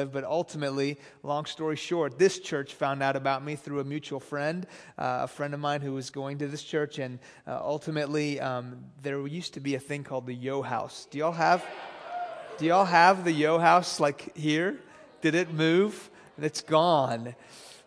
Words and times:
live. 0.00 0.12
But 0.12 0.24
ultimately, 0.24 0.98
long 1.22 1.44
story 1.44 1.76
short, 1.76 2.18
this 2.18 2.38
church 2.38 2.74
found 2.74 3.02
out 3.02 3.16
about 3.16 3.44
me 3.44 3.56
through 3.56 3.80
a 3.80 3.84
mutual 3.84 4.20
friend, 4.20 4.66
uh, 4.98 5.20
a 5.22 5.28
friend 5.28 5.54
of 5.54 5.60
mine 5.60 5.80
who 5.80 5.92
was 5.92 6.10
going 6.10 6.38
to 6.38 6.48
this 6.48 6.62
church. 6.62 6.98
And 6.98 7.18
uh, 7.46 7.60
ultimately, 7.62 8.40
um, 8.40 8.84
there 9.02 9.26
used 9.26 9.54
to 9.54 9.60
be 9.60 9.74
a 9.74 9.80
thing 9.80 10.04
called 10.04 10.26
the 10.26 10.34
Yo 10.34 10.62
House. 10.62 11.06
Do 11.10 11.18
y'all 11.18 11.32
have? 11.32 11.64
Do 12.58 12.66
y'all 12.66 12.84
have 12.84 13.24
the 13.24 13.32
Yo 13.32 13.58
House 13.58 14.00
like 14.00 14.36
here? 14.36 14.78
Did 15.22 15.34
it 15.34 15.52
move? 15.52 16.10
It's 16.38 16.62
gone. 16.62 17.34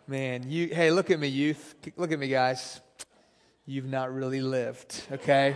Man, 0.08 0.50
you 0.50 0.68
hey, 0.68 0.92
look 0.92 1.12
at 1.12 1.20
me, 1.20 1.28
youth. 1.28 1.76
Look 1.96 2.12
at 2.12 2.20
me, 2.20 2.28
guys. 2.28 2.82
You've 3.66 3.88
not 3.88 4.14
really 4.14 4.42
lived, 4.42 5.02
okay? 5.12 5.56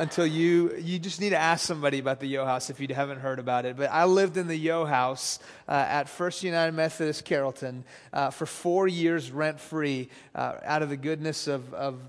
Until 0.00 0.24
you 0.24 0.74
you 0.78 0.98
just 0.98 1.20
need 1.20 1.28
to 1.28 1.36
ask 1.36 1.66
somebody 1.66 1.98
about 1.98 2.20
the 2.20 2.26
Yo 2.26 2.46
House 2.46 2.70
if 2.70 2.80
you 2.80 2.88
haven't 2.94 3.18
heard 3.18 3.38
about 3.38 3.66
it. 3.66 3.76
But 3.76 3.90
I 3.92 4.06
lived 4.06 4.38
in 4.38 4.46
the 4.46 4.56
Yo 4.56 4.86
House 4.86 5.38
uh, 5.68 5.72
at 5.72 6.08
First 6.08 6.42
United 6.42 6.72
Methodist 6.72 7.26
Carrollton 7.26 7.84
uh, 8.10 8.30
for 8.30 8.46
four 8.46 8.88
years 8.88 9.30
rent 9.30 9.60
free 9.60 10.08
uh, 10.34 10.54
out 10.64 10.80
of 10.80 10.88
the 10.88 10.96
goodness 10.96 11.46
of, 11.46 11.74
of 11.74 12.00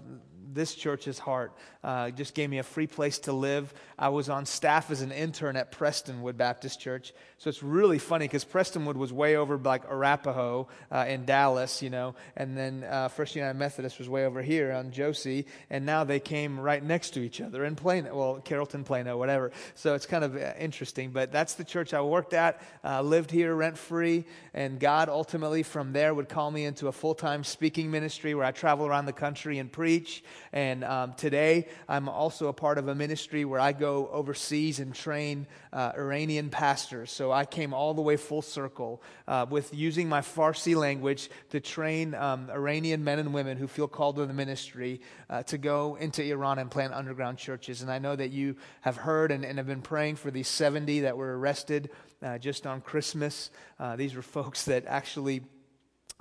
this 0.53 0.75
church's 0.75 1.19
heart. 1.19 1.53
Uh, 1.83 2.11
just 2.11 2.35
gave 2.35 2.49
me 2.49 2.59
a 2.59 2.63
free 2.63 2.87
place 2.87 3.19
to 3.19 3.33
live. 3.33 3.73
I 3.97 4.09
was 4.09 4.29
on 4.29 4.45
staff 4.45 4.91
as 4.91 5.01
an 5.01 5.11
intern 5.11 5.55
at 5.55 5.71
Prestonwood 5.71 6.37
Baptist 6.37 6.79
Church. 6.79 7.13
So 7.37 7.49
it's 7.49 7.63
really 7.63 7.97
funny 7.97 8.25
because 8.25 8.45
Prestonwood 8.45 8.95
was 8.95 9.11
way 9.11 9.35
over 9.35 9.57
like 9.57 9.83
Arapaho 9.89 10.67
uh, 10.91 11.05
in 11.07 11.25
Dallas, 11.25 11.81
you 11.81 11.89
know, 11.89 12.13
and 12.37 12.55
then 12.55 12.83
uh, 12.83 13.07
First 13.07 13.35
United 13.35 13.57
Methodist 13.57 13.97
was 13.97 14.07
way 14.07 14.25
over 14.25 14.43
here 14.43 14.71
on 14.71 14.91
Josey, 14.91 15.47
and 15.69 15.85
now 15.85 16.03
they 16.03 16.19
came 16.19 16.59
right 16.59 16.83
next 16.83 17.11
to 17.11 17.19
each 17.19 17.41
other 17.41 17.65
in 17.65 17.75
Plano, 17.75 18.15
well, 18.15 18.41
Carrollton, 18.41 18.83
Plano, 18.83 19.17
whatever. 19.17 19.51
So 19.73 19.95
it's 19.95 20.05
kind 20.05 20.23
of 20.23 20.35
uh, 20.35 20.53
interesting. 20.59 21.09
But 21.09 21.31
that's 21.31 21.55
the 21.55 21.63
church 21.63 21.95
I 21.95 22.01
worked 22.01 22.33
at, 22.33 22.61
uh, 22.83 23.01
lived 23.01 23.31
here 23.31 23.55
rent 23.55 23.77
free, 23.77 24.25
and 24.53 24.79
God 24.79 25.09
ultimately 25.09 25.63
from 25.63 25.93
there 25.93 26.13
would 26.13 26.29
call 26.29 26.51
me 26.51 26.65
into 26.65 26.87
a 26.87 26.91
full 26.91 27.15
time 27.15 27.43
speaking 27.43 27.89
ministry 27.89 28.35
where 28.35 28.45
I 28.45 28.51
travel 28.51 28.85
around 28.85 29.05
the 29.05 29.13
country 29.13 29.57
and 29.57 29.71
preach. 29.71 30.23
And 30.53 30.83
um, 30.83 31.13
today, 31.13 31.67
I'm 31.87 32.09
also 32.09 32.47
a 32.47 32.53
part 32.53 32.77
of 32.77 32.87
a 32.87 32.95
ministry 32.95 33.45
where 33.45 33.59
I 33.59 33.71
go 33.71 34.09
overseas 34.11 34.79
and 34.79 34.93
train 34.93 35.47
uh, 35.71 35.93
Iranian 35.97 36.49
pastors. 36.49 37.11
So 37.11 37.31
I 37.31 37.45
came 37.45 37.73
all 37.73 37.93
the 37.93 38.01
way 38.01 38.17
full 38.17 38.41
circle 38.41 39.01
uh, 39.27 39.45
with 39.49 39.73
using 39.73 40.09
my 40.09 40.19
Farsi 40.19 40.75
language 40.75 41.29
to 41.51 41.61
train 41.61 42.13
um, 42.15 42.49
Iranian 42.49 43.03
men 43.03 43.19
and 43.19 43.33
women 43.33 43.57
who 43.57 43.67
feel 43.67 43.87
called 43.87 44.17
to 44.17 44.25
the 44.25 44.33
ministry 44.33 44.99
uh, 45.29 45.43
to 45.43 45.57
go 45.57 45.95
into 45.95 46.23
Iran 46.23 46.59
and 46.59 46.69
plant 46.69 46.93
underground 46.93 47.37
churches. 47.37 47.81
And 47.81 47.89
I 47.89 47.99
know 47.99 48.15
that 48.15 48.31
you 48.31 48.57
have 48.81 48.97
heard 48.97 49.31
and, 49.31 49.45
and 49.45 49.57
have 49.57 49.67
been 49.67 49.81
praying 49.81 50.17
for 50.17 50.31
these 50.31 50.49
70 50.49 51.01
that 51.01 51.15
were 51.15 51.39
arrested 51.39 51.89
uh, 52.21 52.37
just 52.37 52.67
on 52.67 52.81
Christmas. 52.81 53.51
Uh, 53.79 53.95
these 53.95 54.15
were 54.15 54.21
folks 54.21 54.65
that 54.65 54.85
actually 54.85 55.43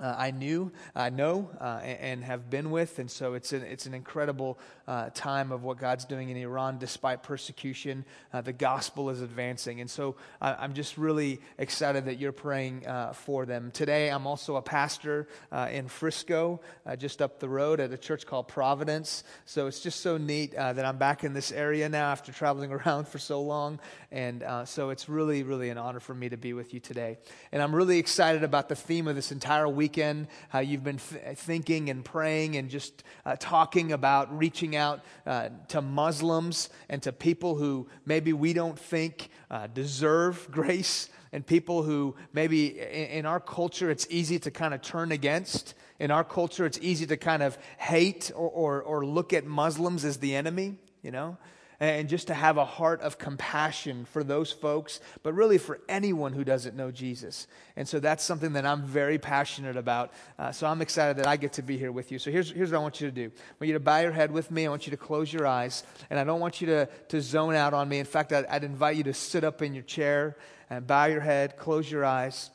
uh, 0.01 0.15
I 0.17 0.31
knew, 0.31 0.71
I 0.95 1.09
know, 1.11 1.49
uh, 1.59 1.79
and, 1.83 1.99
and, 1.99 2.23
have 2.23 2.49
been 2.49 2.71
with. 2.71 2.97
And 2.97 3.09
so 3.09 3.35
it's 3.35 3.53
an, 3.53 3.61
it's 3.63 3.85
an 3.85 3.93
incredible 3.93 4.57
uh, 4.87 5.09
time 5.13 5.51
of 5.51 5.63
what 5.63 5.77
God's 5.77 6.05
doing 6.05 6.29
in 6.29 6.37
Iran 6.37 6.79
despite 6.79 7.21
persecution. 7.23 8.03
Uh, 8.33 8.41
the 8.41 8.53
gospel 8.53 9.09
is 9.09 9.21
advancing. 9.21 9.79
And 9.79 9.89
so 9.89 10.15
I, 10.41 10.65
am 10.65 10.73
just 10.73 10.97
really 10.97 11.39
excited 11.59 12.05
that 12.05 12.17
you're 12.17 12.31
praying 12.31 12.87
uh, 12.87 13.13
for 13.13 13.45
them. 13.45 13.69
Today, 13.71 14.09
I'm 14.09 14.25
also 14.25 14.55
a 14.55 14.61
pastor 14.61 15.27
uh, 15.51 15.67
in 15.71 15.87
Frisco, 15.87 16.61
just 16.97 17.21
up 17.21 17.39
the 17.39 17.49
road 17.49 17.79
at 17.79 17.91
a 17.91 17.97
church 17.97 18.25
called 18.25 18.47
Providence. 18.47 19.23
So 19.45 19.67
it's 19.67 19.81
just 19.81 20.01
so 20.01 20.17
neat 20.17 20.53
that 20.53 20.83
I'm 20.83 20.97
back 20.97 21.23
in 21.23 21.33
this 21.33 21.51
area 21.51 21.87
now 21.89 22.11
after 22.11 22.31
traveling 22.31 22.71
around 22.71 23.07
for 23.07 23.19
so 23.19 23.41
long. 23.41 23.79
And 24.11 24.43
so 24.65 24.89
it's 24.89 25.07
really, 25.07 25.43
really 25.43 25.69
an 25.69 25.77
honor 25.77 25.99
for 25.99 26.15
me 26.15 26.29
to 26.29 26.37
be 26.37 26.53
with 26.53 26.73
you 26.73 26.79
today. 26.79 27.17
And 27.51 27.61
I'm 27.61 27.75
really 27.75 27.99
excited 27.99 28.43
about 28.43 28.67
the 28.67 28.75
theme 28.75 29.07
of 29.07 29.15
this 29.15 29.31
entire 29.31 29.69
week 29.69 29.90
weekend, 29.91 30.27
how 30.47 30.59
you've 30.59 30.85
been 30.85 30.99
th- 30.99 31.37
thinking 31.37 31.89
and 31.89 32.05
praying 32.05 32.55
and 32.55 32.69
just 32.69 33.03
uh, 33.25 33.35
talking 33.37 33.91
about 33.91 34.37
reaching 34.37 34.73
out 34.73 35.01
uh, 35.25 35.49
to 35.67 35.81
Muslims 35.81 36.69
and 36.87 37.03
to 37.03 37.11
people 37.11 37.55
who 37.55 37.89
maybe 38.05 38.31
we 38.31 38.53
don't 38.53 38.79
think 38.79 39.27
uh, 39.49 39.67
deserve 39.67 40.47
grace 40.51 41.09
and 41.33 41.45
people 41.45 41.83
who 41.83 42.15
maybe 42.31 42.79
in, 42.79 43.25
our 43.25 43.41
culture 43.41 43.91
it's 43.91 44.07
easy 44.09 44.39
to 44.39 44.49
kind 44.49 44.73
of 44.73 44.81
turn 44.81 45.11
against. 45.11 45.73
In 45.99 46.09
our 46.09 46.23
culture, 46.23 46.65
it's 46.65 46.79
easy 46.81 47.05
to 47.07 47.17
kind 47.17 47.43
of 47.43 47.57
hate 47.77 48.31
or, 48.33 48.49
or, 48.49 48.81
or 48.81 49.05
look 49.05 49.33
at 49.33 49.45
Muslims 49.45 50.05
as 50.05 50.17
the 50.17 50.35
enemy, 50.35 50.77
you 51.03 51.11
know? 51.11 51.37
And 51.81 52.07
just 52.07 52.27
to 52.27 52.35
have 52.35 52.57
a 52.57 52.63
heart 52.63 53.01
of 53.01 53.17
compassion 53.17 54.05
for 54.05 54.23
those 54.23 54.51
folks, 54.51 54.99
but 55.23 55.33
really 55.33 55.57
for 55.57 55.79
anyone 55.89 56.31
who 56.31 56.43
doesn't 56.43 56.75
know 56.75 56.91
Jesus. 56.91 57.47
And 57.75 57.87
so 57.87 57.99
that's 57.99 58.23
something 58.23 58.53
that 58.53 58.67
I'm 58.67 58.83
very 58.83 59.17
passionate 59.17 59.75
about. 59.75 60.13
Uh, 60.37 60.51
so 60.51 60.67
I'm 60.67 60.83
excited 60.83 61.17
that 61.17 61.27
I 61.27 61.37
get 61.37 61.53
to 61.53 61.63
be 61.63 61.79
here 61.79 61.91
with 61.91 62.11
you. 62.11 62.19
So 62.19 62.29
here's, 62.29 62.51
here's 62.51 62.71
what 62.71 62.77
I 62.77 62.81
want 62.81 63.01
you 63.01 63.07
to 63.07 63.11
do 63.11 63.25
I 63.25 63.53
want 63.59 63.67
you 63.67 63.73
to 63.73 63.79
bow 63.79 63.97
your 63.97 64.11
head 64.11 64.31
with 64.31 64.51
me. 64.51 64.67
I 64.67 64.69
want 64.69 64.85
you 64.85 64.91
to 64.91 64.97
close 64.97 65.33
your 65.33 65.47
eyes. 65.47 65.83
And 66.11 66.19
I 66.19 66.23
don't 66.23 66.39
want 66.39 66.61
you 66.61 66.67
to, 66.67 66.85
to 67.09 67.19
zone 67.19 67.55
out 67.55 67.73
on 67.73 67.89
me. 67.89 67.97
In 67.97 68.05
fact, 68.05 68.31
I'd, 68.31 68.45
I'd 68.45 68.63
invite 68.63 68.95
you 68.95 69.03
to 69.05 69.13
sit 69.15 69.43
up 69.43 69.63
in 69.63 69.73
your 69.73 69.83
chair 69.83 70.37
and 70.69 70.85
bow 70.85 71.05
your 71.05 71.21
head, 71.21 71.57
close 71.57 71.89
your 71.89 72.05
eyes, 72.05 72.51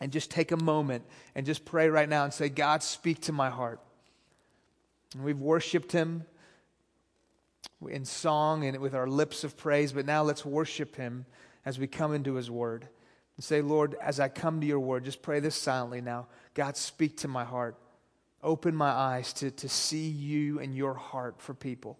and 0.00 0.10
just 0.10 0.28
take 0.28 0.50
a 0.50 0.56
moment 0.56 1.04
and 1.36 1.46
just 1.46 1.64
pray 1.64 1.88
right 1.88 2.08
now 2.08 2.24
and 2.24 2.34
say, 2.34 2.48
God, 2.48 2.82
speak 2.82 3.20
to 3.22 3.32
my 3.32 3.48
heart. 3.48 3.78
And 5.14 5.22
we've 5.22 5.38
worshiped 5.38 5.92
him 5.92 6.24
in 7.88 8.04
song 8.04 8.64
and 8.64 8.78
with 8.78 8.94
our 8.94 9.06
lips 9.06 9.44
of 9.44 9.56
praise, 9.56 9.92
but 9.92 10.06
now 10.06 10.22
let's 10.22 10.44
worship 10.44 10.96
Him 10.96 11.26
as 11.64 11.78
we 11.78 11.86
come 11.86 12.14
into 12.14 12.34
His 12.34 12.50
Word. 12.50 12.88
And 13.36 13.44
say, 13.44 13.62
Lord, 13.62 13.96
as 14.02 14.20
I 14.20 14.28
come 14.28 14.60
to 14.60 14.66
your 14.66 14.80
Word, 14.80 15.04
just 15.04 15.22
pray 15.22 15.40
this 15.40 15.54
silently 15.54 16.00
now. 16.00 16.28
God, 16.54 16.76
speak 16.76 17.18
to 17.18 17.28
my 17.28 17.44
heart. 17.44 17.76
Open 18.42 18.74
my 18.74 18.90
eyes 18.90 19.32
to, 19.34 19.50
to 19.50 19.68
see 19.68 20.08
you 20.08 20.60
and 20.60 20.74
your 20.74 20.94
heart 20.94 21.40
for 21.40 21.54
people. 21.54 21.98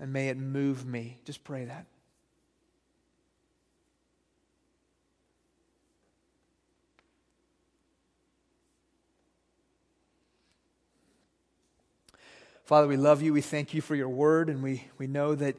And 0.00 0.12
may 0.12 0.28
it 0.28 0.36
move 0.36 0.86
me. 0.86 1.18
Just 1.24 1.44
pray 1.44 1.64
that. 1.64 1.86
Father, 12.68 12.86
we 12.86 12.98
love 12.98 13.22
you. 13.22 13.32
We 13.32 13.40
thank 13.40 13.72
you 13.72 13.80
for 13.80 13.94
your 13.94 14.10
word, 14.10 14.50
and 14.50 14.62
we, 14.62 14.84
we 14.98 15.06
know 15.06 15.34
that 15.34 15.56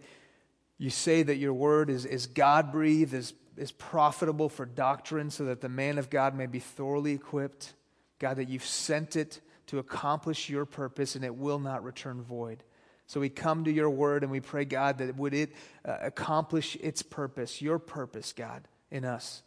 you 0.77 0.91
say 0.91 1.23
that 1.23 1.37
your 1.37 1.55
word 1.55 1.89
is, 1.89 2.05
is 2.05 2.27
God 2.27 2.71
breathed, 2.71 3.15
is, 3.15 3.33
is 3.57 3.71
profitable 3.71 4.47
for 4.47 4.63
doctrine, 4.63 5.31
so 5.31 5.45
that 5.45 5.59
the 5.59 5.69
man 5.69 5.97
of 5.97 6.11
God 6.11 6.35
may 6.35 6.45
be 6.45 6.59
thoroughly 6.59 7.13
equipped. 7.13 7.73
God, 8.19 8.35
that 8.35 8.47
you've 8.47 8.63
sent 8.63 9.15
it 9.15 9.41
to 9.65 9.79
accomplish 9.79 10.51
your 10.51 10.65
purpose, 10.65 11.15
and 11.15 11.25
it 11.25 11.33
will 11.33 11.57
not 11.57 11.83
return 11.83 12.21
void. 12.21 12.63
So 13.07 13.19
we 13.19 13.29
come 13.29 13.63
to 13.63 13.71
your 13.71 13.89
word 13.89 14.21
and 14.21 14.31
we 14.31 14.39
pray, 14.39 14.65
God, 14.65 14.99
that 14.99 15.15
would 15.15 15.33
it 15.33 15.53
uh, 15.83 15.97
accomplish 16.01 16.75
its 16.75 17.01
purpose, 17.01 17.59
your 17.59 17.79
purpose, 17.79 18.33
God, 18.33 18.67
in 18.91 19.03
us. 19.03 19.41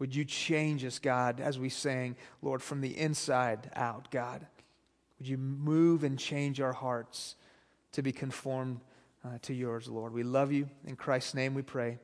Would 0.00 0.16
you 0.16 0.24
change 0.24 0.84
us, 0.84 0.98
God, 0.98 1.38
as 1.38 1.60
we 1.60 1.68
sang, 1.68 2.16
Lord, 2.42 2.60
from 2.60 2.80
the 2.80 2.98
inside 2.98 3.70
out, 3.76 4.10
God? 4.10 4.48
Would 5.24 5.30
you 5.30 5.38
move 5.38 6.04
and 6.04 6.18
change 6.18 6.60
our 6.60 6.74
hearts 6.74 7.36
to 7.92 8.02
be 8.02 8.12
conformed 8.12 8.80
uh, 9.24 9.38
to 9.40 9.54
yours, 9.54 9.88
Lord? 9.88 10.12
We 10.12 10.22
love 10.22 10.52
you. 10.52 10.68
In 10.86 10.96
Christ's 10.96 11.32
name 11.32 11.54
we 11.54 11.62
pray. 11.62 11.96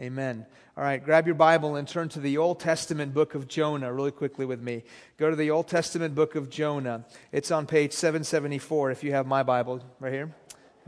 Amen. 0.00 0.44
All 0.76 0.82
right, 0.82 1.00
grab 1.00 1.24
your 1.26 1.36
Bible 1.36 1.76
and 1.76 1.86
turn 1.86 2.08
to 2.08 2.18
the 2.18 2.36
Old 2.36 2.58
Testament 2.58 3.14
book 3.14 3.36
of 3.36 3.46
Jonah 3.46 3.92
really 3.92 4.10
quickly 4.10 4.44
with 4.44 4.60
me. 4.60 4.82
Go 5.18 5.30
to 5.30 5.36
the 5.36 5.52
Old 5.52 5.68
Testament 5.68 6.16
book 6.16 6.34
of 6.34 6.50
Jonah. 6.50 7.06
It's 7.30 7.52
on 7.52 7.68
page 7.68 7.92
774 7.92 8.90
if 8.90 9.04
you 9.04 9.12
have 9.12 9.28
my 9.28 9.44
Bible 9.44 9.80
right 10.00 10.12
here. 10.12 10.34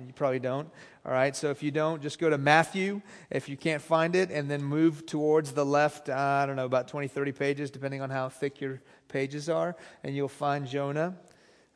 You 0.05 0.13
probably 0.13 0.41
don't. 0.41 0.69
All 1.05 1.13
right, 1.13 1.37
so 1.37 1.51
if 1.51 1.63
you 1.63 1.71
don't, 1.71 2.03
just 2.03 2.19
go 2.19 2.29
to 2.29 2.37
Matthew 2.37 3.01
if 3.31 3.49
you 3.49 3.57
can't 3.57 3.81
find 3.81 4.17
it, 4.17 4.33
and 4.33 4.51
then 4.51 4.61
move 4.61 5.07
towards 5.07 5.53
the 5.53 5.65
left, 5.65 6.09
uh, 6.09 6.17
I 6.17 6.47
don't 6.47 6.57
know, 6.57 6.67
about 6.67 6.89
20, 6.89 7.07
30 7.07 7.31
pages, 7.31 7.71
depending 7.71 8.03
on 8.03 8.11
how 8.11 8.29
thick 8.29 8.61
your 8.61 8.83
pages 9.07 9.49
are, 9.49 9.77
and 10.03 10.17
you'll 10.17 10.27
find 10.27 10.67
Jonah. 10.67 11.15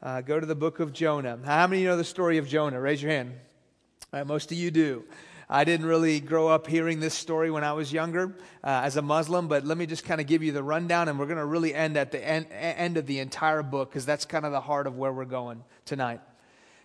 Uh, 0.03 0.23
go 0.23 0.41
to 0.41 0.47
the 0.47 0.55
book 0.55 0.81
of 0.81 0.95
Jonah. 0.95 1.39
How 1.45 1.67
many 1.67 1.83
you 1.83 1.89
know 1.89 1.97
the 1.99 2.05
story 2.05 2.39
of 2.39 2.49
Jonah? 2.49 2.81
Raise 2.81 3.03
your 3.03 3.13
hand. 3.13 3.35
Right, 4.11 4.27
most 4.27 4.51
of 4.51 4.57
you 4.57 4.71
do. 4.71 5.05
I 5.47 5.65
didn't 5.65 5.85
really 5.85 6.21
grow 6.21 6.49
up 6.49 6.67
hearing 6.67 7.01
this 7.01 7.13
story 7.13 7.51
when 7.51 7.65
I 7.65 7.75
was 7.75 7.93
younger 7.93 8.35
uh, 8.65 8.81
as 8.83 8.97
a 8.97 9.03
Muslim, 9.03 9.47
but 9.47 9.67
let 9.67 9.77
me 9.77 9.85
just 9.85 10.05
kind 10.05 10.19
of 10.19 10.27
give 10.27 10.43
you 10.43 10.53
the 10.53 10.63
rundown, 10.63 11.09
and 11.09 11.19
we're 11.19 11.27
going 11.27 11.37
to 11.37 11.45
really 11.45 11.75
end 11.75 11.99
at 11.99 12.13
the 12.13 12.27
end, 12.27 12.47
end 12.51 12.97
of 12.97 13.07
the 13.07 13.19
entire 13.19 13.63
book 13.63 13.91
because 13.91 14.07
that's 14.07 14.25
kind 14.25 14.47
of 14.47 14.53
the 14.53 14.61
heart 14.61 14.87
of 14.87 14.97
where 14.97 15.13
we're 15.13 15.27
going 15.27 15.63
tonight. 15.85 16.21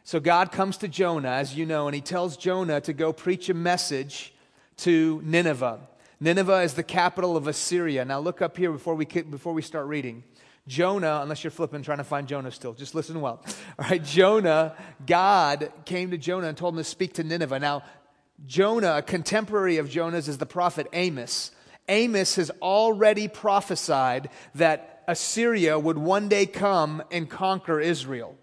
So 0.04 0.20
God 0.20 0.52
comes 0.52 0.76
to 0.78 0.90
Jonah, 0.90 1.30
as 1.30 1.56
you 1.56 1.66
know, 1.66 1.88
and 1.88 1.96
he 1.96 2.02
tells 2.02 2.36
Jonah 2.36 2.82
to 2.82 2.92
go 2.92 3.14
preach 3.14 3.48
a 3.48 3.54
message 3.54 4.34
to 4.78 5.22
Nineveh. 5.24 5.80
Nineveh 6.20 6.64
is 6.64 6.74
the 6.74 6.84
capital 6.84 7.38
of 7.38 7.48
Assyria. 7.48 8.04
Now 8.04 8.20
look 8.20 8.42
up 8.42 8.58
here 8.58 8.74
before 8.74 8.96
we, 8.96 9.06
before 9.06 9.54
we 9.54 9.62
start 9.62 9.88
reading. 9.88 10.24
Jonah, 10.68 11.20
unless 11.22 11.44
you're 11.44 11.52
flipping, 11.52 11.84
trying 11.84 12.00
to 12.00 12.04
find 12.04 12.28
Jonah 12.28 12.52
still, 12.52 12.74
just 12.74 12.96
listen 12.96 13.22
well. 13.22 13.44
All 13.80 13.90
right, 13.90 14.04
Jonah, 14.04 14.76
God 15.06 15.72
came 15.86 16.12
to 16.12 16.18
Jonah 16.18 16.48
and 16.48 16.58
told 16.58 16.74
him 16.74 16.80
to 16.80 16.84
speak 16.84 17.14
to 17.14 17.24
Nineveh. 17.24 17.60
Now, 17.60 17.84
Jonah, 18.46 18.98
a 18.98 19.02
contemporary 19.02 19.78
of 19.78 19.90
Jonah's, 19.90 20.28
is 20.28 20.40
the 20.40 20.46
prophet 20.46 20.88
Amos. 20.92 21.52
Amos 21.88 22.36
has 22.36 22.50
already 22.62 23.28
prophesied 23.28 24.30
that 24.56 25.04
Assyria 25.08 25.78
would 25.78 25.98
one 25.98 26.30
day 26.30 26.48
come 26.48 27.04
and 27.12 27.30
conquer 27.30 27.80
Israel. 27.80 28.36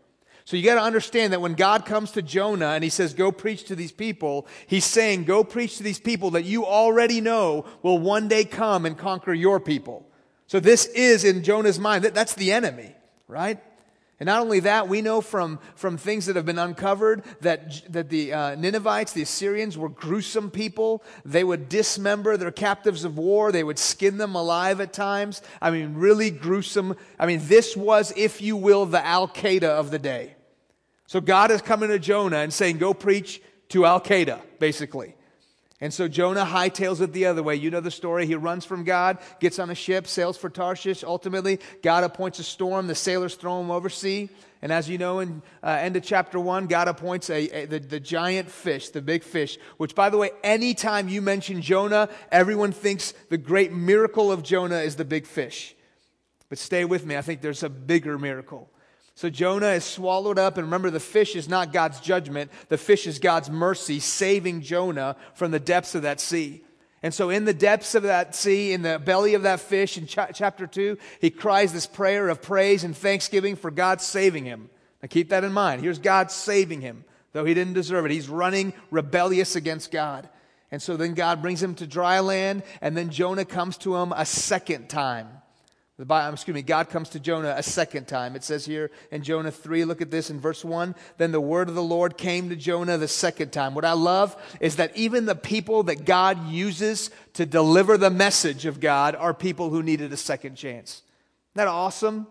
So 0.44 0.56
you 0.56 0.64
got 0.64 0.74
to 0.74 0.82
understand 0.82 1.32
that 1.32 1.40
when 1.40 1.54
God 1.54 1.86
comes 1.86 2.12
to 2.12 2.22
Jonah 2.22 2.70
and 2.70 2.82
he 2.82 2.90
says, 2.90 3.14
Go 3.14 3.32
preach 3.32 3.64
to 3.64 3.76
these 3.76 3.92
people, 3.92 4.46
he's 4.66 4.84
saying, 4.84 5.24
Go 5.24 5.44
preach 5.44 5.76
to 5.78 5.82
these 5.82 6.00
people 6.00 6.32
that 6.32 6.44
you 6.44 6.66
already 6.66 7.20
know 7.20 7.64
will 7.82 7.98
one 7.98 8.28
day 8.28 8.44
come 8.44 8.86
and 8.86 8.96
conquer 8.96 9.32
your 9.32 9.60
people. 9.60 10.06
So 10.46 10.60
this 10.60 10.86
is 10.86 11.24
in 11.24 11.44
Jonah's 11.44 11.78
mind, 11.78 12.04
that, 12.04 12.14
that's 12.14 12.34
the 12.34 12.52
enemy, 12.52 12.94
right? 13.26 13.60
And 14.22 14.28
not 14.28 14.40
only 14.40 14.60
that, 14.60 14.86
we 14.86 15.02
know 15.02 15.20
from, 15.20 15.58
from 15.74 15.96
things 15.96 16.26
that 16.26 16.36
have 16.36 16.46
been 16.46 16.56
uncovered 16.56 17.24
that, 17.40 17.82
that 17.92 18.08
the 18.08 18.32
uh, 18.32 18.54
Ninevites, 18.54 19.12
the 19.12 19.22
Assyrians, 19.22 19.76
were 19.76 19.88
gruesome 19.88 20.48
people. 20.48 21.02
They 21.24 21.42
would 21.42 21.68
dismember 21.68 22.36
their 22.36 22.52
captives 22.52 23.02
of 23.02 23.18
war, 23.18 23.50
they 23.50 23.64
would 23.64 23.80
skin 23.80 24.18
them 24.18 24.36
alive 24.36 24.80
at 24.80 24.92
times. 24.92 25.42
I 25.60 25.72
mean, 25.72 25.94
really 25.94 26.30
gruesome. 26.30 26.94
I 27.18 27.26
mean, 27.26 27.40
this 27.42 27.76
was, 27.76 28.12
if 28.16 28.40
you 28.40 28.56
will, 28.56 28.86
the 28.86 29.04
Al 29.04 29.26
Qaeda 29.26 29.64
of 29.64 29.90
the 29.90 29.98
day. 29.98 30.36
So 31.08 31.20
God 31.20 31.50
is 31.50 31.60
coming 31.60 31.88
to 31.88 31.98
Jonah 31.98 32.38
and 32.38 32.52
saying, 32.52 32.78
Go 32.78 32.94
preach 32.94 33.42
to 33.70 33.86
Al 33.86 34.00
Qaeda, 34.00 34.40
basically. 34.60 35.16
And 35.82 35.92
so 35.92 36.06
Jonah 36.06 36.44
hightails 36.44 37.00
it 37.00 37.12
the 37.12 37.26
other 37.26 37.42
way. 37.42 37.56
You 37.56 37.68
know 37.68 37.80
the 37.80 37.90
story. 37.90 38.24
He 38.24 38.36
runs 38.36 38.64
from 38.64 38.84
God, 38.84 39.18
gets 39.40 39.58
on 39.58 39.68
a 39.68 39.74
ship, 39.74 40.06
sails 40.06 40.38
for 40.38 40.48
Tarshish. 40.48 41.02
Ultimately, 41.02 41.58
God 41.82 42.04
appoints 42.04 42.38
a 42.38 42.44
storm. 42.44 42.86
The 42.86 42.94
sailors 42.94 43.34
throw 43.34 43.60
him 43.60 43.68
overseas. 43.68 44.30
And 44.62 44.70
as 44.70 44.88
you 44.88 44.96
know, 44.96 45.18
in 45.18 45.42
uh, 45.60 45.70
end 45.80 45.96
of 45.96 46.04
chapter 46.04 46.38
one, 46.38 46.68
God 46.68 46.86
appoints 46.86 47.30
a, 47.30 47.48
a, 47.48 47.66
the, 47.66 47.80
the 47.80 47.98
giant 47.98 48.48
fish, 48.48 48.90
the 48.90 49.02
big 49.02 49.24
fish, 49.24 49.58
which, 49.76 49.96
by 49.96 50.08
the 50.08 50.18
way, 50.18 50.30
anytime 50.44 51.08
you 51.08 51.20
mention 51.20 51.60
Jonah, 51.60 52.08
everyone 52.30 52.70
thinks 52.70 53.12
the 53.28 53.36
great 53.36 53.72
miracle 53.72 54.30
of 54.30 54.44
Jonah 54.44 54.78
is 54.78 54.94
the 54.94 55.04
big 55.04 55.26
fish. 55.26 55.74
But 56.48 56.58
stay 56.58 56.84
with 56.84 57.04
me. 57.04 57.16
I 57.16 57.22
think 57.22 57.40
there's 57.40 57.64
a 57.64 57.68
bigger 57.68 58.20
miracle. 58.20 58.70
So 59.22 59.30
Jonah 59.30 59.68
is 59.68 59.84
swallowed 59.84 60.36
up, 60.36 60.56
and 60.56 60.66
remember, 60.66 60.90
the 60.90 60.98
fish 60.98 61.36
is 61.36 61.48
not 61.48 61.72
God's 61.72 62.00
judgment. 62.00 62.50
The 62.70 62.76
fish 62.76 63.06
is 63.06 63.20
God's 63.20 63.48
mercy, 63.48 64.00
saving 64.00 64.62
Jonah 64.62 65.14
from 65.34 65.52
the 65.52 65.60
depths 65.60 65.94
of 65.94 66.02
that 66.02 66.20
sea. 66.20 66.64
And 67.04 67.14
so, 67.14 67.30
in 67.30 67.44
the 67.44 67.54
depths 67.54 67.94
of 67.94 68.02
that 68.02 68.34
sea, 68.34 68.72
in 68.72 68.82
the 68.82 68.98
belly 68.98 69.34
of 69.34 69.44
that 69.44 69.60
fish, 69.60 69.96
in 69.96 70.08
ch- 70.08 70.18
chapter 70.34 70.66
2, 70.66 70.98
he 71.20 71.30
cries 71.30 71.72
this 71.72 71.86
prayer 71.86 72.28
of 72.30 72.42
praise 72.42 72.82
and 72.82 72.96
thanksgiving 72.96 73.54
for 73.54 73.70
God 73.70 74.00
saving 74.00 74.44
him. 74.44 74.68
Now, 75.00 75.06
keep 75.06 75.28
that 75.28 75.44
in 75.44 75.52
mind. 75.52 75.82
Here's 75.82 76.00
God 76.00 76.32
saving 76.32 76.80
him, 76.80 77.04
though 77.32 77.44
he 77.44 77.54
didn't 77.54 77.74
deserve 77.74 78.04
it. 78.04 78.10
He's 78.10 78.28
running 78.28 78.72
rebellious 78.90 79.54
against 79.54 79.92
God. 79.92 80.28
And 80.72 80.82
so, 80.82 80.96
then 80.96 81.14
God 81.14 81.42
brings 81.42 81.62
him 81.62 81.76
to 81.76 81.86
dry 81.86 82.18
land, 82.18 82.64
and 82.80 82.96
then 82.96 83.10
Jonah 83.10 83.44
comes 83.44 83.78
to 83.78 83.94
him 83.94 84.12
a 84.16 84.26
second 84.26 84.88
time. 84.88 85.28
The 85.98 86.06
Bible, 86.06 86.28
um, 86.28 86.34
excuse 86.34 86.54
me, 86.54 86.62
God 86.62 86.88
comes 86.88 87.10
to 87.10 87.20
Jonah 87.20 87.54
a 87.56 87.62
second 87.62 88.08
time. 88.08 88.34
It 88.34 88.44
says 88.44 88.64
here 88.64 88.90
in 89.10 89.22
Jonah 89.22 89.50
3, 89.50 89.84
look 89.84 90.00
at 90.00 90.10
this 90.10 90.30
in 90.30 90.40
verse 90.40 90.64
1. 90.64 90.94
Then 91.18 91.32
the 91.32 91.40
word 91.40 91.68
of 91.68 91.74
the 91.74 91.82
Lord 91.82 92.16
came 92.16 92.48
to 92.48 92.56
Jonah 92.56 92.96
the 92.96 93.08
second 93.08 93.52
time. 93.52 93.74
What 93.74 93.84
I 93.84 93.92
love 93.92 94.34
is 94.58 94.76
that 94.76 94.96
even 94.96 95.26
the 95.26 95.34
people 95.34 95.82
that 95.84 96.06
God 96.06 96.48
uses 96.48 97.10
to 97.34 97.44
deliver 97.44 97.98
the 97.98 98.10
message 98.10 98.64
of 98.64 98.80
God 98.80 99.14
are 99.14 99.34
people 99.34 99.68
who 99.68 99.82
needed 99.82 100.12
a 100.12 100.16
second 100.16 100.56
chance. 100.56 101.02
Isn't 101.50 101.66
that 101.66 101.68
awesome? 101.68 102.26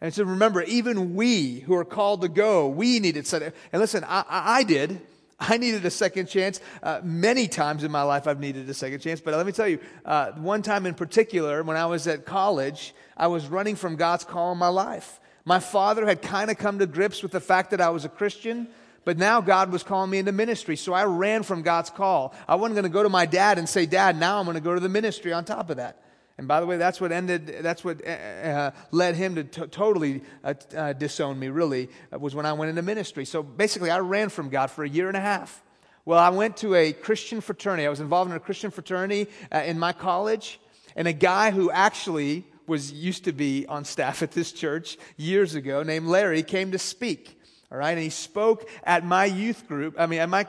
And 0.00 0.12
so 0.12 0.24
remember, 0.24 0.62
even 0.62 1.14
we 1.14 1.60
who 1.60 1.74
are 1.74 1.84
called 1.84 2.22
to 2.22 2.28
go, 2.28 2.68
we 2.68 2.98
needed. 2.98 3.32
And 3.32 3.52
listen, 3.72 4.02
I, 4.04 4.24
I, 4.28 4.58
I 4.58 4.62
did. 4.64 5.00
I 5.38 5.58
needed 5.58 5.84
a 5.84 5.90
second 5.90 6.26
chance. 6.26 6.60
Uh, 6.82 7.00
many 7.02 7.46
times 7.46 7.84
in 7.84 7.90
my 7.90 8.02
life, 8.02 8.26
I've 8.26 8.40
needed 8.40 8.68
a 8.70 8.74
second 8.74 9.00
chance. 9.00 9.20
But 9.20 9.34
let 9.34 9.44
me 9.44 9.52
tell 9.52 9.68
you, 9.68 9.78
uh, 10.04 10.32
one 10.32 10.62
time 10.62 10.86
in 10.86 10.94
particular, 10.94 11.62
when 11.62 11.76
I 11.76 11.86
was 11.86 12.06
at 12.06 12.24
college, 12.24 12.94
I 13.16 13.26
was 13.26 13.46
running 13.46 13.76
from 13.76 13.96
God's 13.96 14.24
call 14.24 14.52
in 14.52 14.58
my 14.58 14.68
life. 14.68 15.20
My 15.44 15.58
father 15.58 16.06
had 16.06 16.22
kind 16.22 16.50
of 16.50 16.56
come 16.56 16.78
to 16.78 16.86
grips 16.86 17.22
with 17.22 17.32
the 17.32 17.40
fact 17.40 17.70
that 17.70 17.80
I 17.80 17.90
was 17.90 18.04
a 18.04 18.08
Christian, 18.08 18.66
but 19.04 19.18
now 19.18 19.40
God 19.40 19.70
was 19.70 19.82
calling 19.82 20.10
me 20.10 20.18
into 20.18 20.32
ministry. 20.32 20.74
So 20.74 20.92
I 20.92 21.04
ran 21.04 21.42
from 21.42 21.62
God's 21.62 21.90
call. 21.90 22.34
I 22.48 22.56
wasn't 22.56 22.76
going 22.76 22.84
to 22.84 22.88
go 22.88 23.02
to 23.02 23.08
my 23.08 23.26
dad 23.26 23.58
and 23.58 23.68
say, 23.68 23.86
Dad, 23.86 24.18
now 24.18 24.38
I'm 24.38 24.46
going 24.46 24.56
to 24.56 24.60
go 24.60 24.74
to 24.74 24.80
the 24.80 24.88
ministry 24.88 25.32
on 25.32 25.44
top 25.44 25.70
of 25.70 25.76
that. 25.76 26.02
And 26.38 26.46
by 26.46 26.60
the 26.60 26.66
way, 26.66 26.76
that's 26.76 27.00
what 27.00 27.12
ended, 27.12 27.58
that's 27.60 27.82
what 27.82 28.06
uh, 28.06 28.10
uh 28.10 28.70
led 28.90 29.14
him 29.14 29.36
to 29.36 29.44
t- 29.44 29.66
totally 29.68 30.22
uh, 30.44 30.54
uh, 30.76 30.92
disown 30.92 31.38
me, 31.38 31.48
really, 31.48 31.88
uh, 32.12 32.18
was 32.18 32.34
when 32.34 32.44
I 32.44 32.52
went 32.52 32.70
into 32.70 32.82
ministry. 32.82 33.24
So 33.24 33.42
basically, 33.42 33.90
I 33.90 34.00
ran 34.00 34.28
from 34.28 34.50
God 34.50 34.70
for 34.70 34.84
a 34.84 34.88
year 34.88 35.08
and 35.08 35.16
a 35.16 35.20
half. 35.20 35.62
Well, 36.04 36.18
I 36.18 36.28
went 36.28 36.58
to 36.58 36.74
a 36.74 36.92
Christian 36.92 37.40
fraternity. 37.40 37.86
I 37.86 37.90
was 37.90 38.00
involved 38.00 38.30
in 38.30 38.36
a 38.36 38.40
Christian 38.40 38.70
fraternity 38.70 39.28
uh, 39.50 39.58
in 39.58 39.78
my 39.78 39.92
college, 39.92 40.60
and 40.94 41.08
a 41.08 41.12
guy 41.12 41.50
who 41.50 41.70
actually 41.70 42.44
was 42.66 42.92
used 42.92 43.24
to 43.24 43.32
be 43.32 43.66
on 43.66 43.84
staff 43.84 44.22
at 44.22 44.32
this 44.32 44.52
church 44.52 44.98
years 45.16 45.54
ago, 45.54 45.82
named 45.82 46.06
Larry, 46.06 46.42
came 46.42 46.72
to 46.72 46.78
speak. 46.78 47.40
All 47.72 47.78
right, 47.78 47.92
and 47.92 48.00
he 48.00 48.10
spoke 48.10 48.68
at 48.84 49.04
my 49.04 49.24
youth 49.24 49.66
group. 49.66 49.96
I 49.98 50.06
mean, 50.06 50.20
at 50.20 50.28
my 50.28 50.42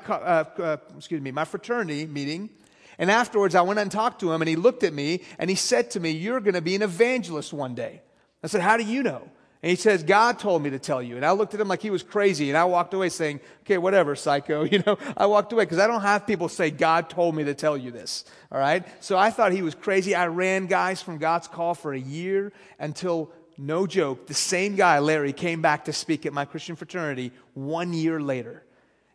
excuse 0.95 1.21
me, 1.21 1.31
my 1.31 1.45
fraternity 1.45 2.05
meeting 2.05 2.49
and 2.97 3.11
afterwards, 3.11 3.55
I 3.55 3.61
went 3.61 3.79
and 3.79 3.91
talked 3.91 4.21
to 4.21 4.31
him, 4.31 4.41
and 4.41 4.49
he 4.49 4.55
looked 4.55 4.83
at 4.83 4.93
me 4.93 5.21
and 5.37 5.49
he 5.49 5.55
said 5.55 5.91
to 5.91 5.99
me, 5.99 6.11
You're 6.11 6.39
going 6.39 6.55
to 6.55 6.61
be 6.61 6.75
an 6.75 6.81
evangelist 6.81 7.53
one 7.53 7.75
day. 7.75 8.01
I 8.43 8.47
said, 8.47 8.61
How 8.61 8.77
do 8.77 8.83
you 8.83 9.03
know? 9.03 9.29
And 9.63 9.71
he 9.71 9.75
says, 9.75 10.03
God 10.03 10.37
told 10.37 10.61
me 10.61 10.69
to 10.69 10.79
tell 10.79 11.01
you. 11.01 11.15
And 11.15 11.25
I 11.25 11.31
looked 11.31 11.55
at 11.55 11.59
him 11.59 11.67
like 11.67 11.81
he 11.81 11.89
was 11.89 12.03
crazy. 12.03 12.49
And 12.49 12.57
I 12.57 12.65
walked 12.65 12.93
away 12.93 13.09
saying, 13.09 13.39
okay, 13.61 13.79
whatever, 13.79 14.15
psycho. 14.15 14.63
You 14.71 14.83
know, 14.85 14.97
I 15.15 15.25
walked 15.25 15.51
away 15.51 15.63
because 15.63 15.79
I 15.79 15.87
don't 15.87 16.03
have 16.03 16.27
people 16.27 16.47
say, 16.47 16.69
God 16.69 17.09
told 17.09 17.35
me 17.35 17.43
to 17.45 17.55
tell 17.55 17.75
you 17.75 17.89
this. 17.89 18.25
All 18.51 18.59
right. 18.59 18.85
So 19.03 19.17
I 19.17 19.31
thought 19.31 19.51
he 19.51 19.63
was 19.63 19.73
crazy. 19.73 20.13
I 20.13 20.27
ran 20.27 20.67
guys 20.67 21.01
from 21.01 21.17
God's 21.17 21.47
call 21.47 21.73
for 21.73 21.91
a 21.91 21.99
year 21.99 22.53
until, 22.79 23.31
no 23.57 23.87
joke, 23.87 24.27
the 24.27 24.35
same 24.35 24.75
guy, 24.75 24.99
Larry, 24.99 25.33
came 25.33 25.63
back 25.63 25.85
to 25.85 25.93
speak 25.93 26.27
at 26.27 26.33
my 26.33 26.45
Christian 26.45 26.75
fraternity 26.75 27.31
one 27.55 27.93
year 27.93 28.21
later. 28.21 28.63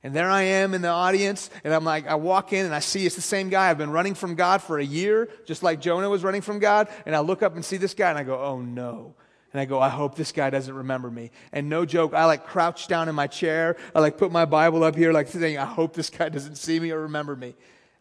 And 0.04 0.14
there 0.14 0.28
I 0.28 0.43
am 0.43 0.75
in 0.75 0.82
the 0.82 0.88
audience, 0.88 1.49
and 1.62 1.72
I'm 1.72 1.84
like, 1.84 2.08
I 2.08 2.16
walk 2.16 2.52
in 2.52 2.66
and 2.66 2.75
I 2.75 2.81
see 2.81 3.06
it's 3.06 3.14
the 3.14 3.20
same 3.20 3.50
guy. 3.50 3.70
I've 3.70 3.78
been 3.78 3.90
running 3.90 4.14
from 4.14 4.34
God 4.34 4.60
for 4.60 4.78
a 4.81 4.84
year, 4.84 5.28
just 5.46 5.62
like 5.62 5.81
Jonah 5.81 6.10
was 6.10 6.25
running 6.25 6.40
from 6.40 6.58
God. 6.58 6.88
And 7.06 7.14
I 7.14 7.20
look 7.20 7.43
up 7.43 7.54
and 7.54 7.64
see 7.64 7.76
this 7.76 7.94
guy, 7.94 8.10
and 8.10 8.19
I 8.19 8.25
go, 8.25 8.37
oh 8.43 8.60
no. 8.60 9.14
And 9.52 9.60
I 9.60 9.64
go, 9.64 9.81
I 9.81 9.90
hope 9.90 10.16
this 10.16 10.32
guy 10.32 10.50
doesn't 10.50 10.75
remember 10.75 11.10
me. 11.10 11.31
And 11.52 11.69
no 11.69 11.84
joke, 11.84 12.14
I 12.14 12.25
like 12.25 12.46
crouch 12.46 12.88
down 12.88 13.08
in 13.08 13.14
my 13.14 13.28
chair. 13.28 13.76
I 13.94 14.00
like 14.00 14.19
put 14.19 14.32
my 14.32 14.44
Bible 14.44 14.82
up 14.82 14.96
here, 14.96 15.12
like 15.12 15.28
saying, 15.28 15.58
I 15.58 15.66
hope 15.66 15.94
this 15.94 16.10
guy 16.10 16.28
doesn't 16.31 16.56
see 16.56 16.81
me 16.81 16.90
or 16.90 17.02
remember 17.02 17.37
me. 17.37 17.55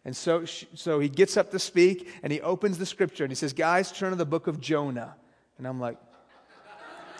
And 0.04 0.16
so, 0.16 0.44
so 0.44 0.98
he 0.98 1.08
gets 1.08 1.36
up 1.36 1.52
to 1.52 1.60
speak, 1.60 2.08
and 2.24 2.32
he 2.32 2.40
opens 2.40 2.78
the 2.78 2.86
scripture, 2.86 3.22
and 3.22 3.30
he 3.30 3.36
says, 3.36 3.52
Guys, 3.52 3.92
turn 3.92 4.10
to 4.10 4.16
the 4.16 4.26
book 4.26 4.48
of 4.48 4.60
Jonah. 4.60 5.14
And 5.58 5.68
I'm 5.68 5.78
like, 5.78 5.98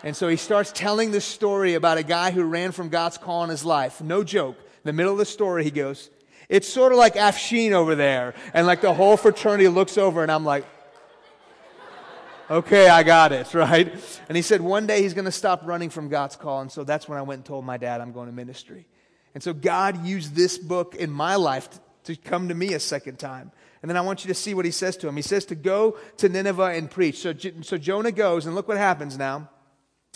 and 0.03 0.13
so 0.13 0.27
he 0.27 0.35
starts 0.35 0.73
telling 0.73 1.11
this 1.11 1.23
story 1.23 1.75
about 1.75 1.97
a 1.97 2.03
guy 2.03 2.31
who 2.31 2.43
ran 2.43 2.73
from 2.73 2.89
God's 2.89 3.17
call 3.17 3.45
in 3.45 3.49
his 3.49 3.63
life. 3.63 4.01
No 4.01 4.21
joke 4.21 4.57
the 4.83 4.93
middle 4.93 5.11
of 5.11 5.17
the 5.17 5.25
story, 5.25 5.63
he 5.63 5.71
goes, 5.71 6.09
It's 6.49 6.67
sort 6.67 6.91
of 6.91 6.97
like 6.97 7.15
Afshin 7.15 7.71
over 7.71 7.95
there. 7.95 8.33
And 8.53 8.67
like 8.67 8.81
the 8.81 8.93
whole 8.93 9.17
fraternity 9.17 9.67
looks 9.67 9.97
over, 9.97 10.23
and 10.23 10.31
I'm 10.31 10.45
like, 10.45 10.65
Okay, 12.49 12.89
I 12.89 13.03
got 13.03 13.31
it, 13.31 13.53
right? 13.53 13.91
And 14.27 14.35
he 14.35 14.41
said 14.41 14.61
one 14.61 14.85
day 14.85 15.01
he's 15.01 15.13
going 15.13 15.25
to 15.25 15.31
stop 15.31 15.61
running 15.65 15.89
from 15.89 16.09
God's 16.09 16.35
call. 16.35 16.61
And 16.61 16.71
so 16.71 16.83
that's 16.83 17.07
when 17.07 17.17
I 17.17 17.21
went 17.21 17.39
and 17.39 17.45
told 17.45 17.65
my 17.65 17.77
dad 17.77 18.01
I'm 18.01 18.11
going 18.11 18.27
to 18.27 18.33
ministry. 18.33 18.85
And 19.33 19.41
so 19.41 19.53
God 19.53 20.05
used 20.05 20.35
this 20.35 20.57
book 20.57 20.95
in 20.95 21.09
my 21.09 21.35
life 21.35 21.69
to, 22.03 22.15
come 22.15 22.49
to 22.49 22.53
me 22.53 22.73
a 22.73 22.79
second 22.79 23.17
time. 23.17 23.51
And 23.81 23.89
then 23.89 23.97
I 23.97 24.01
want 24.01 24.23
you 24.23 24.27
to 24.27 24.35
see 24.35 24.53
what 24.53 24.65
he 24.65 24.71
says 24.71 24.97
to 24.97 25.07
him. 25.07 25.15
He 25.15 25.21
says 25.21 25.45
to 25.45 25.55
go 25.55 25.97
to 26.17 26.29
Nineveh 26.29 26.73
and 26.75 26.91
preach. 26.91 27.19
So, 27.19 27.33
so 27.61 27.77
Jonah 27.77 28.11
goes, 28.11 28.45
and 28.45 28.55
look 28.55 28.67
what 28.67 28.77
happens 28.77 29.17
now. 29.17 29.49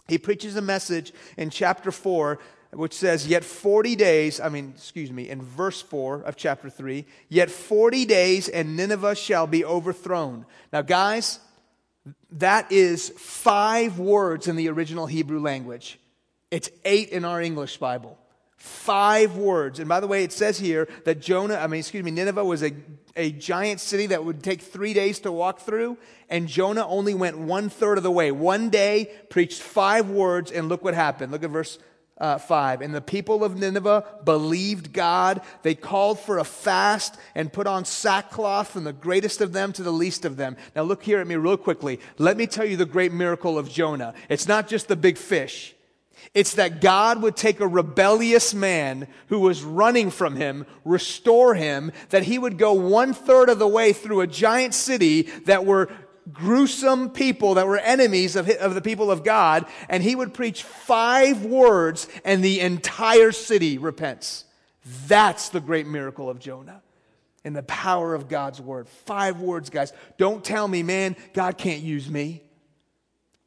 He 0.08 0.18
preaches 0.18 0.56
a 0.56 0.62
message 0.62 1.14
in 1.38 1.50
chapter 1.50 1.92
4 1.92 2.40
which 2.72 2.94
says, 2.94 3.28
Yet 3.28 3.44
40 3.44 3.96
days, 3.96 4.40
I 4.40 4.50
mean, 4.50 4.74
excuse 4.76 5.12
me, 5.12 5.30
in 5.30 5.42
verse 5.42 5.82
4 5.82 6.22
of 6.22 6.36
chapter 6.36 6.70
3, 6.70 7.06
yet 7.30 7.50
40 7.50 8.06
days 8.06 8.50
and 8.50 8.76
Nineveh 8.76 9.16
shall 9.16 9.48
be 9.48 9.64
overthrown. 9.64 10.46
Now, 10.72 10.82
guys, 10.82 11.40
that 12.32 12.72
is 12.72 13.10
five 13.18 14.00
words 14.00 14.48
in 14.48 14.56
the 14.56 14.70
original 14.70 15.06
Hebrew 15.06 15.40
language. 15.40 16.00
It's 16.52 16.70
eight 16.86 17.10
in 17.10 17.26
our 17.26 17.42
English 17.42 17.78
Bible. 17.78 18.18
Five 18.58 19.38
words. 19.38 19.80
And 19.80 19.88
by 19.88 20.00
the 20.00 20.08
way, 20.08 20.24
it 20.24 20.32
says 20.32 20.58
here 20.58 20.88
that 21.06 21.22
Jonah, 21.22 21.56
I 21.56 21.68
mean, 21.68 21.80
excuse 21.80 22.04
me, 22.04 22.12
Nineveh 22.12 22.44
was 22.44 22.64
a, 22.64 22.74
a 23.16 23.32
giant 23.32 23.80
city 23.80 24.08
that 24.08 24.26
would 24.26 24.42
take 24.44 24.62
three 24.62 24.94
days 24.94 25.20
to 25.20 25.32
walk 25.32 25.60
through, 25.60 25.98
and 26.30 26.48
Jonah 26.48 26.86
only 26.88 27.14
went 27.14 27.38
one 27.38 27.70
third 27.70 27.98
of 27.98 28.04
the 28.04 28.12
way. 28.12 28.32
One 28.32 28.70
day, 28.70 29.12
preached 29.30 29.62
five 29.62 30.10
words, 30.10 30.52
and 30.52 30.70
look 30.70 30.84
what 30.84 30.96
happened. 30.96 31.32
Look 31.32 31.44
at 31.44 31.52
verse 31.52 31.78
uh, 32.20 32.38
5. 32.38 32.82
And 32.82 32.94
the 32.94 33.02
people 33.02 33.44
of 33.44 33.58
Nineveh 33.58 34.06
believed 34.24 34.94
God. 34.94 35.42
They 35.62 35.76
called 35.76 36.20
for 36.20 36.38
a 36.38 36.44
fast 36.44 37.16
and 37.36 37.54
put 37.54 37.68
on 37.68 37.86
sackcloth 37.86 38.70
from 38.70 38.84
the 38.84 38.94
greatest 38.94 39.42
of 39.42 39.54
them 39.54 39.74
to 39.74 39.84
the 39.84 39.92
least 39.92 40.26
of 40.26 40.38
them. 40.38 40.58
Now, 40.76 40.84
look 40.84 41.04
here 41.04 41.20
at 41.20 41.28
me 41.28 41.36
real 41.36 41.58
quickly. 41.58 42.00
Let 42.18 42.38
me 42.38 42.48
tell 42.48 42.66
you 42.66 42.78
the 42.78 42.86
great 42.86 43.14
miracle 43.14 43.58
of 43.58 43.70
Jonah. 43.70 44.14
It's 44.30 44.48
not 44.48 44.68
just 44.68 44.88
the 44.88 44.96
big 44.96 45.18
fish, 45.18 45.76
It's 46.34 46.56
that 46.56 46.82
God 46.82 47.22
would 47.22 47.36
take 47.36 47.60
a 47.60 47.68
rebellious 47.68 48.54
man 48.54 49.08
who 49.28 49.40
was 49.40 49.64
running 49.64 50.10
from 50.10 50.36
him, 50.36 50.66
restore 50.84 51.56
him, 51.56 51.92
that 52.10 52.24
he 52.24 52.38
would 52.40 52.58
go 52.58 52.74
one 52.74 53.14
third 53.14 53.50
of 53.50 53.60
the 53.60 53.68
way 53.68 53.94
through 53.94 54.22
a 54.22 54.28
giant 54.28 54.74
city 54.74 55.24
that 55.46 55.66
were 55.66 55.90
gruesome 56.32 57.10
people 57.10 57.56
that 57.56 57.68
were 57.68 57.78
enemies 57.78 58.36
of, 58.36 58.50
of 58.50 58.76
the 58.76 58.82
people 58.82 59.12
of 59.12 59.24
God, 59.24 59.66
and 59.90 60.04
he 60.04 60.16
would 60.16 60.34
preach 60.34 60.64
five 60.64 61.46
words 61.46 62.08
and 62.26 62.44
the 62.44 62.60
entire 62.60 63.32
city 63.32 63.78
repents. 63.78 64.46
That's 65.08 65.50
the 65.50 65.60
great 65.60 65.88
miracle 65.88 66.30
of 66.30 66.40
Jonah 66.40 66.82
and 67.44 67.56
the 67.56 67.64
power 67.64 68.14
of 68.14 68.28
God's 68.28 68.60
word. 68.60 68.88
Five 68.88 69.40
words, 69.40 69.70
guys. 69.70 69.94
Don't 70.18 70.44
tell 70.44 70.68
me, 70.68 70.84
man, 70.84 71.16
God 71.34 71.58
can't 71.58 71.82
use 71.82 72.10
me. 72.10 72.44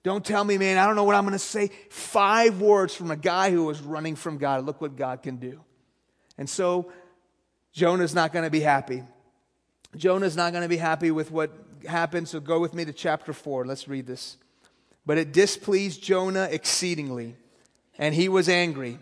Don't 0.02 0.24
tell 0.24 0.44
me, 0.44 0.56
man, 0.56 0.78
I 0.78 0.86
don't 0.86 0.96
know 0.96 1.04
what 1.04 1.14
I'm 1.14 1.24
going 1.24 1.32
to 1.32 1.38
say. 1.38 1.70
Five 1.90 2.60
words 2.60 2.94
from 2.94 3.10
a 3.10 3.16
guy 3.16 3.50
who 3.50 3.64
was 3.64 3.82
running 3.82 4.16
from 4.16 4.38
God. 4.38 4.64
Look 4.64 4.80
what 4.80 4.96
God 4.96 5.22
can 5.22 5.36
do. 5.36 5.60
And 6.38 6.48
so 6.48 6.90
Jonah's 7.72 8.14
not 8.14 8.32
going 8.32 8.44
to 8.44 8.50
be 8.50 8.60
happy. 8.60 9.02
Jonah's 9.96 10.36
not 10.36 10.52
going 10.52 10.62
to 10.62 10.68
be 10.68 10.78
happy 10.78 11.10
with 11.10 11.30
what 11.30 11.52
happened. 11.86 12.28
So 12.28 12.40
go 12.40 12.60
with 12.60 12.74
me 12.74 12.84
to 12.84 12.92
chapter 12.92 13.32
4. 13.32 13.66
Let's 13.66 13.88
read 13.88 14.06
this. 14.06 14.36
But 15.06 15.18
it 15.18 15.32
displeased 15.32 16.02
Jonah 16.02 16.48
exceedingly, 16.50 17.34
and 17.98 18.14
he 18.14 18.28
was 18.28 18.48
angry. 18.48 18.98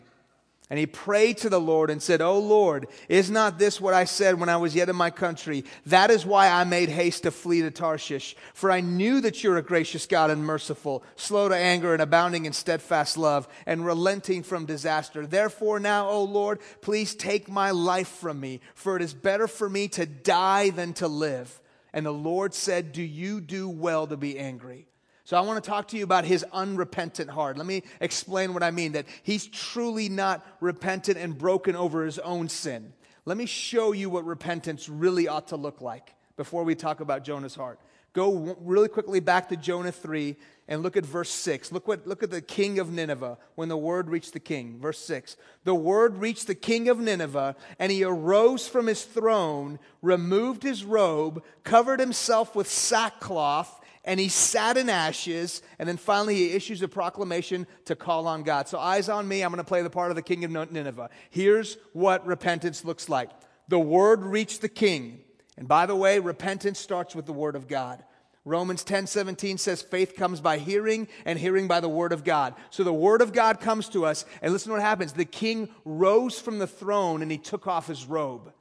And 0.71 0.79
he 0.79 0.85
prayed 0.87 1.39
to 1.39 1.49
the 1.49 1.61
Lord 1.61 1.89
and 1.89 2.03
said, 2.03 2.21
O 2.21 2.39
Lord, 2.39 2.89
is 3.09 3.31
not 3.31 3.59
this 3.59 3.81
what 3.81 3.95
I 3.95 4.05
said 4.05 4.39
when 4.39 4.51
I 4.51 4.59
was 4.59 4.75
yet 4.75 4.91
in 4.91 4.97
my 4.97 5.09
country? 5.09 5.65
That 5.87 6.11
is 6.11 6.27
why 6.27 6.51
I 6.51 6.65
made 6.65 6.91
haste 6.91 7.23
to 7.23 7.31
flee 7.31 7.63
to 7.63 7.71
Tarshish. 7.71 8.37
For 8.53 8.71
I 8.71 8.81
knew 8.81 9.23
that 9.23 9.43
you're 9.43 9.57
a 9.57 9.63
gracious 9.63 10.05
God 10.05 10.31
and 10.31 10.45
merciful, 10.45 11.03
slow 11.17 11.49
to 11.49 11.57
anger 11.57 11.95
and 11.95 12.03
abounding 12.03 12.45
in 12.45 12.53
steadfast 12.53 13.17
love, 13.17 13.49
and 13.65 13.87
relenting 13.87 14.43
from 14.43 14.67
disaster. 14.67 15.27
Therefore 15.27 15.81
now, 15.81 16.11
O 16.11 16.23
Lord, 16.25 16.59
please 16.83 17.15
take 17.15 17.49
my 17.49 17.71
life 17.71 18.09
from 18.09 18.39
me, 18.39 18.61
for 18.75 18.95
it 18.97 19.01
is 19.01 19.15
better 19.15 19.49
for 19.49 19.71
me 19.71 19.89
to 19.89 20.05
die 20.05 20.69
than 20.69 20.93
to 20.95 21.09
live. 21.09 21.63
And 21.93 22.05
the 22.05 22.13
Lord 22.13 22.55
said, 22.55 22.93
Do 22.93 23.03
you 23.03 23.41
do 23.41 23.69
well 23.69 24.07
to 24.07 24.17
be 24.17 24.39
angry? 24.39 24.89
So 25.25 25.37
I 25.37 25.41
want 25.43 25.63
to 25.63 25.69
talk 25.69 25.89
to 25.89 25.99
you 25.99 26.05
about 26.05 26.25
his 26.25 26.43
unrepentant 26.53 27.29
heart. 27.29 27.59
Let 27.59 27.67
me 27.67 27.83
explain 28.01 28.55
what 28.55 28.63
I 28.63 28.71
mean 28.71 28.93
that 28.93 29.05
he's 29.23 29.47
truly 29.47 30.09
not 30.09 30.45
repentant 30.61 31.19
and 31.19 31.37
broken 31.37 31.77
over 31.77 32.05
his 32.05 32.19
own 32.19 32.49
sin. 32.49 32.95
Let 33.27 33.37
me 33.37 33.45
show 33.45 33.93
you 33.93 34.09
what 34.09 34.25
repentance 34.25 34.89
really 34.89 35.29
ought 35.29 35.49
to 35.49 35.57
look 35.57 35.83
like 35.83 36.15
before 36.39 36.65
we 36.65 36.75
talk 36.75 37.01
about 37.01 37.25
Jonah's 37.25 37.55
heart. 37.55 37.79
Go 38.15 38.57
really 38.63 38.89
quickly 38.89 39.21
back 39.21 39.51
to 39.51 39.57
Jonah 39.57 39.93
3 39.93 40.35
and 40.69 40.83
look 40.83 40.97
at 40.97 41.07
verse 41.07 41.31
6. 41.31 41.73
Look, 41.73 41.89
what, 41.89 42.07
look 42.07 42.23
at 42.23 42.31
the 42.31 42.43
king 42.43 42.79
of 42.79 42.93
Nineveh 42.93 43.39
when 43.55 43.69
the 43.69 43.77
word 43.77 44.11
reached 44.11 44.35
the 44.35 44.41
king. 44.41 44.79
Verse 44.79 44.99
6. 44.99 45.37
The 45.65 45.75
word 45.75 46.19
reached 46.19 46.47
the 46.47 46.55
king 46.55 46.89
of 46.89 46.99
Nineveh, 46.99 47.57
and 47.79 47.91
he 47.91 48.05
arose 48.05 48.69
from 48.69 48.87
his 48.87 49.05
throne, 49.05 49.79
removed 50.03 50.63
his 50.63 50.85
robe, 50.85 51.43
covered 51.65 52.01
himself 52.01 52.55
with 52.55 52.69
sackcloth 52.69 53.75
and 54.05 54.19
he 54.19 54.29
sat 54.29 54.79
in 54.79 54.89
ashes, 54.89 55.61
and 55.79 55.87
then 55.87 55.99
finally 55.99 56.35
he 56.35 56.53
issues 56.53 56.81
a 56.81 56.89
proclamation 56.89 57.67
to 57.85 57.95
call 57.95 58.27
on 58.27 58.43
God. 58.43 58.67
So, 58.67 58.79
eyes 58.79 59.11
on 59.11 59.29
me, 59.29 59.43
I'm 59.43 59.51
going 59.51 59.59
to 59.59 59.69
play 59.69 59.83
the 59.83 59.91
part 59.91 60.11
of 60.11 60.17
the 60.17 60.23
king 60.23 60.45
of 60.47 60.51
Nineveh. 60.51 61.11
Here's 61.29 61.77
what 61.93 62.27
repentance 62.27 62.87
looks 62.87 63.11
like 63.11 63.31
the 63.69 63.79
word 63.79 64.23
reached 64.23 64.63
the 64.63 64.69
king. 64.69 65.21
And 65.59 65.69
by 65.69 65.87
the 65.87 65.97
way, 65.97 66.21
repentance 66.21 66.79
starts 66.79 67.15
with 67.15 67.27
the 67.27 67.33
word 67.35 67.55
of 67.55 67.69
God. 67.69 68.03
Romans 68.49 68.83
10 68.83 69.07
17 69.07 69.59
says, 69.59 69.83
faith 69.83 70.17
comes 70.17 70.41
by 70.41 70.59
hearing, 70.59 71.07
and 71.25 71.39
hearing 71.39 71.69
by 71.69 71.81
the 71.81 71.89
word 71.89 72.13
of 72.13 72.25
God. 72.25 72.55
So 72.71 72.83
the 72.83 72.93
word 72.93 73.23
of 73.23 73.33
God 73.33 73.61
comes 73.61 73.89
to 73.91 74.05
us, 74.05 74.25
and 74.43 74.53
listen 74.53 74.71
to 74.71 74.75
what 74.75 74.83
happens. 74.83 75.13
The 75.13 75.25
king 75.25 75.69
rose 75.85 76.41
from 76.41 76.59
the 76.59 76.67
throne 76.67 77.23
and 77.23 77.31
he 77.31 77.39
took 77.39 77.67
off 77.67 77.87
his 77.87 78.07
robe. 78.07 78.53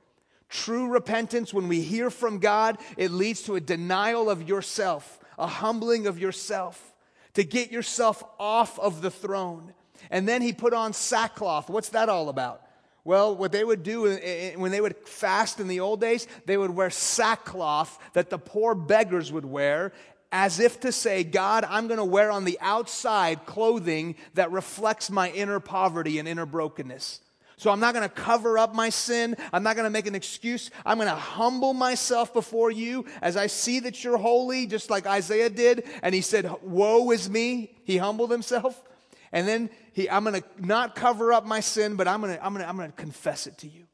True 0.49 0.87
repentance, 0.87 1.53
when 1.53 1.67
we 1.67 1.81
hear 1.81 2.09
from 2.09 2.39
God, 2.39 2.77
it 2.95 3.11
leads 3.11 3.41
to 3.43 3.55
a 3.55 3.61
denial 3.61 4.29
of 4.29 4.47
yourself 4.47 5.19
a 5.37 5.47
humbling 5.47 6.07
of 6.07 6.19
yourself, 6.19 6.93
to 7.33 7.43
get 7.43 7.71
yourself 7.71 8.23
off 8.39 8.79
of 8.79 9.01
the 9.01 9.11
throne. 9.11 9.73
And 10.09 10.27
then 10.27 10.41
he 10.41 10.53
put 10.53 10.73
on 10.73 10.93
sackcloth. 10.93 11.69
What's 11.69 11.89
that 11.89 12.09
all 12.09 12.29
about? 12.29 12.61
Well, 13.07 13.37
what 13.37 13.53
they 13.53 13.63
would 13.63 13.83
do 13.83 14.05
uh, 14.05 14.09
uh, 14.09 14.15
uh, 14.15 14.59
when 14.59 14.73
they 14.73 14.81
would 14.81 14.97
fast 15.07 15.61
in 15.61 15.69
the 15.69 15.79
old 15.79 16.01
days, 16.01 16.27
they 16.45 16.57
would 16.57 16.71
wear 16.71 16.89
sackcloth 16.89 17.97
that 18.11 18.29
the 18.29 18.37
poor 18.37 18.75
beggars 18.75 19.31
would 19.31 19.45
wear, 19.45 19.93
as 20.29 20.59
if 20.59 20.81
to 20.81 20.91
say, 20.91 21.23
God, 21.23 21.63
I'm 21.69 21.87
going 21.87 21.99
to 21.99 22.03
wear 22.03 22.29
on 22.29 22.43
the 22.43 22.57
outside 22.59 23.45
clothing 23.45 24.17
that 24.33 24.51
reflects 24.51 25.09
my 25.09 25.29
inner 25.31 25.61
poverty 25.61 26.19
and 26.19 26.27
inner 26.27 26.45
brokenness. 26.45 27.21
So 27.55 27.71
I'm 27.71 27.79
not 27.79 27.93
going 27.93 28.03
to 28.07 28.13
cover 28.13 28.57
up 28.57 28.75
my 28.75 28.89
sin. 28.89 29.37
I'm 29.53 29.63
not 29.63 29.77
going 29.77 29.85
to 29.85 29.89
make 29.89 30.07
an 30.07 30.13
excuse. 30.13 30.69
I'm 30.85 30.97
going 30.97 31.07
to 31.07 31.15
humble 31.15 31.73
myself 31.73 32.33
before 32.33 32.71
you 32.71 33.05
as 33.21 33.37
I 33.37 33.47
see 33.47 33.79
that 33.79 34.03
you're 34.03 34.17
holy, 34.17 34.67
just 34.67 34.89
like 34.89 35.07
Isaiah 35.07 35.49
did. 35.49 35.85
And 36.03 36.13
he 36.13 36.19
said, 36.19 36.53
Woe 36.61 37.09
is 37.11 37.29
me. 37.29 37.71
He 37.85 37.95
humbled 37.95 38.31
himself. 38.31 38.83
And 39.31 39.47
then 39.47 39.69
he, 39.93 40.09
I'm 40.09 40.23
going 40.23 40.41
to 40.41 40.47
not 40.57 40.95
cover 40.95 41.33
up 41.33 41.45
my 41.45 41.59
sin, 41.59 41.95
but 41.95 42.07
I'm 42.07 42.21
going 42.21 42.35
to, 42.35 42.45
I'm 42.45 42.53
going 42.53 42.63
to, 42.63 42.69
I'm 42.69 42.77
going 42.77 42.89
to 42.89 42.95
confess 42.95 43.47
it 43.47 43.57
to 43.59 43.67
you. 43.67 43.85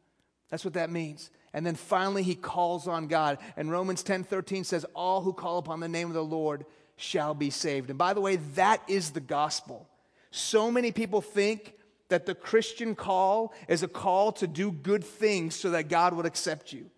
That's 0.50 0.64
what 0.64 0.76
that 0.76 0.90
means. 0.90 1.32
And 1.54 1.66
then 1.66 1.76
finally 1.76 2.24
he 2.24 2.36
calls 2.36 2.88
on 2.88 3.08
God. 3.08 3.38
And 3.58 3.72
Romans 3.72 4.04
10 4.04 4.24
13 4.24 4.64
says, 4.64 4.86
All 4.96 5.22
who 5.22 5.34
call 5.34 5.58
upon 5.58 5.80
the 5.80 5.88
name 5.88 6.08
of 6.08 6.14
the 6.14 6.24
Lord 6.24 6.66
shall 6.96 7.34
be 7.34 7.50
saved. 7.50 7.90
And 7.90 7.98
by 7.98 8.14
the 8.14 8.22
way, 8.22 8.38
that 8.56 8.82
is 8.88 9.12
the 9.12 9.20
gospel. 9.20 9.88
So 10.32 10.72
many 10.72 10.92
people 10.92 11.22
think 11.22 11.74
that 12.10 12.26
the 12.26 12.36
Christian 12.36 12.96
call 12.96 13.54
is 13.68 13.84
a 13.84 13.88
call 13.88 14.32
to 14.34 14.48
do 14.48 14.72
good 14.72 15.04
things 15.04 15.56
so 15.56 15.72
that 15.72 15.90
God 15.90 16.14
would 16.14 16.26
accept 16.26 16.74
you. 16.74 16.90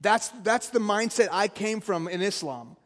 That's, 0.00 0.28
that's 0.42 0.68
the 0.68 0.80
mindset 0.80 1.28
I 1.32 1.48
came 1.48 1.80
from 1.80 2.08
in 2.08 2.20
Islam. 2.20 2.76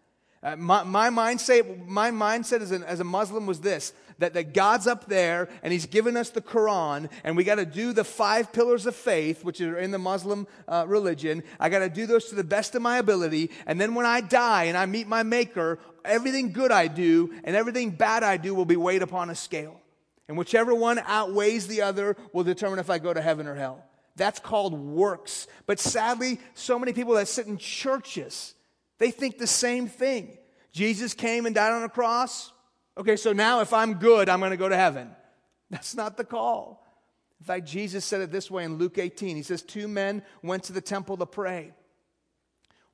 Uh, 0.42 0.56
my, 0.56 0.84
my, 0.84 1.10
mindset, 1.10 1.86
my 1.86 2.10
mindset 2.10 2.60
as, 2.60 2.70
an, 2.70 2.84
as 2.84 3.00
a 3.00 3.04
Muslim 3.04 3.44
was 3.44 3.60
this 3.60 3.92
that, 4.18 4.34
that 4.34 4.54
God's 4.54 4.86
up 4.86 5.06
there 5.06 5.48
and 5.62 5.72
He's 5.72 5.86
given 5.86 6.16
us 6.16 6.30
the 6.30 6.40
Quran, 6.40 7.10
and 7.24 7.36
we 7.36 7.44
got 7.44 7.56
to 7.56 7.66
do 7.66 7.92
the 7.92 8.04
five 8.04 8.52
pillars 8.52 8.86
of 8.86 8.94
faith, 8.94 9.44
which 9.44 9.60
are 9.60 9.78
in 9.78 9.90
the 9.90 9.98
Muslim 9.98 10.46
uh, 10.66 10.84
religion. 10.86 11.42
I 11.58 11.68
got 11.68 11.80
to 11.80 11.88
do 11.88 12.06
those 12.06 12.26
to 12.26 12.34
the 12.34 12.44
best 12.44 12.74
of 12.74 12.82
my 12.82 12.98
ability, 12.98 13.50
and 13.66 13.80
then 13.80 13.94
when 13.94 14.06
I 14.06 14.20
die 14.20 14.64
and 14.64 14.76
I 14.76 14.86
meet 14.86 15.06
my 15.06 15.22
Maker, 15.22 15.78
everything 16.04 16.52
good 16.52 16.72
I 16.72 16.88
do 16.88 17.32
and 17.44 17.54
everything 17.54 17.90
bad 17.90 18.22
I 18.22 18.36
do 18.36 18.54
will 18.54 18.64
be 18.64 18.76
weighed 18.76 19.02
upon 19.02 19.30
a 19.30 19.34
scale. 19.34 19.80
And 20.28 20.36
whichever 20.36 20.74
one 20.74 20.98
outweighs 20.98 21.66
the 21.66 21.82
other 21.82 22.16
will 22.32 22.44
determine 22.44 22.78
if 22.78 22.90
I 22.90 22.98
go 22.98 23.14
to 23.14 23.20
heaven 23.20 23.46
or 23.46 23.54
hell. 23.54 23.84
That's 24.16 24.40
called 24.40 24.74
works. 24.74 25.46
But 25.66 25.78
sadly, 25.78 26.40
so 26.54 26.78
many 26.78 26.92
people 26.92 27.14
that 27.14 27.28
sit 27.28 27.46
in 27.46 27.56
churches, 27.56 28.54
they 28.98 29.10
think 29.10 29.38
the 29.38 29.46
same 29.46 29.86
thing. 29.86 30.36
Jesus 30.72 31.14
came 31.14 31.46
and 31.46 31.54
died 31.54 31.72
on 31.72 31.82
a 31.82 31.88
cross. 31.88 32.52
Okay, 32.98 33.16
so 33.16 33.32
now 33.32 33.60
if 33.60 33.72
I'm 33.72 33.94
good, 33.94 34.28
I'm 34.28 34.40
going 34.40 34.50
to 34.50 34.56
go 34.56 34.68
to 34.68 34.76
heaven. 34.76 35.10
That's 35.70 35.94
not 35.94 36.16
the 36.16 36.24
call. 36.24 36.84
In 37.40 37.46
fact, 37.46 37.66
Jesus 37.66 38.04
said 38.04 38.20
it 38.20 38.32
this 38.32 38.50
way 38.50 38.64
in 38.64 38.76
Luke 38.76 38.98
18. 38.98 39.36
He 39.36 39.42
says, 39.42 39.62
Two 39.62 39.86
men 39.86 40.22
went 40.42 40.64
to 40.64 40.72
the 40.72 40.80
temple 40.80 41.16
to 41.18 41.26
pray. 41.26 41.72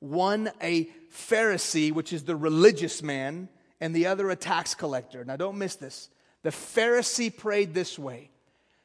One, 0.01 0.51
a 0.61 0.85
Pharisee, 1.11 1.91
which 1.91 2.13
is 2.13 2.25
the 2.25 2.37
religious 2.37 3.03
man, 3.03 3.49
and 3.81 3.95
the 3.95 4.07
other, 4.07 4.29
a 4.29 4.37
tax 4.37 4.75
collector. 4.75 5.25
Now, 5.25 5.37
don't 5.37 5.57
miss 5.57 5.77
this. 5.77 6.11
The 6.43 6.51
Pharisee 6.51 7.35
prayed 7.35 7.73
this 7.73 7.99
way 7.99 8.31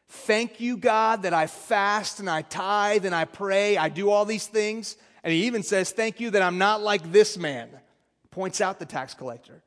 Thank 0.08 0.62
you, 0.62 0.78
God, 0.78 1.24
that 1.24 1.34
I 1.34 1.48
fast 1.48 2.22
and 2.22 2.30
I 2.30 2.42
tithe 2.44 3.06
and 3.06 3.14
I 3.14 3.26
pray. 3.26 3.76
I 3.76 3.90
do 3.90 4.10
all 4.10 4.24
these 4.24 4.48
things. 4.48 4.96
And 5.24 5.34
he 5.34 5.46
even 5.46 5.64
says, 5.64 5.92
Thank 5.92 6.22
you 6.22 6.30
that 6.32 6.42
I'm 6.42 6.58
not 6.58 6.82
like 6.82 7.12
this 7.12 7.38
man. 7.38 7.70
Points 8.32 8.62
out 8.62 8.80
the 8.80 8.86
tax 8.86 9.14
collector. 9.14 9.62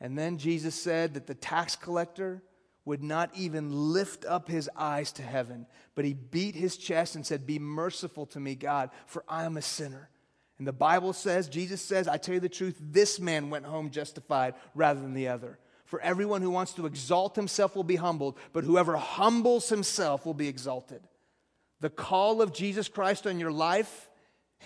And 0.00 0.16
then 0.16 0.38
Jesus 0.38 0.74
said 0.74 1.14
that 1.14 1.26
the 1.26 1.34
tax 1.34 1.76
collector 1.76 2.42
would 2.84 3.02
not 3.02 3.30
even 3.34 3.92
lift 3.92 4.24
up 4.24 4.48
his 4.48 4.70
eyes 4.76 5.12
to 5.12 5.22
heaven, 5.22 5.66
but 5.94 6.04
he 6.04 6.14
beat 6.14 6.54
his 6.54 6.76
chest 6.76 7.16
and 7.16 7.26
said, 7.26 7.46
Be 7.46 7.58
merciful 7.58 8.26
to 8.26 8.40
me, 8.40 8.54
God, 8.54 8.90
for 9.06 9.24
I 9.28 9.44
am 9.44 9.56
a 9.56 9.62
sinner. 9.62 10.08
And 10.58 10.66
the 10.66 10.72
Bible 10.72 11.12
says, 11.12 11.48
Jesus 11.48 11.82
says, 11.82 12.08
I 12.08 12.16
tell 12.16 12.34
you 12.34 12.40
the 12.40 12.48
truth, 12.48 12.76
this 12.80 13.20
man 13.20 13.50
went 13.50 13.64
home 13.64 13.90
justified 13.90 14.54
rather 14.74 15.00
than 15.00 15.14
the 15.14 15.28
other. 15.28 15.58
For 15.84 16.00
everyone 16.00 16.42
who 16.42 16.50
wants 16.50 16.72
to 16.74 16.86
exalt 16.86 17.36
himself 17.36 17.76
will 17.76 17.84
be 17.84 17.96
humbled, 17.96 18.38
but 18.52 18.64
whoever 18.64 18.96
humbles 18.96 19.68
himself 19.68 20.26
will 20.26 20.34
be 20.34 20.48
exalted. 20.48 21.00
The 21.80 21.90
call 21.90 22.42
of 22.42 22.52
Jesus 22.52 22.88
Christ 22.88 23.26
on 23.26 23.38
your 23.38 23.52
life 23.52 24.07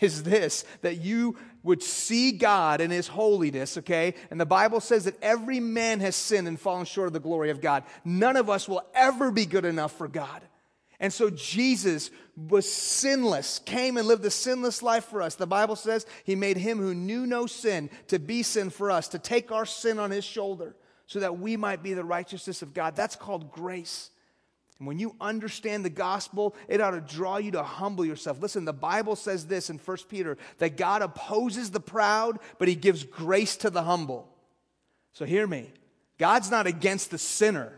is 0.01 0.23
this 0.23 0.65
that 0.83 1.01
you 1.01 1.37
would 1.63 1.83
see 1.83 2.33
God 2.33 2.81
in 2.81 2.91
his 2.91 3.07
holiness, 3.07 3.79
okay? 3.79 4.15
And 4.31 4.41
the 4.41 4.47
Bible 4.47 4.81
says 4.81 5.05
that 5.05 5.23
every 5.23 5.61
man 5.61 6.01
has 6.01 6.17
sinned 6.17 6.49
and 6.49 6.59
fallen 6.59 6.87
short 6.87 7.07
of 7.07 7.13
the 7.13 7.21
glory 7.21 7.51
of 7.51 7.61
God. 7.61 7.85
None 8.05 8.37
of 8.37 8.51
us 8.51 8.69
will 8.69 8.85
ever 8.95 9.31
be 9.31 9.47
good 9.47 9.65
enough 9.65 9.93
for 9.93 10.09
God. 10.09 10.43
And 10.99 11.13
so 11.13 11.31
Jesus 11.31 12.11
was 12.37 12.71
sinless, 12.71 13.59
came 13.59 13.97
and 13.97 14.07
lived 14.07 14.25
a 14.25 14.31
sinless 14.31 14.83
life 14.83 15.05
for 15.07 15.21
us. 15.21 15.35
The 15.35 15.49
Bible 15.49 15.75
says 15.75 16.07
he 16.25 16.37
made 16.37 16.57
him 16.57 16.79
who 16.79 16.95
knew 16.95 17.27
no 17.27 17.47
sin 17.47 17.91
to 18.07 18.21
be 18.21 18.45
sin 18.45 18.71
for 18.71 18.91
us, 18.91 19.09
to 19.09 19.19
take 19.19 19.51
our 19.51 19.67
sin 19.67 19.99
on 19.99 20.13
his 20.13 20.25
shoulder 20.25 20.77
so 21.07 21.21
that 21.21 21.39
we 21.39 21.57
might 21.57 21.83
be 21.83 21.93
the 21.95 22.05
righteousness 22.05 22.63
of 22.63 22.73
God. 22.73 22.95
That's 22.95 23.17
called 23.17 23.51
grace. 23.51 24.11
And 24.79 24.89
when 24.89 24.99
you 24.99 25.15
understand 25.21 25.85
the 25.85 25.91
gospel, 25.91 26.57
it 26.69 26.81
ought 26.81 26.91
to 26.93 27.01
draw 27.01 27.37
you 27.37 27.53
to 27.53 27.63
humble 27.63 28.05
yourself. 28.05 28.41
Listen, 28.41 28.65
the 28.65 28.73
Bible 28.73 29.15
says 29.15 29.47
this 29.47 29.71
in 29.71 29.79
1 29.79 29.97
Peter 30.09 30.37
that 30.59 30.77
God 30.77 31.03
opposes 31.03 31.71
the 31.71 31.81
proud, 31.81 32.39
but 32.59 32.69
he 32.69 32.75
gives 32.75 33.05
grace 33.05 33.57
to 33.59 33.71
the 33.71 33.83
humble. 33.83 34.29
So 35.13 35.25
hear 35.25 35.47
me. 35.47 35.71
God's 36.19 36.51
not 36.51 36.67
against 36.67 37.11
the 37.11 37.19
sinner. 37.19 37.73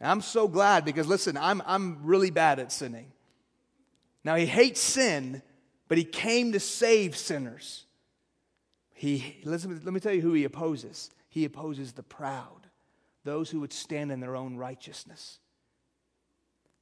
I'm 0.00 0.20
so 0.22 0.48
glad 0.48 0.84
because 0.84 1.06
listen, 1.06 1.36
I'm, 1.36 1.62
I'm 1.66 1.98
really 2.04 2.30
bad 2.30 2.58
at 2.58 2.72
sinning. 2.72 3.12
Now, 4.24 4.34
he 4.36 4.46
hates 4.46 4.80
sin, 4.80 5.42
but 5.88 5.98
he 5.98 6.04
came 6.04 6.52
to 6.52 6.60
save 6.60 7.16
sinners. 7.16 7.86
He, 8.92 9.40
listen, 9.44 9.80
let 9.84 9.94
me 9.94 10.00
tell 10.00 10.12
you 10.12 10.20
who 10.20 10.34
he 10.34 10.44
opposes. 10.44 11.10
He 11.28 11.44
opposes 11.44 11.92
the 11.92 12.02
proud, 12.02 12.66
those 13.24 13.50
who 13.50 13.60
would 13.60 13.72
stand 13.72 14.12
in 14.12 14.20
their 14.20 14.36
own 14.36 14.56
righteousness. 14.56 15.38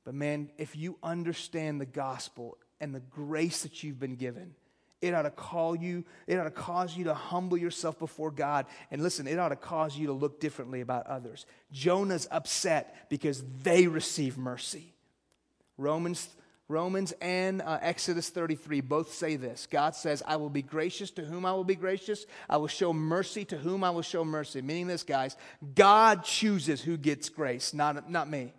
But 0.08 0.14
man, 0.14 0.48
if 0.56 0.74
you 0.74 0.96
understand 1.02 1.82
the 1.82 1.84
gospel 1.84 2.56
and 2.80 2.94
the 2.94 3.00
grace 3.00 3.64
that 3.64 3.82
you've 3.82 4.00
been 4.00 4.16
given, 4.16 4.54
it 5.02 5.12
ought 5.12 5.24
to 5.24 5.30
call 5.30 5.76
you, 5.76 6.02
it 6.26 6.38
ought 6.38 6.44
to 6.44 6.50
cause 6.50 6.96
you 6.96 7.04
to 7.04 7.12
humble 7.12 7.58
yourself 7.58 7.98
before 7.98 8.30
God. 8.30 8.64
And 8.90 9.02
listen, 9.02 9.26
it 9.26 9.38
ought 9.38 9.50
to 9.50 9.56
cause 9.56 9.98
you 9.98 10.06
to 10.06 10.14
look 10.14 10.40
differently 10.40 10.80
about 10.80 11.06
others. 11.08 11.44
Jonah's 11.72 12.26
upset 12.30 13.10
because 13.10 13.44
they 13.62 13.86
receive 13.86 14.38
mercy. 14.38 14.94
Romans 15.76 16.30
Romans 16.68 17.12
and 17.20 17.60
uh, 17.60 17.78
Exodus 17.82 18.30
33 18.30 18.80
both 18.80 19.12
say 19.12 19.36
this. 19.36 19.66
God 19.70 19.94
says, 19.94 20.22
I 20.26 20.36
will 20.36 20.48
be 20.48 20.62
gracious 20.62 21.10
to 21.12 21.22
whom 21.22 21.44
I 21.44 21.52
will 21.52 21.64
be 21.64 21.74
gracious. 21.74 22.24
I 22.48 22.56
will 22.56 22.66
show 22.66 22.94
mercy 22.94 23.44
to 23.46 23.58
whom 23.58 23.84
I 23.84 23.90
will 23.90 24.00
show 24.00 24.24
mercy. 24.24 24.62
Meaning 24.62 24.86
this, 24.86 25.02
guys, 25.02 25.36
God 25.74 26.24
chooses 26.24 26.80
who 26.80 26.96
gets 26.96 27.28
grace, 27.28 27.74
not, 27.74 28.10
not 28.10 28.30
me. 28.30 28.52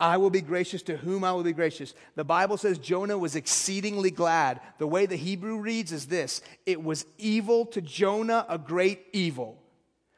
I 0.00 0.16
will 0.16 0.30
be 0.30 0.40
gracious 0.40 0.80
to 0.82 0.96
whom 0.96 1.22
I 1.24 1.32
will 1.32 1.42
be 1.42 1.52
gracious. 1.52 1.92
The 2.14 2.24
Bible 2.24 2.56
says 2.56 2.78
Jonah 2.78 3.18
was 3.18 3.36
exceedingly 3.36 4.10
glad. 4.10 4.60
The 4.78 4.86
way 4.86 5.04
the 5.04 5.16
Hebrew 5.16 5.58
reads 5.58 5.92
is 5.92 6.06
this 6.06 6.40
it 6.64 6.82
was 6.82 7.04
evil 7.18 7.66
to 7.66 7.82
Jonah, 7.82 8.46
a 8.48 8.56
great 8.56 9.06
evil. 9.12 9.58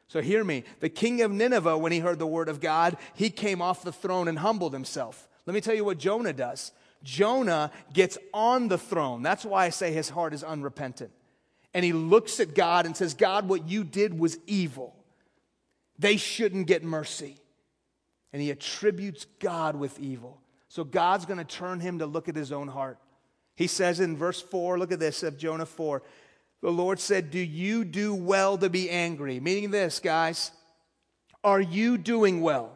So 0.07 0.21
hear 0.21 0.43
me. 0.43 0.63
The 0.79 0.89
king 0.89 1.21
of 1.21 1.31
Nineveh, 1.31 1.77
when 1.77 1.91
he 1.91 1.99
heard 1.99 2.19
the 2.19 2.27
word 2.27 2.47
of 2.47 2.61
God, 2.61 2.97
he 3.15 3.29
came 3.29 3.61
off 3.61 3.83
the 3.83 3.91
throne 3.91 4.27
and 4.27 4.39
humbled 4.39 4.71
himself. 4.71 5.27
Let 5.45 5.53
me 5.53 5.61
tell 5.61 5.75
you 5.75 5.83
what 5.83 5.97
Jonah 5.97 6.33
does. 6.33 6.71
Jonah 7.03 7.71
gets 7.91 8.17
on 8.33 8.69
the 8.69 8.77
throne. 8.77 9.23
That's 9.23 9.43
why 9.43 9.65
I 9.65 9.69
say 9.69 9.91
his 9.91 10.09
heart 10.09 10.33
is 10.33 10.43
unrepentant. 10.43 11.11
And 11.73 11.83
he 11.83 11.91
looks 11.91 12.39
at 12.39 12.55
God 12.55 12.85
and 12.85 12.95
says, 12.95 13.13
God, 13.13 13.49
what 13.49 13.67
you 13.67 13.83
did 13.83 14.17
was 14.17 14.37
evil. 14.45 14.95
They 15.99 16.17
shouldn't 16.17 16.67
get 16.67 16.83
mercy. 16.83 17.37
And 18.33 18.41
he 18.41 18.49
attributes 18.49 19.25
God 19.39 19.75
with 19.75 19.99
evil. 19.99 20.41
So 20.67 20.83
God's 20.83 21.25
going 21.25 21.37
to 21.37 21.45
turn 21.45 21.79
him 21.79 21.99
to 21.99 22.07
look 22.07 22.27
at 22.27 22.35
his 22.35 22.51
own 22.51 22.67
heart. 22.67 22.97
He 23.55 23.67
says 23.67 23.99
in 23.99 24.17
verse 24.17 24.41
4, 24.41 24.79
look 24.79 24.91
at 24.91 24.99
this 24.99 25.21
of 25.21 25.37
Jonah 25.37 25.67
4. 25.67 26.01
The 26.63 26.71
Lord 26.71 26.99
said, 26.99 27.29
Do 27.29 27.39
you 27.39 27.83
do 27.83 28.15
well 28.15 28.57
to 28.57 28.69
be 28.69 28.89
angry? 28.89 29.39
Meaning 29.39 29.69
this, 29.69 29.99
guys. 29.99 30.51
Are 31.43 31.61
you 31.61 31.97
doing 31.97 32.41
well? 32.41 32.71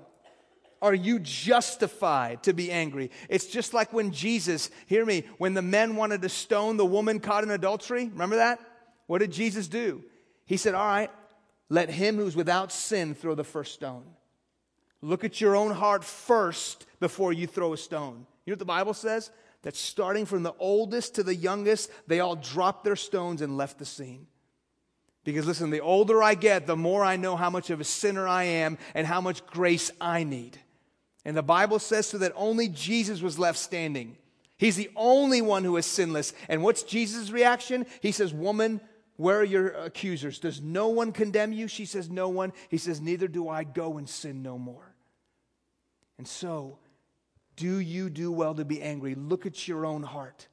Are 0.81 0.93
you 0.93 1.19
justified 1.19 2.43
to 2.43 2.53
be 2.53 2.71
angry? 2.71 3.09
It's 3.29 3.47
just 3.47 3.73
like 3.73 3.93
when 3.93 4.11
Jesus, 4.11 4.69
hear 4.85 5.05
me, 5.05 5.23
when 5.37 5.53
the 5.53 5.61
men 5.61 5.95
wanted 5.95 6.21
to 6.21 6.29
stone 6.29 6.77
the 6.77 6.85
woman 6.85 7.19
caught 7.19 7.43
in 7.43 7.49
adultery. 7.49 8.09
Remember 8.09 8.35
that? 8.35 8.59
What 9.07 9.19
did 9.19 9.31
Jesus 9.31 9.67
do? 9.67 10.03
He 10.45 10.57
said, 10.57 10.75
All 10.75 10.85
right, 10.85 11.09
let 11.69 11.89
him 11.89 12.17
who's 12.17 12.35
without 12.35 12.71
sin 12.71 13.15
throw 13.15 13.35
the 13.35 13.43
first 13.43 13.73
stone. 13.73 14.03
Look 15.01 15.23
at 15.23 15.39
your 15.39 15.55
own 15.55 15.71
heart 15.71 16.03
first 16.03 16.85
before 16.99 17.33
you 17.33 17.47
throw 17.47 17.73
a 17.73 17.77
stone. 17.77 18.25
You 18.45 18.51
know 18.51 18.53
what 18.53 18.59
the 18.59 18.65
Bible 18.65 18.93
says? 18.93 19.31
That 19.63 19.75
starting 19.75 20.25
from 20.25 20.43
the 20.43 20.55
oldest 20.59 21.15
to 21.15 21.23
the 21.23 21.35
youngest, 21.35 21.91
they 22.07 22.19
all 22.19 22.35
dropped 22.35 22.83
their 22.83 22.95
stones 22.95 23.41
and 23.41 23.57
left 23.57 23.79
the 23.79 23.85
scene. 23.85 24.27
Because 25.23 25.45
listen, 25.45 25.71
the 25.71 25.81
older 25.81 26.23
I 26.23 26.35
get, 26.35 26.67
the 26.67 26.77
more 26.77 27.03
I 27.03 27.17
know 27.17 27.35
how 27.35 27.49
much 27.49 27.69
of 27.69 27.81
a 27.81 27.83
sinner 27.83 28.27
I 28.27 28.43
am 28.45 28.77
and 28.95 29.05
how 29.05 29.19
much 29.19 29.45
grace 29.45 29.91
I 29.99 30.23
need. 30.23 30.57
And 31.25 31.35
the 31.35 31.43
Bible 31.43 31.79
says 31.79 32.07
so 32.07 32.19
that 32.19 32.31
only 32.35 32.69
Jesus 32.69 33.21
was 33.21 33.37
left 33.37 33.59
standing. 33.59 34.15
He's 34.57 34.77
the 34.77 34.89
only 34.95 35.41
one 35.41 35.65
who 35.65 35.75
is 35.75 35.85
sinless. 35.85 36.33
And 36.47 36.63
what's 36.63 36.83
Jesus' 36.83 37.29
reaction? 37.29 37.85
He 38.01 38.13
says, 38.13 38.33
Woman, 38.33 38.79
where 39.17 39.39
are 39.39 39.43
your 39.43 39.67
accusers? 39.67 40.39
Does 40.39 40.61
no 40.61 40.87
one 40.87 41.11
condemn 41.11 41.51
you? 41.51 41.67
She 41.67 41.85
says, 41.85 42.09
No 42.09 42.29
one. 42.29 42.53
He 42.69 42.77
says, 42.77 43.01
Neither 43.01 43.27
do 43.27 43.49
I 43.49 43.65
go 43.65 43.97
and 43.97 44.07
sin 44.07 44.41
no 44.41 44.57
more. 44.57 44.86
And 46.17 46.27
so, 46.27 46.79
do 47.55 47.79
you 47.79 48.09
do 48.09 48.31
well 48.31 48.55
to 48.55 48.65
be 48.65 48.81
angry? 48.81 49.15
Look 49.15 49.45
at 49.45 49.67
your 49.67 49.85
own 49.85 50.03
heart. 50.03 50.47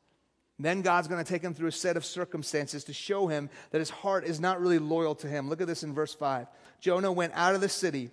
Then 0.59 0.83
God's 0.83 1.09
going 1.09 1.23
to 1.23 1.29
take 1.29 1.43
him 1.43 1.53
through 1.53 1.69
a 1.69 1.73
set 1.73 1.97
of 1.97 2.05
circumstances 2.05 2.85
to 2.85 2.93
show 2.93 3.27
him 3.27 3.51
that 3.71 3.81
his 3.81 3.91
heart 3.91 4.25
is 4.25 4.39
not 4.39 4.61
really 4.61 4.79
loyal 4.79 5.15
to 5.17 5.27
him. 5.27 5.49
Look 5.49 5.61
at 5.61 5.67
this 5.67 5.83
in 5.83 5.95
verse 5.95 6.15
5. 6.15 6.47
Jonah 6.81 7.11
went 7.11 7.33
out 7.35 7.55
of 7.55 7.61
the 7.61 7.69
city 7.69 8.11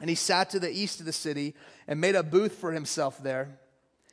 and 0.00 0.08
he 0.08 0.16
sat 0.16 0.50
to 0.50 0.58
the 0.58 0.70
east 0.70 1.00
of 1.00 1.06
the 1.06 1.12
city 1.12 1.54
and 1.86 2.00
made 2.00 2.14
a 2.14 2.22
booth 2.22 2.54
for 2.54 2.72
himself 2.72 3.22
there. 3.22 3.58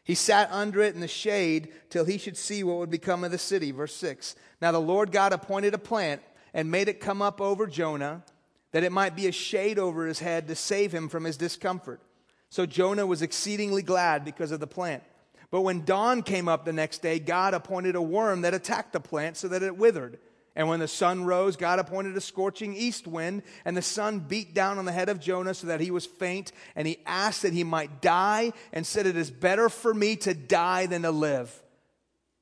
He 0.04 0.16
sat 0.16 0.52
under 0.52 0.82
it 0.82 0.96
in 0.96 1.02
the 1.02 1.08
shade 1.08 1.72
till 1.90 2.04
he 2.04 2.18
should 2.18 2.36
see 2.36 2.64
what 2.64 2.78
would 2.78 2.90
become 2.90 3.24
of 3.24 3.32
the 3.32 3.38
city. 3.38 3.72
Verse 3.72 3.96
6. 3.96 4.36
Now 4.62 4.72
the 4.72 4.82
Lord 4.82 5.12
God 5.12 5.32
appointed 5.32 5.74
a 5.74 5.80
plant 5.80 6.22
and 6.54 6.70
made 6.70 6.90
it 6.90 7.00
come 7.00 7.22
up 7.22 7.40
over 7.40 7.68
Jonah, 7.68 8.24
that 8.72 8.84
it 8.84 8.92
might 8.92 9.16
be 9.16 9.28
a 9.28 9.32
shade 9.32 9.80
over 9.80 10.06
his 10.06 10.20
head 10.20 10.48
to 10.48 10.56
save 10.56 10.92
him 10.92 11.08
from 11.08 11.24
his 11.24 11.38
discomfort. 11.38 12.02
So 12.50 12.66
Jonah 12.66 13.06
was 13.06 13.22
exceedingly 13.22 13.82
glad 13.82 14.26
because 14.26 14.52
of 14.52 14.60
the 14.60 14.68
plant. 14.68 15.04
But 15.52 15.62
when 15.62 15.86
dawn 15.86 16.22
came 16.22 16.48
up 16.48 16.66
the 16.66 16.74
next 16.74 17.02
day, 17.02 17.20
God 17.20 17.54
appointed 17.54 17.96
a 17.96 18.02
worm 18.02 18.42
that 18.42 18.54
attacked 18.54 18.94
the 18.94 19.00
plant 19.00 19.38
so 19.38 19.48
that 19.48 19.64
it 19.64 19.78
withered. 19.78 20.20
And 20.56 20.68
when 20.68 20.80
the 20.80 20.88
sun 20.88 21.26
rose, 21.26 21.56
God 21.56 21.80
appointed 21.80 22.18
a 22.18 22.22
scorching 22.22 22.76
east 22.76 23.08
wind, 23.08 23.44
and 23.66 23.78
the 23.78 23.82
sun 23.82 24.20
beat 24.20 24.54
down 24.54 24.78
on 24.78 24.86
the 24.86 24.92
head 24.92 25.10
of 25.10 25.20
Jonah 25.20 25.54
so 25.54 25.68
that 25.68 25.80
he 25.80 25.92
was 25.92 26.06
faint, 26.06 26.52
and 26.76 26.88
he 26.88 27.00
asked 27.06 27.44
that 27.44 27.54
he 27.54 27.64
might 27.64 28.02
die, 28.02 28.52
and 28.74 28.86
said, 28.86 29.06
It 29.06 29.16
is 29.16 29.32
better 29.32 29.70
for 29.70 29.94
me 29.94 30.16
to 30.18 30.34
die 30.34 30.86
than 30.88 31.04
to 31.04 31.12
live. 31.12 31.64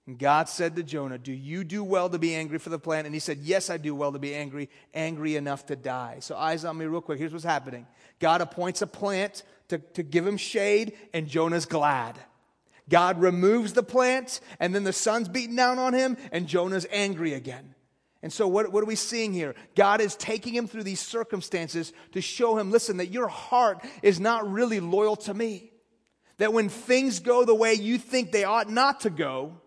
And 0.07 0.17
God 0.17 0.47
said 0.47 0.77
to 0.77 0.83
Jonah, 0.83 1.17
Do 1.17 1.33
you 1.33 1.65
do 1.65 1.83
well 1.83 2.09
to 2.09 2.17
be 2.17 2.33
angry 2.33 2.59
for 2.59 2.69
the 2.69 2.79
plant? 2.79 3.05
And 3.05 3.13
he 3.13 3.19
said, 3.19 3.39
Yes, 3.39 3.69
I 3.69 3.77
do 3.77 3.93
well 3.93 4.13
to 4.13 4.19
be 4.19 4.33
angry, 4.33 4.69
angry 4.93 5.35
enough 5.35 5.65
to 5.67 5.75
die. 5.75 6.17
So, 6.21 6.35
eyes 6.37 6.63
on 6.63 6.77
me, 6.77 6.85
real 6.85 7.01
quick. 7.01 7.19
Here's 7.19 7.33
what's 7.33 7.43
happening 7.43 7.85
God 8.19 8.41
appoints 8.41 8.81
a 8.81 8.87
plant 8.87 9.43
to, 9.69 9.77
to 9.77 10.03
give 10.03 10.25
him 10.25 10.37
shade, 10.37 10.93
and 11.13 11.27
Jonah's 11.27 11.65
glad. 11.65 12.17
God 12.89 13.19
removes 13.19 13.73
the 13.73 13.83
plant, 13.83 14.39
and 14.59 14.73
then 14.73 14.83
the 14.83 14.93
sun's 14.93 15.27
beating 15.27 15.55
down 15.55 15.77
on 15.77 15.93
him, 15.93 16.17
and 16.31 16.47
Jonah's 16.47 16.87
angry 16.91 17.33
again. 17.33 17.75
And 18.23 18.33
so, 18.33 18.47
what, 18.47 18.71
what 18.71 18.83
are 18.83 18.87
we 18.87 18.95
seeing 18.95 19.33
here? 19.33 19.55
God 19.75 20.01
is 20.01 20.15
taking 20.15 20.53
him 20.53 20.67
through 20.67 20.83
these 20.83 20.99
circumstances 20.99 21.93
to 22.13 22.21
show 22.21 22.57
him 22.57 22.71
listen, 22.71 22.97
that 22.97 23.11
your 23.11 23.27
heart 23.27 23.85
is 24.01 24.19
not 24.19 24.49
really 24.49 24.79
loyal 24.79 25.15
to 25.17 25.33
me. 25.33 25.71
That 26.37 26.53
when 26.53 26.69
things 26.69 27.19
go 27.19 27.45
the 27.45 27.55
way 27.55 27.73
you 27.73 27.97
think 27.97 28.31
they 28.31 28.43
ought 28.43 28.69
not 28.69 29.01
to 29.01 29.09
go, 29.09 29.59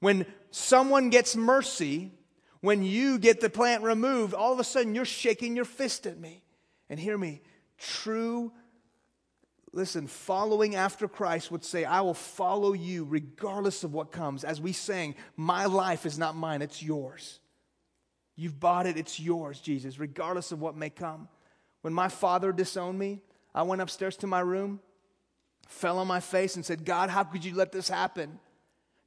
when 0.00 0.26
someone 0.50 1.10
gets 1.10 1.36
mercy, 1.36 2.12
when 2.60 2.82
you 2.82 3.18
get 3.18 3.40
the 3.40 3.50
plant 3.50 3.82
removed, 3.82 4.34
all 4.34 4.52
of 4.52 4.60
a 4.60 4.64
sudden 4.64 4.94
you're 4.94 5.04
shaking 5.04 5.56
your 5.56 5.64
fist 5.64 6.06
at 6.06 6.18
me. 6.18 6.42
And 6.88 6.98
hear 6.98 7.16
me, 7.16 7.40
true, 7.78 8.52
listen, 9.72 10.06
following 10.06 10.74
after 10.74 11.08
Christ 11.08 11.50
would 11.50 11.64
say, 11.64 11.84
I 11.84 12.02
will 12.02 12.14
follow 12.14 12.72
you 12.72 13.04
regardless 13.04 13.84
of 13.84 13.94
what 13.94 14.12
comes. 14.12 14.44
As 14.44 14.60
we 14.60 14.72
sang, 14.72 15.14
my 15.36 15.64
life 15.64 16.04
is 16.06 16.18
not 16.18 16.36
mine, 16.36 16.62
it's 16.62 16.82
yours. 16.82 17.40
You've 18.36 18.60
bought 18.60 18.86
it, 18.86 18.96
it's 18.96 19.18
yours, 19.18 19.60
Jesus, 19.60 19.98
regardless 19.98 20.52
of 20.52 20.60
what 20.60 20.76
may 20.76 20.90
come. 20.90 21.28
When 21.80 21.94
my 21.94 22.08
father 22.08 22.52
disowned 22.52 22.98
me, 22.98 23.20
I 23.54 23.62
went 23.62 23.82
upstairs 23.82 24.16
to 24.18 24.26
my 24.26 24.40
room, 24.40 24.80
fell 25.68 25.98
on 25.98 26.06
my 26.06 26.20
face, 26.20 26.56
and 26.56 26.64
said, 26.64 26.84
God, 26.84 27.10
how 27.10 27.24
could 27.24 27.44
you 27.44 27.54
let 27.54 27.72
this 27.72 27.88
happen? 27.88 28.38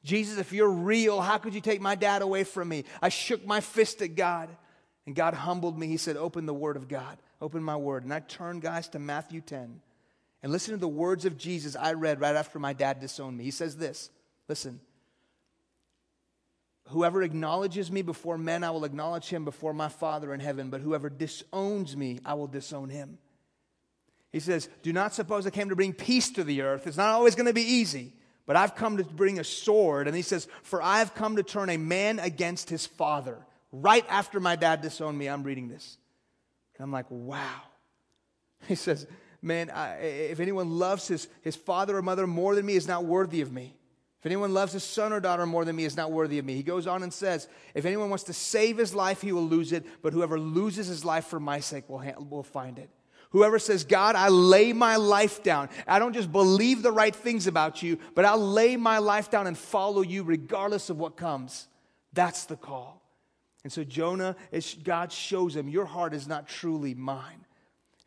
Jesus, 0.04 0.38
if 0.38 0.54
you're 0.54 0.69
real, 0.69 1.21
how 1.21 1.38
could 1.38 1.56
you 1.56 1.62
take 1.62 1.82
my 1.82 1.95
dad 1.95 2.21
away 2.21 2.43
from 2.43 2.69
me? 2.69 2.86
I 3.01 3.10
shook 3.10 3.45
my 3.45 3.60
fist 3.60 4.01
at 4.04 4.15
God, 4.15 4.49
and 5.06 5.15
God 5.15 5.34
humbled 5.34 5.80
me. 5.80 5.88
He 5.88 5.97
said, 5.97 6.15
Open 6.15 6.45
the 6.45 6.54
word 6.54 6.78
of 6.78 6.88
God, 6.88 7.17
open 7.41 7.63
my 7.63 7.75
word. 7.75 8.04
And 8.04 8.13
I 8.13 8.19
turned, 8.19 8.62
guys, 8.62 8.88
to 8.89 8.99
Matthew 8.99 9.41
10 9.41 9.82
and 10.45 10.51
listen 10.51 10.75
to 10.75 10.79
the 10.79 10.88
words 10.88 11.25
of 11.25 11.39
Jesus 11.39 11.75
I 11.75 11.93
read 11.93 12.21
right 12.21 12.36
after 12.36 12.60
my 12.60 12.71
dad 12.71 12.99
disowned 12.99 13.36
me. 13.36 13.43
He 13.43 13.49
says 13.49 13.77
this 13.77 14.12
Listen, 14.47 14.79
Whoever 16.89 17.23
acknowledges 17.23 17.91
me 17.91 18.03
before 18.03 18.38
men, 18.38 18.63
I 18.63 18.69
will 18.69 18.86
acknowledge 18.86 19.25
him 19.27 19.43
before 19.43 19.73
my 19.73 19.89
Father 19.89 20.36
in 20.36 20.39
heaven. 20.39 20.69
But 20.69 20.81
whoever 20.81 21.10
disowns 21.10 21.97
me, 21.97 22.19
I 22.23 22.36
will 22.36 22.45
disown 22.45 22.89
him. 22.89 23.17
He 24.31 24.39
says, 24.39 24.69
Do 24.84 24.93
not 24.93 25.15
suppose 25.15 25.47
I 25.47 25.49
came 25.49 25.69
to 25.69 25.75
bring 25.75 25.93
peace 25.93 26.29
to 26.34 26.43
the 26.43 26.62
earth. 26.62 26.86
It's 26.86 26.95
not 26.95 27.10
always 27.10 27.34
going 27.34 27.47
to 27.47 27.53
be 27.53 27.63
easy, 27.63 28.13
but 28.45 28.55
I've 28.55 28.75
come 28.75 28.97
to 28.97 29.03
bring 29.03 29.39
a 29.39 29.43
sword. 29.43 30.05
And 30.05 30.15
he 30.15 30.21
says, 30.21 30.47
For 30.62 30.79
I 30.79 30.99
have 30.99 31.15
come 31.15 31.38
to 31.38 31.43
turn 31.43 31.71
a 31.71 31.77
man 31.77 32.19
against 32.19 32.69
his 32.69 32.86
father. 32.86 33.39
Right 33.71 34.05
after 34.10 34.39
my 34.39 34.55
dad 34.55 34.81
disowned 34.81 35.17
me, 35.17 35.27
I'm 35.27 35.41
reading 35.41 35.69
this. 35.69 35.97
And 36.77 36.84
I'm 36.84 36.91
like, 36.91 37.10
wow. 37.10 37.63
He 38.67 38.75
says, 38.75 39.08
man, 39.45 39.69
I, 39.69 39.97
if 39.99 40.39
anyone 40.39 40.77
loves 40.77 41.08
his, 41.08 41.27
his 41.41 41.55
father 41.55 41.97
or 41.97 42.01
mother 42.01 42.27
more 42.27 42.55
than 42.55 42.65
me, 42.65 42.75
is 42.75 42.88
not 42.88 43.05
worthy 43.05 43.41
of 43.41 43.53
me. 43.53 43.75
If 44.19 44.25
anyone 44.25 44.55
loves 44.55 44.73
his 44.73 44.84
son 44.84 45.13
or 45.13 45.19
daughter 45.19 45.45
more 45.45 45.63
than 45.65 45.75
me, 45.75 45.86
is 45.86 45.95
not 45.95 46.12
worthy 46.12 46.39
of 46.39 46.45
me. 46.45 46.55
He 46.55 46.63
goes 46.63 46.88
on 46.88 47.03
and 47.03 47.13
says, 47.13 47.47
if 47.75 47.86
anyone 47.86 48.10
wants 48.10 48.23
to 48.23 48.34
save 48.34 48.77
his 48.77 48.95
life, 48.95 49.21
he 49.21 49.31
will 49.31 49.45
lose 49.45 49.71
it, 49.71 49.86
but 50.01 50.13
whoever 50.13 50.39
loses 50.39 50.88
his 50.88 51.05
life 51.05 51.25
for 51.27 51.39
my 51.39 51.60
sake 51.60 51.88
will, 51.88 51.99
ha- 51.99 52.19
will 52.19 52.41
find 52.41 52.79
it. 52.79 52.89
Whoever 53.29 53.60
says, 53.60 53.84
God, 53.84 54.15
I 54.15 54.29
lay 54.29 54.73
my 54.73 54.95
life 54.95 55.43
down. 55.43 55.69
I 55.88 55.99
don't 55.99 56.13
just 56.13 56.31
believe 56.31 56.81
the 56.81 56.91
right 56.91 57.15
things 57.15 57.45
about 57.45 57.84
you, 57.84 57.99
but 58.15 58.25
I'll 58.25 58.39
lay 58.39 58.77
my 58.77 58.97
life 58.97 59.29
down 59.29 59.45
and 59.45 59.55
follow 59.55 60.01
you 60.01 60.23
regardless 60.23 60.89
of 60.89 60.97
what 60.97 61.17
comes. 61.17 61.67
That's 62.13 62.45
the 62.45 62.55
call. 62.55 63.03
And 63.63 63.71
so 63.71 63.84
Jonah, 63.84 64.36
God 64.84 65.12
shows 65.12 65.55
him, 65.55 65.67
Your 65.67 65.86
heart 65.86 66.13
is 66.13 66.27
not 66.27 66.47
truly 66.47 66.95
mine. 66.95 67.44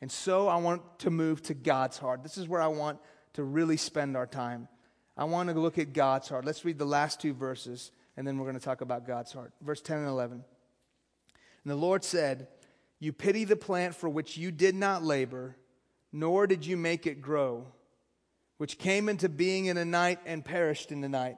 And 0.01 0.11
so 0.11 0.49
I 0.49 0.57
want 0.57 1.01
to 1.01 1.11
move 1.11 1.43
to 1.45 1.55
God's 1.55 1.99
heart. 1.99 2.23
This 2.23 2.39
is 2.39 2.49
where 2.49 2.61
I 2.61 2.69
want 2.69 2.99
to 3.35 3.43
really 3.43 3.77
spend 3.77 4.17
our 4.17 4.27
time. 4.27 4.69
I 5.17 5.25
want 5.25 5.49
to 5.49 5.59
look 5.59 5.79
at 5.79 5.93
God's 5.93 6.29
heart. 6.29 6.45
Let's 6.45 6.65
read 6.65 6.79
the 6.79 6.85
last 6.85 7.21
two 7.21 7.35
verses, 7.35 7.91
and 8.17 8.27
then 8.27 8.39
we're 8.39 8.45
going 8.45 8.59
to 8.59 8.65
talk 8.65 8.81
about 8.81 9.07
God's 9.07 9.33
heart. 9.33 9.53
Verse 9.61 9.81
10 9.81 9.99
and 9.99 10.09
11. 10.09 10.45
And 11.65 11.71
the 11.71 11.77
Lord 11.77 12.05
said, 12.05 12.47
You 13.01 13.13
pity 13.13 13.45
the 13.45 13.57
plant 13.57 13.97
for 13.97 14.09
which 14.09 14.37
you 14.37 14.53
did 14.53 14.77
not 14.77 15.03
labor, 15.03 15.57
nor 16.13 16.47
did 16.47 16.65
you 16.65 16.77
make 16.77 17.07
it 17.07 17.21
grow, 17.21 17.67
which 18.59 18.79
came 18.79 19.09
into 19.09 19.29
being 19.29 19.67
in 19.67 19.77
a 19.77 19.85
night 19.85 20.21
and 20.25 20.45
perished 20.45 20.93
in 20.93 21.01
the 21.01 21.09
night. 21.09 21.37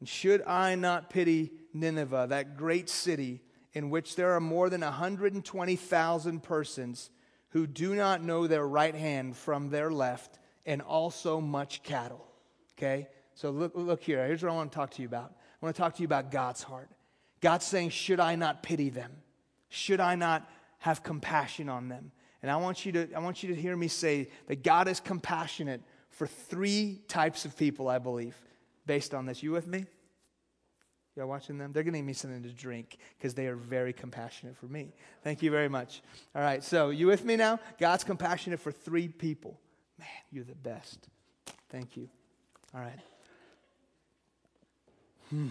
And 0.00 0.08
should 0.08 0.42
I 0.42 0.74
not 0.74 1.10
pity 1.10 1.52
Nineveh, 1.72 2.26
that 2.28 2.58
great 2.58 2.90
city 2.90 3.40
in 3.72 3.88
which 3.88 4.16
there 4.16 4.32
are 4.32 4.40
more 4.40 4.68
than 4.68 4.82
120,000 4.82 6.42
persons 6.42 7.10
who 7.52 7.66
do 7.66 7.94
not 7.94 8.22
know 8.22 8.46
their 8.46 8.66
right 8.66 8.94
hand 8.94 9.36
from 9.36 9.70
their 9.70 9.90
left, 9.90 10.38
and 10.66 10.82
also 10.82 11.40
much 11.40 11.82
cattle? 11.82 12.26
Okay? 12.78 13.08
So 13.34 13.50
look, 13.50 13.72
look 13.74 14.02
here. 14.02 14.26
Here's 14.26 14.42
what 14.42 14.52
I 14.52 14.54
want 14.54 14.72
to 14.72 14.76
talk 14.76 14.90
to 14.92 15.02
you 15.02 15.08
about. 15.08 15.32
I 15.34 15.66
want 15.66 15.74
to 15.74 15.80
talk 15.80 15.94
to 15.96 16.02
you 16.02 16.06
about 16.06 16.30
God's 16.30 16.62
heart. 16.62 16.90
God's 17.40 17.64
saying, 17.64 17.90
Should 17.90 18.20
I 18.20 18.36
not 18.36 18.62
pity 18.62 18.88
them? 18.88 19.12
Should 19.68 20.00
I 20.00 20.14
not 20.14 20.48
have 20.78 21.02
compassion 21.02 21.68
on 21.68 21.88
them? 21.88 22.12
And 22.42 22.50
I 22.50 22.56
want 22.56 22.84
you 22.84 22.92
to, 22.92 23.12
I 23.14 23.20
want 23.20 23.42
you 23.42 23.54
to 23.54 23.60
hear 23.60 23.76
me 23.76 23.88
say 23.88 24.28
that 24.48 24.62
God 24.62 24.88
is 24.88 25.00
compassionate 25.00 25.80
for 26.10 26.26
three 26.26 27.00
types 27.08 27.44
of 27.44 27.56
people, 27.56 27.88
I 27.88 27.98
believe 27.98 28.36
based 28.86 29.14
on 29.14 29.26
this. 29.26 29.42
You 29.42 29.52
with 29.52 29.66
me? 29.66 29.86
Y'all 31.16 31.26
watching 31.26 31.58
them? 31.58 31.72
They're 31.72 31.82
going 31.82 31.92
to 31.92 31.98
give 31.98 32.06
me 32.06 32.14
something 32.14 32.42
to 32.42 32.48
drink 32.48 32.96
because 33.18 33.34
they 33.34 33.46
are 33.46 33.56
very 33.56 33.92
compassionate 33.92 34.56
for 34.56 34.66
me. 34.66 34.94
Thank 35.22 35.42
you 35.42 35.50
very 35.50 35.68
much. 35.68 36.02
All 36.34 36.40
right, 36.42 36.64
so 36.64 36.88
you 36.88 37.06
with 37.06 37.24
me 37.24 37.36
now? 37.36 37.60
God's 37.78 38.02
compassionate 38.02 38.60
for 38.60 38.72
three 38.72 39.08
people. 39.08 39.60
Man, 39.98 40.08
you're 40.30 40.44
the 40.44 40.54
best. 40.54 41.08
Thank 41.68 41.96
you. 41.96 42.08
All 42.74 42.80
right. 42.80 42.98
Hmm. 45.28 45.48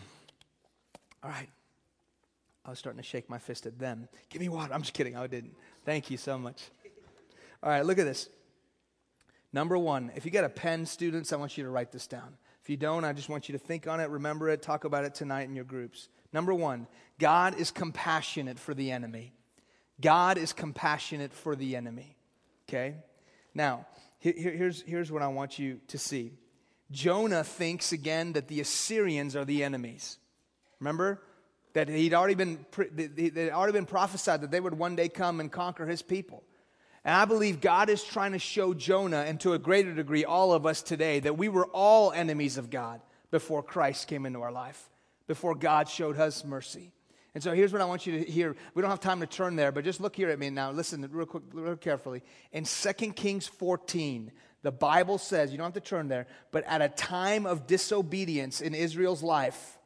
All 1.23 1.29
right. 1.29 1.49
I 2.65 2.69
was 2.69 2.79
starting 2.79 3.01
to 3.01 3.07
shake 3.07 3.29
my 3.29 3.37
fist 3.37 3.65
at 3.65 3.77
them. 3.77 4.07
Give 4.29 4.41
me 4.41 4.49
water. 4.49 4.73
I'm 4.73 4.81
just 4.81 4.93
kidding. 4.93 5.15
I 5.15 5.27
didn't. 5.27 5.55
Thank 5.85 6.09
you 6.09 6.17
so 6.17 6.37
much. 6.37 6.61
All 7.63 7.69
right, 7.69 7.85
look 7.85 7.99
at 7.99 8.05
this. 8.05 8.29
Number 9.53 9.77
one, 9.77 10.11
if 10.15 10.25
you 10.25 10.31
got 10.31 10.43
a 10.43 10.49
pen, 10.49 10.85
students, 10.85 11.33
I 11.33 11.35
want 11.35 11.57
you 11.57 11.63
to 11.63 11.69
write 11.69 11.91
this 11.91 12.07
down. 12.07 12.37
If 12.61 12.69
you 12.69 12.77
don't, 12.77 13.03
I 13.03 13.13
just 13.13 13.29
want 13.29 13.49
you 13.49 13.53
to 13.53 13.59
think 13.59 13.87
on 13.87 13.99
it, 13.99 14.09
remember 14.09 14.49
it, 14.49 14.61
talk 14.61 14.83
about 14.83 15.03
it 15.03 15.15
tonight 15.15 15.47
in 15.47 15.55
your 15.55 15.65
groups. 15.65 16.09
Number 16.31 16.53
one, 16.53 16.87
God 17.19 17.59
is 17.59 17.71
compassionate 17.71 18.59
for 18.59 18.73
the 18.73 18.91
enemy. 18.91 19.33
God 19.99 20.37
is 20.37 20.53
compassionate 20.53 21.33
for 21.33 21.55
the 21.55 21.75
enemy. 21.75 22.15
Okay? 22.69 22.95
Now, 23.53 23.87
here, 24.19 24.33
here's, 24.35 24.81
here's 24.83 25.11
what 25.11 25.21
I 25.21 25.27
want 25.27 25.59
you 25.59 25.79
to 25.87 25.97
see 25.97 26.33
Jonah 26.91 27.43
thinks 27.43 27.91
again 27.91 28.33
that 28.33 28.47
the 28.47 28.59
Assyrians 28.59 29.35
are 29.35 29.45
the 29.45 29.63
enemies. 29.63 30.17
Remember? 30.79 31.21
That 31.73 31.87
he'd 31.87 32.13
already 32.13 32.35
been, 32.35 32.65
it 32.77 33.35
had 33.35 33.51
already 33.51 33.71
been 33.71 33.85
prophesied 33.85 34.41
that 34.41 34.51
they 34.51 34.59
would 34.59 34.73
one 34.73 34.97
day 34.97 35.07
come 35.07 35.39
and 35.39 35.49
conquer 35.49 35.85
his 35.85 36.01
people. 36.01 36.43
And 37.03 37.15
I 37.15 37.25
believe 37.25 37.61
God 37.61 37.89
is 37.89 38.03
trying 38.03 38.33
to 38.33 38.39
show 38.39 38.73
Jonah, 38.73 39.21
and 39.21 39.39
to 39.41 39.53
a 39.53 39.59
greater 39.59 39.93
degree, 39.93 40.23
all 40.23 40.53
of 40.53 40.65
us 40.65 40.81
today, 40.81 41.19
that 41.19 41.37
we 41.37 41.49
were 41.49 41.65
all 41.67 42.11
enemies 42.11 42.57
of 42.57 42.69
God 42.69 43.01
before 43.31 43.63
Christ 43.63 44.07
came 44.07 44.25
into 44.25 44.41
our 44.41 44.51
life, 44.51 44.89
before 45.25 45.55
God 45.55 45.89
showed 45.89 46.19
us 46.19 46.45
mercy. 46.45 46.91
And 47.33 47.41
so 47.43 47.53
here's 47.53 47.71
what 47.71 47.81
I 47.81 47.85
want 47.85 48.05
you 48.05 48.19
to 48.19 48.29
hear. 48.29 48.55
We 48.73 48.81
don't 48.81 48.91
have 48.91 48.99
time 48.99 49.21
to 49.21 49.25
turn 49.25 49.55
there, 49.55 49.71
but 49.71 49.85
just 49.85 50.01
look 50.01 50.15
here 50.15 50.29
at 50.29 50.37
me 50.37 50.49
now. 50.49 50.71
Listen 50.71 51.07
real 51.11 51.25
quick, 51.25 51.43
real 51.53 51.77
carefully. 51.77 52.23
In 52.51 52.65
2 52.65 52.93
Kings 53.13 53.47
14, 53.47 54.31
the 54.63 54.71
Bible 54.71 55.17
says, 55.17 55.51
you 55.51 55.57
don't 55.57 55.73
have 55.73 55.73
to 55.73 55.79
turn 55.79 56.07
there, 56.07 56.27
but 56.51 56.65
at 56.65 56.81
a 56.81 56.89
time 56.89 57.45
of 57.45 57.65
disobedience 57.67 58.61
in 58.61 58.75
Israel's 58.75 59.23
life, 59.23 59.79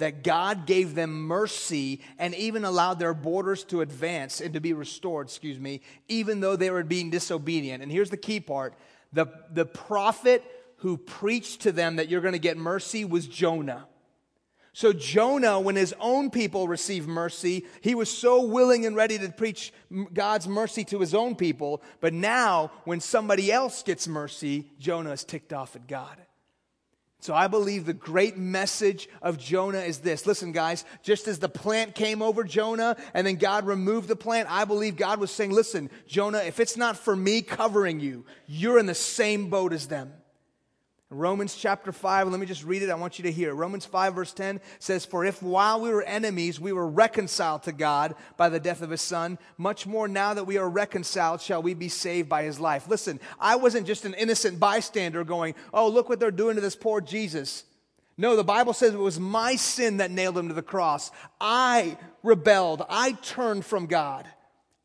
that 0.00 0.24
God 0.24 0.66
gave 0.66 0.94
them 0.94 1.22
mercy 1.22 2.00
and 2.18 2.34
even 2.34 2.64
allowed 2.64 2.98
their 2.98 3.14
borders 3.14 3.64
to 3.64 3.80
advance 3.80 4.40
and 4.40 4.54
to 4.54 4.60
be 4.60 4.72
restored, 4.72 5.28
excuse 5.28 5.58
me, 5.58 5.80
even 6.08 6.40
though 6.40 6.56
they 6.56 6.70
were 6.70 6.84
being 6.84 7.10
disobedient. 7.10 7.82
And 7.82 7.90
here's 7.90 8.10
the 8.10 8.16
key 8.16 8.40
part 8.40 8.74
the, 9.12 9.26
the 9.52 9.66
prophet 9.66 10.44
who 10.78 10.96
preached 10.96 11.62
to 11.62 11.72
them 11.72 11.96
that 11.96 12.08
you're 12.08 12.20
going 12.20 12.32
to 12.32 12.38
get 12.38 12.56
mercy 12.56 13.04
was 13.04 13.26
Jonah. 13.26 13.86
So, 14.72 14.92
Jonah, 14.92 15.58
when 15.58 15.74
his 15.74 15.94
own 15.98 16.30
people 16.30 16.68
received 16.68 17.08
mercy, 17.08 17.66
he 17.80 17.94
was 17.94 18.08
so 18.08 18.42
willing 18.42 18.86
and 18.86 18.94
ready 18.94 19.18
to 19.18 19.28
preach 19.30 19.72
God's 20.14 20.46
mercy 20.46 20.84
to 20.84 21.00
his 21.00 21.12
own 21.12 21.34
people. 21.34 21.82
But 22.00 22.14
now, 22.14 22.70
when 22.84 23.00
somebody 23.00 23.50
else 23.50 23.82
gets 23.82 24.06
mercy, 24.06 24.70
Jonah 24.78 25.10
is 25.10 25.24
ticked 25.24 25.52
off 25.52 25.74
at 25.74 25.88
God. 25.88 26.16
So 27.20 27.34
I 27.34 27.48
believe 27.48 27.84
the 27.84 27.92
great 27.92 28.38
message 28.38 29.08
of 29.20 29.38
Jonah 29.38 29.80
is 29.80 29.98
this. 29.98 30.26
Listen, 30.26 30.52
guys, 30.52 30.86
just 31.02 31.28
as 31.28 31.38
the 31.38 31.50
plant 31.50 31.94
came 31.94 32.22
over 32.22 32.44
Jonah 32.44 32.96
and 33.12 33.26
then 33.26 33.36
God 33.36 33.66
removed 33.66 34.08
the 34.08 34.16
plant, 34.16 34.50
I 34.50 34.64
believe 34.64 34.96
God 34.96 35.20
was 35.20 35.30
saying, 35.30 35.50
listen, 35.50 35.90
Jonah, 36.06 36.38
if 36.38 36.58
it's 36.58 36.78
not 36.78 36.96
for 36.96 37.14
me 37.14 37.42
covering 37.42 38.00
you, 38.00 38.24
you're 38.46 38.78
in 38.78 38.86
the 38.86 38.94
same 38.94 39.50
boat 39.50 39.74
as 39.74 39.86
them. 39.86 40.12
Romans 41.12 41.56
chapter 41.56 41.90
5, 41.90 42.28
let 42.28 42.38
me 42.38 42.46
just 42.46 42.62
read 42.62 42.82
it. 42.82 42.90
I 42.90 42.94
want 42.94 43.18
you 43.18 43.24
to 43.24 43.32
hear. 43.32 43.52
Romans 43.52 43.84
5, 43.84 44.14
verse 44.14 44.32
10 44.32 44.60
says, 44.78 45.04
For 45.04 45.24
if 45.24 45.42
while 45.42 45.80
we 45.80 45.90
were 45.90 46.04
enemies, 46.04 46.60
we 46.60 46.72
were 46.72 46.86
reconciled 46.86 47.64
to 47.64 47.72
God 47.72 48.14
by 48.36 48.48
the 48.48 48.60
death 48.60 48.80
of 48.80 48.90
his 48.90 49.00
son, 49.00 49.36
much 49.58 49.88
more 49.88 50.06
now 50.06 50.34
that 50.34 50.46
we 50.46 50.56
are 50.56 50.68
reconciled, 50.68 51.40
shall 51.40 51.62
we 51.62 51.74
be 51.74 51.88
saved 51.88 52.28
by 52.28 52.44
his 52.44 52.60
life. 52.60 52.86
Listen, 52.86 53.18
I 53.40 53.56
wasn't 53.56 53.88
just 53.88 54.04
an 54.04 54.14
innocent 54.14 54.60
bystander 54.60 55.24
going, 55.24 55.56
Oh, 55.74 55.88
look 55.88 56.08
what 56.08 56.20
they're 56.20 56.30
doing 56.30 56.54
to 56.54 56.60
this 56.60 56.76
poor 56.76 57.00
Jesus. 57.00 57.64
No, 58.16 58.36
the 58.36 58.44
Bible 58.44 58.72
says 58.72 58.94
it 58.94 58.98
was 58.98 59.18
my 59.18 59.56
sin 59.56 59.96
that 59.96 60.12
nailed 60.12 60.38
him 60.38 60.46
to 60.46 60.54
the 60.54 60.62
cross. 60.62 61.10
I 61.40 61.98
rebelled, 62.22 62.86
I 62.88 63.12
turned 63.12 63.64
from 63.64 63.86
God. 63.86 64.28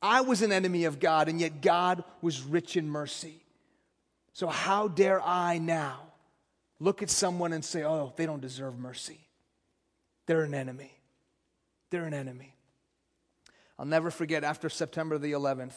I 0.02 0.22
was 0.22 0.42
an 0.42 0.52
enemy 0.52 0.86
of 0.86 1.00
God, 1.00 1.30
and 1.30 1.40
yet 1.40 1.62
God 1.62 2.04
was 2.22 2.42
rich 2.42 2.78
in 2.78 2.90
mercy. 2.90 3.44
So, 4.34 4.48
how 4.48 4.88
dare 4.88 5.22
I 5.22 5.60
now? 5.60 6.05
Look 6.80 7.02
at 7.02 7.10
someone 7.10 7.54
and 7.54 7.64
say, 7.64 7.84
oh, 7.84 8.14
they 8.16 8.26
don't 8.26 8.42
deserve 8.42 8.78
mercy. 8.78 9.20
They're 10.26 10.44
an 10.44 10.54
enemy. 10.54 10.92
They're 11.90 12.06
an 12.06 12.14
enemy. 12.14 12.56
I'll 13.78 13.86
never 13.86 14.10
forget 14.10 14.44
after 14.44 14.70
September 14.70 15.18
the 15.18 15.34
11th, 15.34 15.74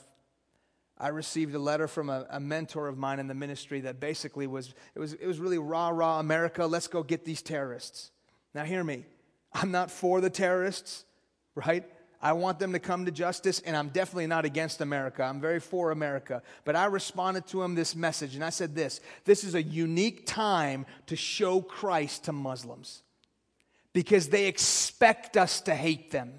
I 0.96 1.08
received 1.08 1.54
a 1.54 1.58
letter 1.58 1.86
from 1.86 2.10
a, 2.10 2.26
a, 2.28 2.40
mentor 2.40 2.88
of 2.88 2.98
mine 2.98 3.20
in 3.20 3.28
the 3.28 3.34
ministry 3.34 3.80
that 3.82 4.00
basically 4.00 4.48
was 4.48 4.74
it, 4.96 4.98
was, 4.98 5.12
it 5.12 5.26
was 5.26 5.38
really 5.38 5.58
rah, 5.58 5.90
rah, 5.90 6.18
America, 6.18 6.66
let's 6.66 6.88
go 6.88 7.04
get 7.04 7.24
these 7.24 7.40
terrorists. 7.40 8.10
Now, 8.52 8.64
hear 8.64 8.82
me. 8.82 9.04
I'm 9.52 9.70
not 9.70 9.90
for 9.90 10.20
the 10.20 10.30
terrorists, 10.30 11.04
right? 11.54 11.84
I 12.20 12.32
want 12.32 12.58
them 12.58 12.72
to 12.72 12.80
come 12.80 13.04
to 13.04 13.12
justice, 13.12 13.60
and 13.60 13.76
I'm 13.76 13.90
definitely 13.90 14.26
not 14.26 14.44
against 14.44 14.80
America. 14.80 15.22
I'm 15.22 15.40
very 15.40 15.60
for 15.60 15.92
America. 15.92 16.42
But 16.64 16.74
I 16.74 16.86
responded 16.86 17.46
to 17.48 17.62
him 17.62 17.74
this 17.74 17.94
message, 17.94 18.34
and 18.34 18.44
I 18.44 18.50
said 18.50 18.74
this 18.74 19.00
this 19.24 19.44
is 19.44 19.54
a 19.54 19.62
unique 19.62 20.26
time 20.26 20.84
to 21.06 21.16
show 21.16 21.60
Christ 21.60 22.24
to 22.24 22.32
Muslims 22.32 23.02
because 23.92 24.28
they 24.28 24.46
expect 24.46 25.36
us 25.36 25.60
to 25.62 25.74
hate 25.74 26.10
them. 26.10 26.32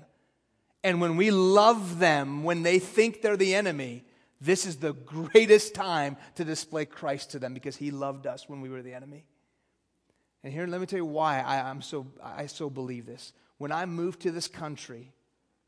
And 0.83 1.01
when 1.01 1.17
we 1.17 1.31
love 1.31 1.99
them, 1.99 2.43
when 2.43 2.63
they 2.63 2.79
think 2.79 3.21
they're 3.21 3.37
the 3.37 3.55
enemy, 3.55 4.05
this 4.41 4.65
is 4.65 4.77
the 4.77 4.93
greatest 4.93 5.75
time 5.75 6.17
to 6.35 6.45
display 6.45 6.85
Christ 6.85 7.31
to 7.31 7.39
them 7.39 7.53
because 7.53 7.75
he 7.75 7.91
loved 7.91 8.27
us 8.27 8.47
when 8.47 8.61
we 8.61 8.69
were 8.69 8.81
the 8.81 8.93
enemy. 8.93 9.25
And 10.43 10.53
here, 10.53 10.67
let 10.67 10.79
me 10.79 10.87
tell 10.87 10.99
you 10.99 11.05
why 11.05 11.41
I, 11.41 11.69
am 11.69 11.81
so, 11.81 12.07
I 12.23 12.45
so 12.45 12.69
believe 12.69 13.05
this. 13.05 13.33
When 13.57 13.73
I 13.73 13.85
moved 13.85 14.21
to 14.21 14.31
this 14.31 14.47
country, 14.47 15.11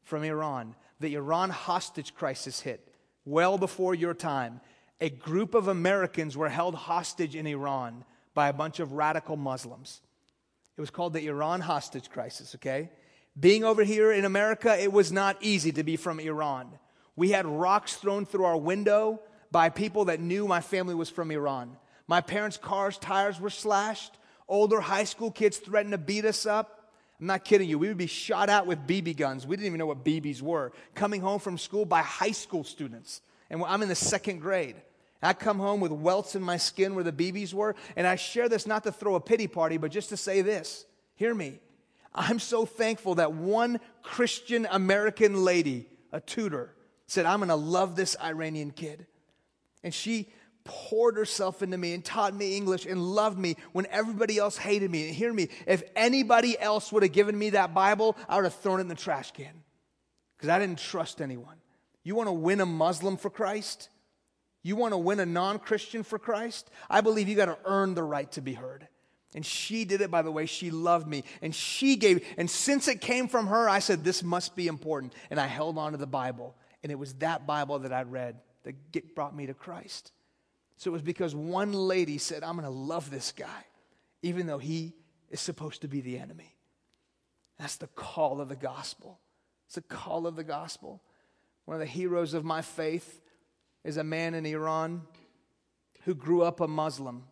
from 0.04 0.24
Iran. 0.24 0.76
The 1.00 1.16
Iran 1.16 1.50
hostage 1.50 2.14
crisis 2.14 2.62
hit 2.62 2.88
well 3.26 3.58
before 3.58 3.96
your 3.96 4.14
time. 4.14 4.62
A 5.00 5.10
group 5.10 5.56
of 5.56 5.68
Americans 5.68 6.38
were 6.38 6.50
held 6.50 6.76
hostage 6.76 7.36
in 7.36 7.48
Iran 7.48 8.04
by 8.34 8.50
a 8.50 8.54
bunch 8.54 8.80
of 8.80 8.94
radical 8.94 9.36
Muslims. 9.36 10.02
It 10.78 10.82
was 10.82 10.90
called 10.90 11.14
the 11.14 11.28
Iran 11.28 11.62
hostage 11.62 12.10
crisis, 12.10 12.56
okay? 12.56 12.90
Being 13.40 13.64
over 13.64 13.84
here 13.84 14.12
in 14.12 14.26
America, 14.26 14.78
it 14.80 14.92
was 14.92 15.12
not 15.12 15.38
easy 15.42 15.72
to 15.74 15.84
be 15.84 15.96
from 15.96 16.20
Iran. 16.20 16.70
We 17.16 17.32
had 17.32 17.46
rocks 17.46 17.96
thrown 17.96 18.26
through 18.26 18.46
our 18.46 18.58
window 18.58 19.22
by 19.52 19.70
people 19.70 20.06
that 20.06 20.20
knew 20.20 20.48
my 20.48 20.62
family 20.62 20.96
was 20.96 21.10
from 21.10 21.32
Iran. 21.32 21.78
My 22.08 22.22
parents' 22.22 22.58
cars' 22.58 22.98
tires 22.98 23.40
were 23.40 23.50
slashed. 23.50 24.18
Older 24.48 24.82
high 24.82 25.04
school 25.04 25.32
kids 25.32 25.58
threatened 25.58 25.94
to 25.94 25.98
beat 25.98 26.26
us 26.26 26.46
up. 26.46 26.81
I'm 27.22 27.28
not 27.28 27.46
kidding 27.46 27.70
you. 27.70 27.78
We 27.78 27.88
would 27.88 27.98
be 27.98 28.08
shot 28.08 28.50
at 28.50 28.66
with 28.66 28.88
BB 28.88 29.16
guns. 29.16 29.46
We 29.46 29.56
didn't 29.56 29.68
even 29.68 29.78
know 29.78 29.86
what 29.86 30.04
BBs 30.04 30.42
were. 30.42 30.72
Coming 30.96 31.22
home 31.22 31.40
from 31.40 31.60
school 31.60 31.86
by 31.86 32.02
high 32.02 32.32
school 32.32 32.64
students. 32.64 33.22
And 33.52 33.64
I'm 33.64 33.84
in 33.84 33.90
the 33.90 33.96
second 33.96 34.40
grade. 34.40 34.76
I 35.22 35.34
come 35.34 35.60
home 35.60 35.82
with 35.82 35.92
welts 35.92 36.36
in 36.36 36.42
my 36.42 36.58
skin 36.58 36.96
where 36.96 37.04
the 37.04 37.12
BBs 37.12 37.54
were. 37.54 37.76
And 37.96 38.08
I 38.08 38.16
share 38.16 38.50
this 38.50 38.66
not 38.66 38.84
to 38.86 38.92
throw 38.92 39.14
a 39.14 39.20
pity 39.20 39.46
party, 39.46 39.78
but 39.78 39.92
just 39.92 40.10
to 40.10 40.18
say 40.18 40.42
this. 40.42 40.86
Hear 41.14 41.36
me. 41.36 41.60
I'm 42.14 42.40
so 42.40 42.66
thankful 42.66 43.16
that 43.16 43.34
one 43.34 43.80
Christian 44.02 44.68
American 44.72 45.46
lady, 45.46 45.88
a 46.12 46.20
tutor, 46.20 46.74
said, 47.06 47.28
I'm 47.28 47.38
going 47.38 47.50
to 47.50 47.56
love 47.56 47.96
this 47.96 48.18
Iranian 48.20 48.72
kid. 48.72 49.06
And 49.84 49.94
she 49.94 50.28
poured 50.64 51.18
herself 51.18 51.62
into 51.62 51.78
me 51.78 51.94
and 51.94 52.04
taught 52.04 52.34
me 52.34 52.56
English 52.56 52.86
and 52.86 53.02
loved 53.02 53.38
me 53.38 53.56
when 53.72 53.86
everybody 53.88 54.38
else 54.38 54.58
hated 54.58 54.92
me. 54.92 55.08
And 55.08 55.16
hear 55.16 55.34
me, 55.34 55.50
if 55.66 55.84
anybody 55.96 56.60
else 56.60 56.92
would 56.92 57.04
have 57.04 57.12
given 57.12 57.38
me 57.38 57.52
that 57.52 57.74
Bible, 57.74 58.18
I 58.28 58.36
would 58.36 58.46
have 58.46 58.56
thrown 58.56 58.80
it 58.80 58.84
in 58.84 58.88
the 58.88 58.96
trash 58.96 59.32
can 59.32 59.64
because 60.38 60.50
I 60.50 60.60
didn't 60.60 60.80
trust 60.80 61.22
anyone. 61.22 61.56
You 62.04 62.16
want 62.16 62.28
to 62.28 62.34
win 62.34 62.62
a 62.62 62.66
Muslim 62.66 63.18
for 63.18 63.30
Christ? 63.30 63.90
You 64.64 64.76
want 64.76 64.94
to 64.94 64.98
win 64.98 65.20
a 65.20 65.26
non 65.26 65.60
Christian 65.60 66.04
for 66.04 66.20
Christ? 66.20 66.70
I 66.90 67.02
believe 67.02 67.28
you 67.28 67.36
got 67.36 67.46
to 67.46 67.58
earn 67.66 67.94
the 67.94 68.04
right 68.04 68.32
to 68.34 68.42
be 68.42 68.54
heard. 68.54 68.88
And 69.34 69.46
she 69.46 69.86
did 69.86 70.02
it 70.02 70.12
by 70.12 70.24
the 70.24 70.32
way 70.32 70.46
she 70.46 70.72
loved 70.72 71.08
me. 71.08 71.24
And 71.42 71.56
she 71.56 71.96
gave, 71.96 72.26
and 72.38 72.50
since 72.50 72.88
it 72.88 73.00
came 73.00 73.28
from 73.28 73.48
her, 73.48 73.70
I 73.70 73.80
said, 73.80 74.04
This 74.04 74.24
must 74.24 74.56
be 74.56 74.68
important. 74.68 75.14
And 75.30 75.40
I 75.40 75.48
held 75.48 75.78
on 75.78 75.94
to 75.94 75.98
the 75.98 76.08
Bible. 76.08 76.56
And 76.84 76.92
it 76.92 77.00
was 77.00 77.14
that 77.16 77.48
Bible 77.48 77.80
that 77.80 77.94
I 77.94 78.04
read 78.04 78.40
that 78.64 79.16
brought 79.16 79.36
me 79.36 79.46
to 79.48 79.54
Christ. 79.54 80.12
So 80.82 80.90
it 80.90 80.94
was 80.94 81.04
because 81.04 81.36
one 81.36 81.74
lady 81.74 82.18
said, 82.18 82.44
I'm 82.44 82.56
going 82.56 82.66
to 82.66 82.72
love 82.72 83.12
this 83.12 83.34
guy, 83.34 83.66
even 84.24 84.48
though 84.48 84.58
he 84.58 84.96
is 85.30 85.40
supposed 85.40 85.84
to 85.84 85.88
be 85.88 86.02
the 86.02 86.18
enemy. 86.18 86.56
That's 87.60 87.76
the 87.76 87.86
call 87.86 88.42
of 88.42 88.50
the 88.50 88.56
gospel. 88.56 89.20
It's 89.68 89.76
the 89.76 89.84
call 89.84 90.26
of 90.26 90.36
the 90.36 90.44
gospel. 90.44 91.00
One 91.66 91.76
of 91.76 91.82
the 91.82 91.86
heroes 91.86 92.34
of 92.34 92.44
my 92.44 92.64
faith 92.64 93.22
is 93.84 93.98
a 93.98 94.04
man 94.04 94.34
in 94.34 94.44
Iran 94.48 95.04
who 96.06 96.16
grew 96.16 96.42
up 96.42 96.62
a 96.62 96.68
Muslim. 96.68 97.26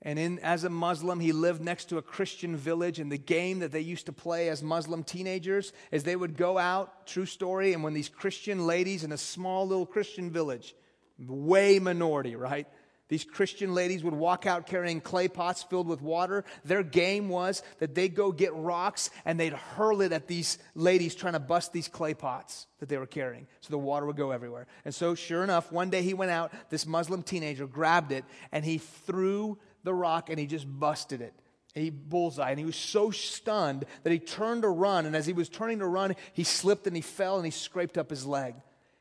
And 0.00 0.16
in, 0.16 0.38
as 0.38 0.62
a 0.62 0.70
Muslim, 0.70 1.18
he 1.18 1.32
lived 1.32 1.60
next 1.60 1.86
to 1.86 1.98
a 1.98 2.02
Christian 2.02 2.56
village. 2.56 3.00
And 3.00 3.10
the 3.10 3.18
game 3.18 3.58
that 3.58 3.72
they 3.72 3.80
used 3.80 4.06
to 4.06 4.12
play 4.12 4.48
as 4.48 4.62
Muslim 4.62 5.02
teenagers 5.02 5.72
is 5.90 6.04
they 6.04 6.14
would 6.14 6.36
go 6.36 6.56
out, 6.56 7.08
true 7.08 7.26
story, 7.26 7.72
and 7.72 7.82
when 7.82 7.94
these 7.94 8.08
Christian 8.08 8.64
ladies 8.64 9.02
in 9.02 9.10
a 9.10 9.18
small 9.18 9.66
little 9.66 9.86
Christian 9.86 10.30
village, 10.30 10.76
way 11.18 11.78
minority, 11.78 12.36
right? 12.36 12.66
These 13.08 13.24
Christian 13.24 13.72
ladies 13.72 14.02
would 14.02 14.14
walk 14.14 14.46
out 14.46 14.66
carrying 14.66 15.00
clay 15.00 15.28
pots 15.28 15.62
filled 15.62 15.86
with 15.86 16.02
water. 16.02 16.44
Their 16.64 16.82
game 16.82 17.28
was 17.28 17.62
that 17.78 17.94
they'd 17.94 18.14
go 18.14 18.32
get 18.32 18.52
rocks 18.54 19.10
and 19.24 19.38
they'd 19.38 19.52
hurl 19.52 20.00
it 20.00 20.12
at 20.12 20.26
these 20.26 20.58
ladies 20.74 21.14
trying 21.14 21.34
to 21.34 21.38
bust 21.38 21.72
these 21.72 21.86
clay 21.86 22.14
pots 22.14 22.66
that 22.80 22.88
they 22.88 22.98
were 22.98 23.06
carrying. 23.06 23.46
So 23.60 23.70
the 23.70 23.78
water 23.78 24.06
would 24.06 24.16
go 24.16 24.32
everywhere. 24.32 24.66
And 24.84 24.92
so, 24.92 25.14
sure 25.14 25.44
enough, 25.44 25.70
one 25.70 25.88
day 25.88 26.02
he 26.02 26.14
went 26.14 26.32
out, 26.32 26.52
this 26.68 26.84
Muslim 26.84 27.22
teenager 27.22 27.68
grabbed 27.68 28.10
it 28.10 28.24
and 28.50 28.64
he 28.64 28.78
threw 28.78 29.58
the 29.84 29.94
rock 29.94 30.28
and 30.28 30.38
he 30.38 30.46
just 30.46 30.66
busted 30.66 31.20
it. 31.20 31.34
And 31.76 31.84
he 31.84 31.90
bullseye. 31.90 32.50
And 32.50 32.58
he 32.58 32.64
was 32.64 32.74
so 32.74 33.12
stunned 33.12 33.84
that 34.02 34.12
he 34.12 34.18
turned 34.18 34.62
to 34.62 34.68
run. 34.68 35.06
And 35.06 35.14
as 35.14 35.26
he 35.26 35.32
was 35.32 35.48
turning 35.48 35.78
to 35.78 35.86
run, 35.86 36.16
he 36.32 36.42
slipped 36.42 36.88
and 36.88 36.96
he 36.96 37.02
fell 37.02 37.36
and 37.36 37.44
he 37.44 37.52
scraped 37.52 37.98
up 37.98 38.10
his 38.10 38.26
leg. 38.26 38.56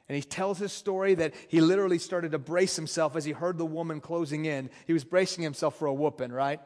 And 0.08 0.16
he 0.16 0.22
tells 0.22 0.60
his 0.60 0.72
story 0.72 1.16
that 1.16 1.34
he 1.48 1.62
literally 1.62 1.98
started 1.98 2.32
to 2.34 2.40
brace 2.40 2.76
himself 2.76 3.16
as 3.16 3.26
he 3.26 3.32
heard 3.32 3.58
the 3.58 3.66
woman 3.66 4.02
closing 4.02 4.46
in. 4.46 4.70
He 4.86 4.94
was 4.94 5.04
bracing 5.04 5.44
himself 5.44 5.78
for 5.78 5.88
a 5.88 5.94
whooping, 5.94 6.32
right? 6.32 6.60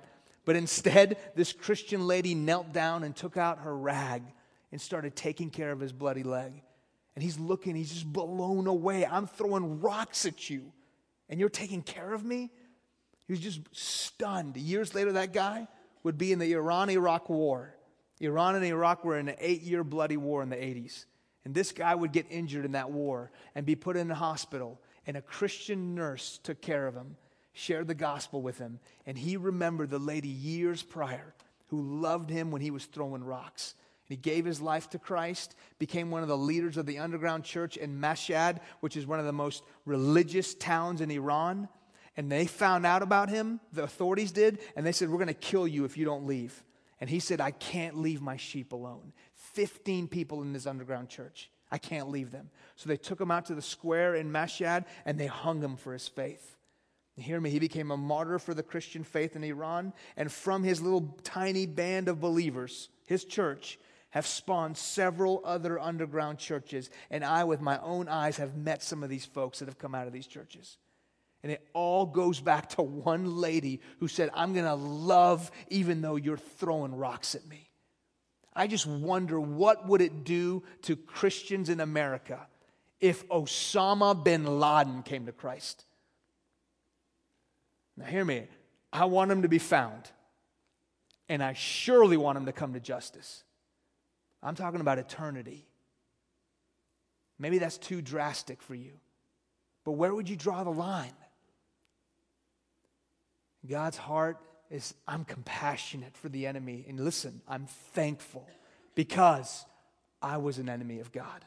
But 0.45 0.55
instead, 0.55 1.17
this 1.35 1.53
Christian 1.53 2.05
lady 2.05 2.35
knelt 2.35 2.73
down 2.73 3.03
and 3.03 3.15
took 3.15 3.37
out 3.37 3.59
her 3.59 3.75
rag 3.75 4.23
and 4.71 4.81
started 4.81 5.15
taking 5.15 5.49
care 5.49 5.71
of 5.71 5.79
his 5.79 5.93
bloody 5.93 6.23
leg. 6.23 6.61
And 7.15 7.23
he's 7.23 7.39
looking, 7.39 7.75
he's 7.75 7.91
just 7.91 8.11
blown 8.11 8.67
away. 8.67 9.05
I'm 9.05 9.27
throwing 9.27 9.79
rocks 9.81 10.25
at 10.25 10.49
you, 10.49 10.71
and 11.29 11.39
you're 11.39 11.49
taking 11.49 11.81
care 11.81 12.13
of 12.13 12.23
me? 12.23 12.51
He 13.27 13.33
was 13.33 13.39
just 13.39 13.61
stunned. 13.71 14.57
Years 14.57 14.95
later, 14.95 15.13
that 15.13 15.33
guy 15.33 15.67
would 16.03 16.17
be 16.17 16.31
in 16.31 16.39
the 16.39 16.51
Iran 16.53 16.89
Iraq 16.89 17.29
War. 17.29 17.75
Iran 18.19 18.55
and 18.55 18.65
Iraq 18.65 19.05
were 19.05 19.17
in 19.17 19.29
an 19.29 19.35
eight 19.39 19.61
year 19.61 19.83
bloody 19.83 20.17
war 20.17 20.41
in 20.43 20.49
the 20.49 20.55
80s. 20.55 21.05
And 21.49 21.55
this 21.55 21.71
guy 21.71 21.95
would 21.95 22.11
get 22.11 22.27
injured 22.29 22.63
in 22.63 22.73
that 22.73 22.91
war 22.91 23.31
and 23.55 23.65
be 23.65 23.73
put 23.73 23.97
in 23.97 24.11
a 24.11 24.13
hospital. 24.13 24.79
And 25.07 25.17
a 25.17 25.21
Christian 25.23 25.95
nurse 25.95 26.39
took 26.43 26.61
care 26.61 26.85
of 26.85 26.93
him, 26.93 27.17
shared 27.53 27.87
the 27.87 27.95
gospel 27.95 28.43
with 28.43 28.59
him. 28.59 28.79
And 29.07 29.17
he 29.17 29.35
remembered 29.35 29.89
the 29.89 29.97
lady 29.97 30.27
years 30.27 30.83
prior 30.83 31.33
who 31.69 32.01
loved 32.01 32.29
him 32.29 32.51
when 32.51 32.61
he 32.61 32.69
was 32.69 32.85
throwing 32.85 33.23
rocks. 33.23 33.73
He 34.05 34.15
gave 34.15 34.45
his 34.45 34.61
life 34.61 34.91
to 34.91 34.99
Christ, 34.99 35.55
became 35.79 36.11
one 36.11 36.21
of 36.21 36.27
the 36.27 36.37
leaders 36.37 36.77
of 36.77 36.85
the 36.85 36.99
underground 36.99 37.45
church 37.45 37.77
in 37.77 37.99
Mashhad, 37.99 38.59
which 38.81 38.95
is 38.95 39.07
one 39.07 39.17
of 39.17 39.25
the 39.25 39.33
most 39.33 39.63
religious 39.85 40.53
towns 40.53 41.01
in 41.01 41.09
Iran. 41.09 41.67
And 42.15 42.31
they 42.31 42.45
found 42.45 42.85
out 42.85 43.01
about 43.01 43.29
him, 43.29 43.59
the 43.73 43.81
authorities 43.81 44.31
did, 44.31 44.59
and 44.75 44.85
they 44.85 44.91
said, 44.91 45.09
We're 45.09 45.17
going 45.17 45.29
to 45.29 45.33
kill 45.33 45.67
you 45.67 45.83
if 45.85 45.97
you 45.97 46.05
don't 46.05 46.27
leave. 46.27 46.63
And 47.01 47.09
he 47.09 47.19
said, 47.19 47.41
I 47.41 47.51
can't 47.51 47.97
leave 47.97 48.21
my 48.21 48.37
sheep 48.37 48.71
alone. 48.71 49.13
15 49.65 50.07
people 50.07 50.41
in 50.41 50.53
this 50.53 50.65
underground 50.65 51.09
church. 51.09 51.49
I 51.71 51.77
can't 51.77 52.09
leave 52.09 52.31
them. 52.31 52.49
So 52.75 52.89
they 52.89 52.97
took 52.97 53.19
him 53.21 53.31
out 53.31 53.45
to 53.45 53.55
the 53.55 53.61
square 53.61 54.15
in 54.15 54.31
Mashhad 54.31 54.85
and 55.05 55.19
they 55.19 55.27
hung 55.27 55.61
him 55.61 55.75
for 55.75 55.93
his 55.93 56.07
faith. 56.07 56.55
Hear 57.15 57.41
me, 57.41 57.49
he 57.49 57.59
became 57.59 57.91
a 57.91 57.97
martyr 57.97 58.39
for 58.39 58.53
the 58.53 58.63
Christian 58.63 59.03
faith 59.03 59.35
in 59.35 59.43
Iran. 59.43 59.91
And 60.15 60.31
from 60.31 60.63
his 60.63 60.81
little 60.81 61.17
tiny 61.23 61.65
band 61.65 62.07
of 62.07 62.21
believers, 62.21 62.87
his 63.07 63.25
church, 63.25 63.77
have 64.11 64.25
spawned 64.25 64.77
several 64.77 65.41
other 65.43 65.77
underground 65.79 66.39
churches. 66.39 66.89
And 67.11 67.23
I, 67.23 67.43
with 67.43 67.61
my 67.61 67.77
own 67.79 68.07
eyes, 68.07 68.37
have 68.37 68.55
met 68.55 68.81
some 68.81 69.03
of 69.03 69.09
these 69.09 69.25
folks 69.25 69.59
that 69.59 69.67
have 69.67 69.77
come 69.77 69.93
out 69.93 70.07
of 70.07 70.13
these 70.13 70.27
churches. 70.27 70.77
And 71.43 71.51
it 71.51 71.67
all 71.73 72.05
goes 72.05 72.39
back 72.39 72.69
to 72.69 72.81
one 72.81 73.37
lady 73.37 73.81
who 73.99 74.07
said, 74.07 74.29
I'm 74.33 74.53
going 74.53 74.65
to 74.65 74.75
love 74.75 75.51
even 75.69 76.01
though 76.01 76.15
you're 76.15 76.37
throwing 76.37 76.95
rocks 76.95 77.35
at 77.35 77.45
me. 77.47 77.68
I 78.53 78.67
just 78.67 78.85
wonder 78.85 79.39
what 79.39 79.87
would 79.87 80.01
it 80.01 80.23
do 80.23 80.63
to 80.83 80.95
Christians 80.95 81.69
in 81.69 81.79
America 81.79 82.47
if 82.99 83.27
Osama 83.29 84.21
bin 84.21 84.59
Laden 84.59 85.03
came 85.03 85.25
to 85.27 85.31
Christ. 85.31 85.85
Now 87.95 88.05
hear 88.05 88.25
me. 88.25 88.47
I 88.91 89.05
want 89.05 89.31
him 89.31 89.43
to 89.43 89.47
be 89.47 89.59
found. 89.59 90.09
And 91.27 91.43
I 91.43 91.53
surely 91.53 92.17
want 92.17 92.37
him 92.37 92.47
to 92.47 92.51
come 92.51 92.73
to 92.73 92.79
justice. 92.79 93.43
I'm 94.41 94.55
talking 94.55 94.81
about 94.81 94.97
eternity. 94.97 95.67
Maybe 97.37 97.59
that's 97.59 97.77
too 97.77 98.01
drastic 98.01 98.61
for 98.61 98.73
you. 98.73 98.93
But 99.85 99.91
where 99.91 100.13
would 100.13 100.27
you 100.27 100.35
draw 100.35 100.63
the 100.63 100.71
line? 100.71 101.13
God's 103.67 103.97
heart 103.97 104.37
is 104.69 104.93
I'm 105.07 105.25
compassionate 105.25 106.15
for 106.15 106.29
the 106.29 106.45
enemy. 106.45 106.85
And 106.87 106.99
listen, 106.99 107.41
I'm 107.47 107.65
thankful 107.93 108.47
because 108.95 109.65
I 110.21 110.37
was 110.37 110.57
an 110.57 110.69
enemy 110.69 110.99
of 110.99 111.11
God 111.11 111.45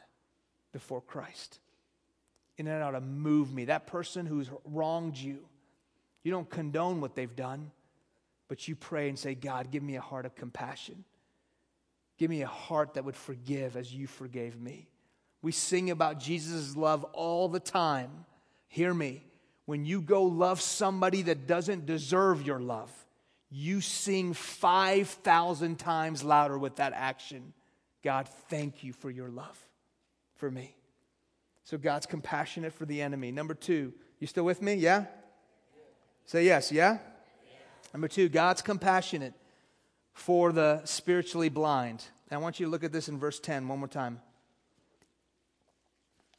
before 0.71 1.01
Christ. 1.01 1.59
And 2.57 2.67
it 2.67 2.81
ought 2.81 2.91
to 2.91 3.01
move 3.01 3.53
me. 3.53 3.65
That 3.65 3.87
person 3.87 4.25
who's 4.25 4.49
wronged 4.65 5.17
you, 5.17 5.39
you 6.23 6.31
don't 6.31 6.49
condone 6.49 7.01
what 7.01 7.15
they've 7.15 7.35
done, 7.35 7.71
but 8.47 8.67
you 8.67 8.75
pray 8.75 9.09
and 9.09 9.17
say, 9.17 9.35
God, 9.35 9.71
give 9.71 9.83
me 9.83 9.95
a 9.95 10.01
heart 10.01 10.25
of 10.25 10.35
compassion. 10.35 11.03
Give 12.17 12.29
me 12.29 12.41
a 12.41 12.47
heart 12.47 12.93
that 12.93 13.05
would 13.05 13.15
forgive 13.15 13.75
as 13.75 13.93
you 13.93 14.05
forgave 14.05 14.59
me. 14.59 14.87
We 15.41 15.51
sing 15.51 15.89
about 15.89 16.19
Jesus' 16.19 16.75
love 16.75 17.03
all 17.13 17.49
the 17.49 17.59
time. 17.59 18.25
Hear 18.67 18.93
me. 18.93 19.23
When 19.65 19.85
you 19.85 20.01
go 20.01 20.23
love 20.23 20.61
somebody 20.61 21.23
that 21.23 21.47
doesn't 21.47 21.85
deserve 21.85 22.45
your 22.45 22.59
love, 22.59 22.91
you 23.55 23.81
sing 23.81 24.33
5,000 24.33 25.77
times 25.77 26.23
louder 26.23 26.57
with 26.57 26.77
that 26.77 26.91
action. 26.93 27.53
God, 28.03 28.27
thank 28.49 28.83
you 28.83 28.93
for 28.93 29.11
your 29.11 29.29
love 29.29 29.57
for 30.37 30.49
me. 30.49 30.75
So 31.63 31.77
God's 31.77 32.07
compassionate 32.07 32.73
for 32.73 32.85
the 32.85 32.99
enemy. 32.99 33.31
Number 33.31 33.53
two, 33.53 33.93
you 34.19 34.25
still 34.25 34.43
with 34.43 34.61
me? 34.63 34.73
Yeah? 34.73 35.05
Say 36.25 36.45
yes, 36.45 36.71
yeah? 36.71 36.97
Number 37.93 38.07
two, 38.07 38.27
God's 38.27 38.63
compassionate 38.63 39.35
for 40.13 40.51
the 40.51 40.81
spiritually 40.85 41.49
blind. 41.49 42.03
And 42.29 42.39
I 42.39 42.41
want 42.41 42.59
you 42.59 42.65
to 42.65 42.71
look 42.71 42.83
at 42.83 42.91
this 42.91 43.07
in 43.07 43.19
verse 43.19 43.39
10 43.39 43.67
one 43.67 43.77
more 43.77 43.87
time. 43.87 44.19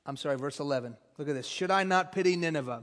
I'm 0.05 0.17
sorry, 0.17 0.37
verse 0.37 0.59
11. 0.59 0.97
Look 1.17 1.29
at 1.29 1.35
this. 1.35 1.47
Should 1.47 1.71
I 1.71 1.85
not 1.85 2.11
pity 2.11 2.35
Nineveh, 2.35 2.83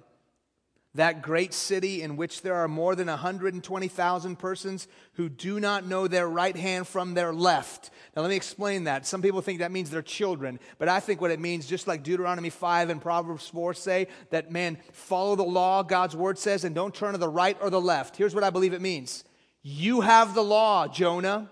that 0.95 1.21
great 1.21 1.53
city 1.53 2.01
in 2.01 2.17
which 2.17 2.41
there 2.41 2.55
are 2.55 2.67
more 2.67 2.95
than 2.95 3.07
120,000 3.07 4.35
persons 4.37 4.87
who 5.13 5.29
do 5.29 5.59
not 5.59 5.85
know 5.85 6.07
their 6.07 6.27
right 6.27 6.55
hand 6.55 6.85
from 6.85 7.13
their 7.13 7.31
left. 7.31 7.91
Now, 8.15 8.23
let 8.23 8.29
me 8.29 8.35
explain 8.35 8.83
that. 8.83 9.05
Some 9.05 9.21
people 9.21 9.41
think 9.41 9.59
that 9.59 9.71
means 9.71 9.89
they're 9.89 10.01
children, 10.01 10.59
but 10.77 10.89
I 10.89 10.99
think 10.99 11.21
what 11.21 11.31
it 11.31 11.39
means, 11.39 11.65
just 11.65 11.87
like 11.87 12.03
Deuteronomy 12.03 12.49
5 12.49 12.89
and 12.89 13.01
Proverbs 13.01 13.47
4 13.47 13.73
say, 13.73 14.07
that 14.31 14.51
man, 14.51 14.77
follow 14.91 15.35
the 15.35 15.43
law, 15.43 15.81
God's 15.81 16.15
word 16.15 16.37
says, 16.37 16.65
and 16.65 16.75
don't 16.75 16.93
turn 16.93 17.13
to 17.13 17.17
the 17.17 17.29
right 17.29 17.57
or 17.61 17.69
the 17.69 17.79
left. 17.79 18.17
Here's 18.17 18.35
what 18.35 18.43
I 18.43 18.49
believe 18.49 18.73
it 18.73 18.81
means 18.81 19.23
You 19.61 20.01
have 20.01 20.35
the 20.35 20.43
law, 20.43 20.87
Jonah. 20.87 21.49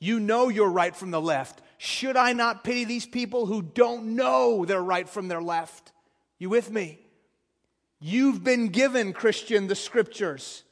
You 0.00 0.18
know 0.18 0.48
your 0.48 0.68
right 0.68 0.96
from 0.96 1.12
the 1.12 1.20
left. 1.20 1.62
Should 1.78 2.16
I 2.16 2.32
not 2.32 2.64
pity 2.64 2.84
these 2.84 3.06
people 3.06 3.46
who 3.46 3.62
don't 3.62 4.16
know 4.16 4.64
their 4.64 4.82
right 4.82 5.08
from 5.08 5.28
their 5.28 5.40
left? 5.40 5.92
You 6.40 6.48
with 6.48 6.72
me? 6.72 6.98
You've 8.04 8.42
been 8.42 8.68
given, 8.68 9.12
Christian, 9.12 9.68
the 9.68 9.76
scriptures. 9.76 10.64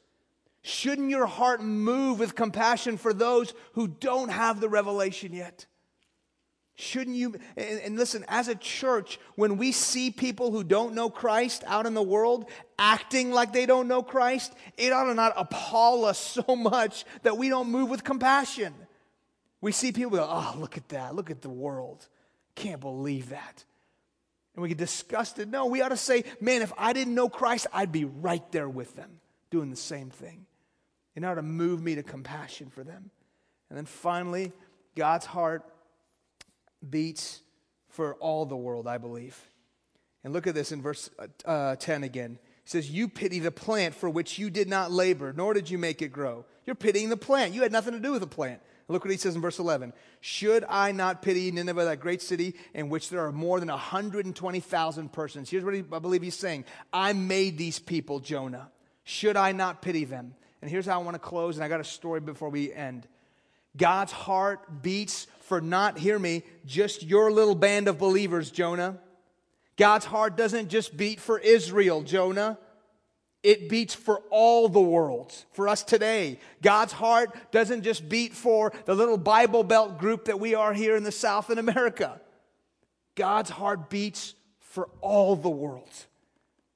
Shouldn't 0.63 1.11
your 1.11 1.27
heart 1.27 1.63
move 1.63 2.19
with 2.19 2.35
compassion 2.35 2.97
for 2.97 3.15
those 3.15 3.55
who 3.75 3.87
don't 3.87 4.31
have 4.31 4.61
the 4.61 4.69
revelation 4.69 5.33
yet? 5.33 5.67
Shouldn't 6.75 7.15
you? 7.15 7.37
And, 7.57 7.81
and, 7.81 7.97
listen, 7.97 8.25
as 8.27 8.49
a 8.49 8.57
church, 8.57 9.21
when 9.37 9.59
we 9.59 9.71
see 9.71 10.11
people 10.11 10.51
who 10.51 10.65
don't 10.65 10.93
know 10.93 11.09
Christ 11.09 11.63
out 11.69 11.87
in 11.87 11.95
the 11.95 12.03
world 12.03 12.51
acting 12.81 13.31
like 13.31 13.53
they 13.53 13.65
don't 13.65 13.87
know 13.87 14.03
Christ, 14.03 14.53
it 14.77 14.93
ought 14.93 15.05
to 15.05 15.15
not 15.15 15.33
appall 15.37 16.07
us 16.07 16.19
so 16.19 16.57
much 16.57 17.05
that 17.23 17.37
we 17.37 17.49
don't 17.49 17.71
move 17.71 17.91
with 17.91 18.03
compassion. 18.03 18.75
We 19.61 19.71
see 19.71 19.93
people 19.93 20.11
go, 20.11 20.27
oh, 20.29 20.57
look 20.59 20.77
at 20.77 20.89
that. 20.89 21.15
Look 21.15 21.31
at 21.31 21.43
the 21.43 21.49
world. 21.49 22.09
Can't 22.57 22.81
believe 22.81 23.29
that 23.29 23.65
and 24.55 24.63
we 24.63 24.69
get 24.69 24.79
disgusted. 24.79 25.51
No, 25.51 25.67
we 25.67 25.81
ought 25.83 25.91
to 25.91 25.97
say, 25.97 26.25
man, 26.41 26.63
if 26.63 26.73
I 26.77 26.93
didn't 26.93 27.15
know 27.15 27.29
Christ, 27.29 27.67
I'd 27.73 27.93
be 27.93 28.05
right 28.05 28.51
there 28.53 28.69
with 28.69 28.97
them 28.97 29.21
doing 29.51 29.71
the 29.71 29.77
same 29.77 30.11
thing. 30.11 30.47
It 31.15 31.25
ought 31.25 31.35
to 31.35 31.43
move 31.43 31.83
me 31.83 31.97
to 31.97 32.03
compassion 32.03 32.71
for 32.71 32.83
them. 32.83 33.11
And 33.69 33.77
then 33.77 33.85
finally, 33.85 34.53
God's 34.97 35.27
heart 35.27 35.65
beats 36.89 37.43
for 37.89 38.15
all 38.15 38.47
the 38.47 38.57
world, 38.57 38.87
I 38.87 38.99
believe. 38.99 39.39
And 40.25 40.33
look 40.33 40.47
at 40.47 40.55
this 40.55 40.73
in 40.73 40.83
verse 40.83 41.11
uh, 41.45 41.77
10 41.77 42.05
again. 42.05 42.39
He 42.65 42.71
says, 42.71 42.91
You 42.91 43.09
pity 43.09 43.39
the 43.39 43.51
plant 43.51 43.95
for 43.95 44.09
which 44.09 44.39
you 44.39 44.51
did 44.51 44.69
not 44.69 44.91
labor, 44.91 45.33
nor 45.35 45.55
did 45.55 45.71
you 45.71 45.79
make 45.79 46.03
it 46.03 46.09
grow. 46.09 46.45
You're 46.65 46.75
pitying 46.75 47.09
the 47.09 47.17
plant. 47.17 47.55
You 47.55 47.63
had 47.63 47.73
nothing 47.73 47.95
to 47.95 48.01
do 48.01 48.13
with 48.13 48.21
the 48.21 48.27
plant. 48.27 48.61
Look 48.91 49.05
what 49.05 49.11
he 49.11 49.17
says 49.17 49.37
in 49.37 49.41
verse 49.41 49.59
11. 49.59 49.93
Should 50.21 50.65
I 50.69 50.93
not 50.93 51.23
pity 51.23 51.51
Nineveh, 51.51 51.85
that 51.85 52.01
great 52.01 52.21
city 52.21 52.55
in 52.75 52.89
which 52.89 53.09
there 53.09 53.25
are 53.25 53.33
more 53.33 53.61
than 53.61 53.69
120,000 53.69 55.13
persons? 55.13 55.49
Here's 55.49 55.65
what 55.65 55.75
he, 55.75 55.85
I 55.93 55.99
believe 55.99 56.23
he's 56.23 56.35
saying 56.35 56.65
I 56.93 57.13
made 57.13 57.57
these 57.57 57.79
people, 57.79 58.21
Jonah. 58.21 58.71
Should 59.05 59.37
I 59.37 59.53
not 59.53 59.81
pity 59.81 60.05
them? 60.05 60.35
And 60.61 60.71
here's 60.71 60.87
how 60.87 61.01
I 61.01 61.05
want 61.05 61.15
to 61.15 61.21
close, 61.21 61.57
and 61.57 61.65
I 61.65 61.69
got 61.69 61.81
a 61.81 61.85
story 61.85 62.21
before 62.21 62.51
we 62.51 62.73
end. 62.73 63.07
God's 63.77 64.13
heart 64.13 64.83
beats 64.83 65.27
for 65.41 65.61
not, 65.61 65.99
hear 65.99 66.19
me, 66.19 66.43
just 66.67 67.03
your 67.03 67.31
little 67.31 67.55
band 67.55 67.89
of 67.89 67.99
believers, 67.99 68.51
Jonah. 68.51 68.99
God's 69.77 70.05
heart 70.05 70.37
doesn't 70.37 70.69
just 70.69 70.97
beat 70.97 71.21
for 71.21 71.39
Israel, 71.39 72.03
Jonah. 72.03 72.59
It 73.43 73.71
beats 73.71 73.95
for 73.95 74.21
all 74.31 74.69
the 74.69 74.81
world, 74.81 75.33
for 75.53 75.67
us 75.69 75.83
today. 75.83 76.39
God's 76.61 76.93
heart 76.93 77.35
doesn't 77.53 77.83
just 77.83 78.07
beat 78.09 78.35
for 78.35 78.73
the 78.85 78.95
little 78.95 79.17
Bible 79.17 79.65
Belt 79.65 79.99
group 79.99 80.27
that 80.27 80.39
we 80.39 80.55
are 80.55 80.75
here 80.75 80.95
in 80.95 81.05
the 81.05 81.13
South 81.13 81.49
in 81.49 81.59
America. 81.59 82.21
God's 83.15 83.51
heart 83.51 83.89
beats 83.89 84.35
for 84.59 84.91
all 85.01 85.37
the 85.37 85.51
world. 85.51 85.89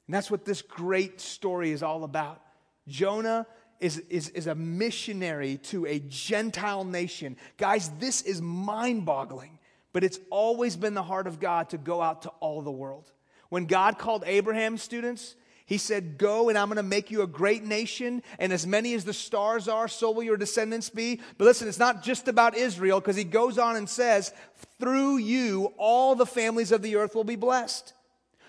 And 0.06 0.14
that's 0.14 0.30
what 0.30 0.44
this 0.44 0.62
great 0.62 1.20
story 1.20 1.70
is 1.70 1.82
all 1.82 2.04
about. 2.04 2.40
Jonah 2.88 3.46
is, 3.80 3.98
is, 4.08 4.30
is 4.30 4.46
a 4.46 4.54
missionary 4.54 5.58
to 5.64 5.86
a 5.86 5.98
Gentile 5.98 6.84
nation. 6.84 7.36
Guys, 7.58 7.90
this 7.98 8.22
is 8.22 8.40
mind 8.40 9.04
boggling, 9.04 9.58
but 9.92 10.04
it's 10.04 10.18
always 10.30 10.76
been 10.76 10.94
the 10.94 11.02
heart 11.02 11.26
of 11.26 11.40
God 11.40 11.70
to 11.70 11.78
go 11.78 12.00
out 12.00 12.22
to 12.22 12.30
all 12.40 12.62
the 12.62 12.70
world. 12.70 13.10
When 13.48 13.66
God 13.66 13.98
called 13.98 14.24
Abraham, 14.26 14.78
students, 14.78 15.36
he 15.66 15.78
said, 15.78 16.18
Go 16.18 16.48
and 16.48 16.58
I'm 16.58 16.68
going 16.68 16.76
to 16.76 16.82
make 16.82 17.10
you 17.10 17.22
a 17.22 17.26
great 17.26 17.64
nation, 17.64 18.22
and 18.38 18.52
as 18.52 18.66
many 18.66 18.94
as 18.94 19.04
the 19.04 19.14
stars 19.14 19.66
are, 19.66 19.88
so 19.88 20.10
will 20.10 20.22
your 20.22 20.36
descendants 20.36 20.90
be. 20.90 21.20
But 21.38 21.46
listen, 21.46 21.68
it's 21.68 21.78
not 21.78 22.02
just 22.02 22.28
about 22.28 22.56
Israel, 22.56 23.00
because 23.00 23.16
he 23.16 23.24
goes 23.24 23.58
on 23.58 23.76
and 23.76 23.88
says, 23.88 24.32
Through 24.78 25.18
you, 25.18 25.72
all 25.78 26.14
the 26.14 26.26
families 26.26 26.70
of 26.70 26.82
the 26.82 26.96
earth 26.96 27.14
will 27.14 27.24
be 27.24 27.36
blessed. 27.36 27.94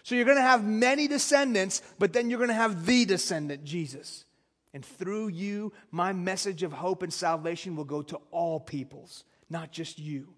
So 0.03 0.13
you're 0.13 0.25
going 0.25 0.37
to 0.37 0.41
have 0.41 0.63
many 0.63 1.07
descendants, 1.07 1.81
but 1.97 2.13
then 2.13 2.29
you're 2.29 2.37
going 2.37 2.49
to 2.49 2.53
have 2.53 2.85
the 2.85 3.05
descendant, 3.05 3.63
Jesus. 3.63 4.25
And 4.73 4.85
through 4.85 5.29
you, 5.29 5.71
my 5.89 6.11
message 6.11 6.61
of 6.63 6.73
hope 6.73 7.01
and 7.01 7.13
salvation 7.13 7.77
will 7.77 7.85
go 7.85 8.01
to 8.03 8.19
all 8.29 8.59
peoples, 8.59 9.23
not 9.49 9.71
just 9.71 9.97
you. 9.97 10.33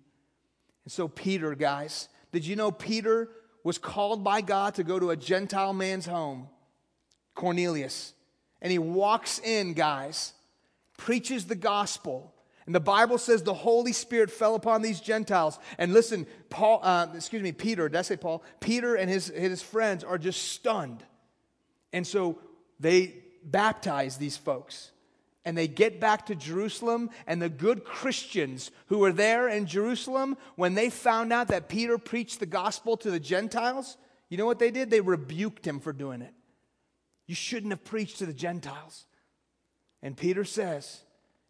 And 0.85 0.91
so, 0.91 1.07
Peter, 1.07 1.55
guys, 1.55 2.07
did 2.31 2.45
you 2.45 2.55
know 2.55 2.71
Peter 2.71 3.29
was 3.63 3.79
called 3.79 4.23
by 4.23 4.41
God 4.41 4.75
to 4.75 4.83
go 4.83 4.99
to 4.99 5.09
a 5.09 5.17
Gentile 5.17 5.73
man's 5.73 6.05
home? 6.05 6.47
Cornelius. 7.37 8.13
And 8.61 8.71
he 8.71 8.79
walks 8.79 9.39
in, 9.39 9.73
guys, 9.73 10.33
preaches 10.97 11.45
the 11.45 11.55
gospel. 11.55 12.33
And 12.65 12.75
the 12.75 12.81
Bible 12.81 13.17
says 13.17 13.43
the 13.43 13.53
Holy 13.53 13.93
Spirit 13.93 14.29
fell 14.29 14.55
upon 14.55 14.81
these 14.81 14.99
Gentiles. 14.99 15.57
And 15.77 15.93
listen, 15.93 16.27
Paul, 16.49 16.81
uh, 16.83 17.07
excuse 17.15 17.41
me, 17.41 17.53
Peter, 17.53 17.87
did 17.87 17.97
I 17.97 18.01
say 18.01 18.17
Paul? 18.17 18.43
Peter 18.59 18.95
and 18.95 19.09
his, 19.09 19.27
his 19.27 19.61
friends 19.61 20.03
are 20.03 20.17
just 20.17 20.51
stunned. 20.51 21.03
And 21.93 22.05
so 22.05 22.39
they 22.79 23.13
baptize 23.43 24.17
these 24.17 24.35
folks. 24.35 24.91
And 25.45 25.57
they 25.57 25.69
get 25.69 26.01
back 26.01 26.25
to 26.25 26.35
Jerusalem, 26.35 27.09
and 27.25 27.41
the 27.41 27.47
good 27.47 27.85
Christians 27.85 28.69
who 28.87 28.97
were 28.97 29.13
there 29.13 29.47
in 29.47 29.65
Jerusalem, 29.65 30.35
when 30.57 30.73
they 30.73 30.89
found 30.89 31.31
out 31.31 31.47
that 31.47 31.69
Peter 31.69 31.97
preached 31.97 32.41
the 32.41 32.45
gospel 32.45 32.97
to 32.97 33.09
the 33.09 33.19
Gentiles, 33.19 33.95
you 34.27 34.37
know 34.37 34.45
what 34.45 34.59
they 34.59 34.71
did? 34.71 34.89
They 34.89 34.99
rebuked 34.99 35.65
him 35.65 35.79
for 35.79 35.93
doing 35.93 36.21
it. 36.21 36.33
You 37.27 37.35
shouldn't 37.35 37.71
have 37.71 37.83
preached 37.83 38.19
to 38.19 38.25
the 38.25 38.33
Gentiles. 38.33 39.05
And 40.01 40.15
Peter 40.15 40.43
says, 40.43 41.01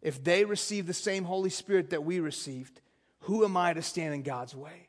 if 0.02 0.22
they 0.22 0.44
receive 0.44 0.86
the 0.86 0.94
same 0.94 1.24
Holy 1.24 1.50
Spirit 1.50 1.90
that 1.90 2.04
we 2.04 2.20
received, 2.20 2.80
who 3.20 3.44
am 3.44 3.56
I 3.56 3.72
to 3.72 3.82
stand 3.82 4.14
in 4.14 4.22
God's 4.22 4.54
way? 4.54 4.88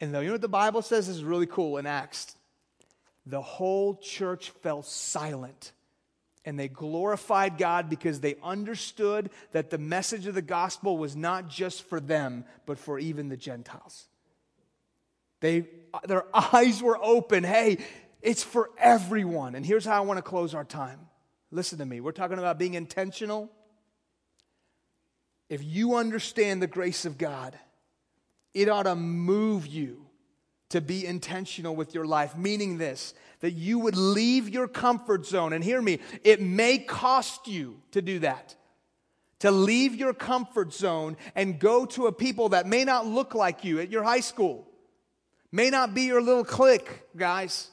And 0.00 0.14
though 0.14 0.20
you 0.20 0.28
know 0.28 0.34
what 0.34 0.40
the 0.40 0.48
Bible 0.48 0.82
says 0.82 1.06
this 1.06 1.16
is 1.16 1.24
really 1.24 1.46
cool 1.46 1.76
in 1.76 1.86
Acts. 1.86 2.34
The 3.26 3.42
whole 3.42 3.96
church 3.96 4.50
fell 4.62 4.82
silent 4.82 5.72
and 6.44 6.58
they 6.58 6.68
glorified 6.68 7.58
God 7.58 7.90
because 7.90 8.20
they 8.20 8.36
understood 8.42 9.30
that 9.52 9.68
the 9.68 9.78
message 9.78 10.26
of 10.26 10.34
the 10.34 10.42
gospel 10.42 10.96
was 10.96 11.14
not 11.14 11.48
just 11.48 11.82
for 11.82 12.00
them, 12.00 12.44
but 12.64 12.78
for 12.78 12.98
even 12.98 13.28
the 13.28 13.36
Gentiles. 13.36 14.08
They, 15.40 15.68
their 16.06 16.24
eyes 16.34 16.82
were 16.82 16.98
open. 17.02 17.44
Hey, 17.44 17.78
it's 18.22 18.42
for 18.42 18.70
everyone. 18.78 19.54
And 19.54 19.64
here's 19.64 19.84
how 19.84 19.96
I 19.96 20.00
want 20.00 20.18
to 20.18 20.22
close 20.22 20.54
our 20.54 20.64
time. 20.64 21.00
Listen 21.50 21.78
to 21.78 21.86
me. 21.86 22.00
We're 22.00 22.12
talking 22.12 22.38
about 22.38 22.58
being 22.58 22.74
intentional. 22.74 23.50
If 25.48 25.64
you 25.64 25.96
understand 25.96 26.62
the 26.62 26.66
grace 26.66 27.04
of 27.04 27.18
God, 27.18 27.58
it 28.54 28.68
ought 28.68 28.84
to 28.84 28.94
move 28.94 29.66
you 29.66 30.06
to 30.68 30.80
be 30.80 31.04
intentional 31.04 31.74
with 31.74 31.94
your 31.94 32.04
life, 32.04 32.36
meaning 32.36 32.78
this 32.78 33.14
that 33.40 33.52
you 33.52 33.78
would 33.78 33.96
leave 33.96 34.50
your 34.50 34.68
comfort 34.68 35.24
zone. 35.24 35.54
And 35.54 35.64
hear 35.64 35.80
me, 35.80 35.98
it 36.22 36.42
may 36.42 36.76
cost 36.76 37.48
you 37.48 37.80
to 37.92 38.02
do 38.02 38.18
that. 38.18 38.54
To 39.40 39.50
leave 39.50 39.94
your 39.94 40.12
comfort 40.12 40.74
zone 40.74 41.16
and 41.34 41.58
go 41.58 41.86
to 41.86 42.06
a 42.06 42.12
people 42.12 42.50
that 42.50 42.66
may 42.66 42.84
not 42.84 43.06
look 43.06 43.34
like 43.34 43.64
you 43.64 43.80
at 43.80 43.90
your 43.90 44.02
high 44.02 44.20
school, 44.20 44.68
may 45.50 45.70
not 45.70 45.94
be 45.94 46.02
your 46.02 46.20
little 46.20 46.44
clique, 46.44 47.02
guys 47.16 47.70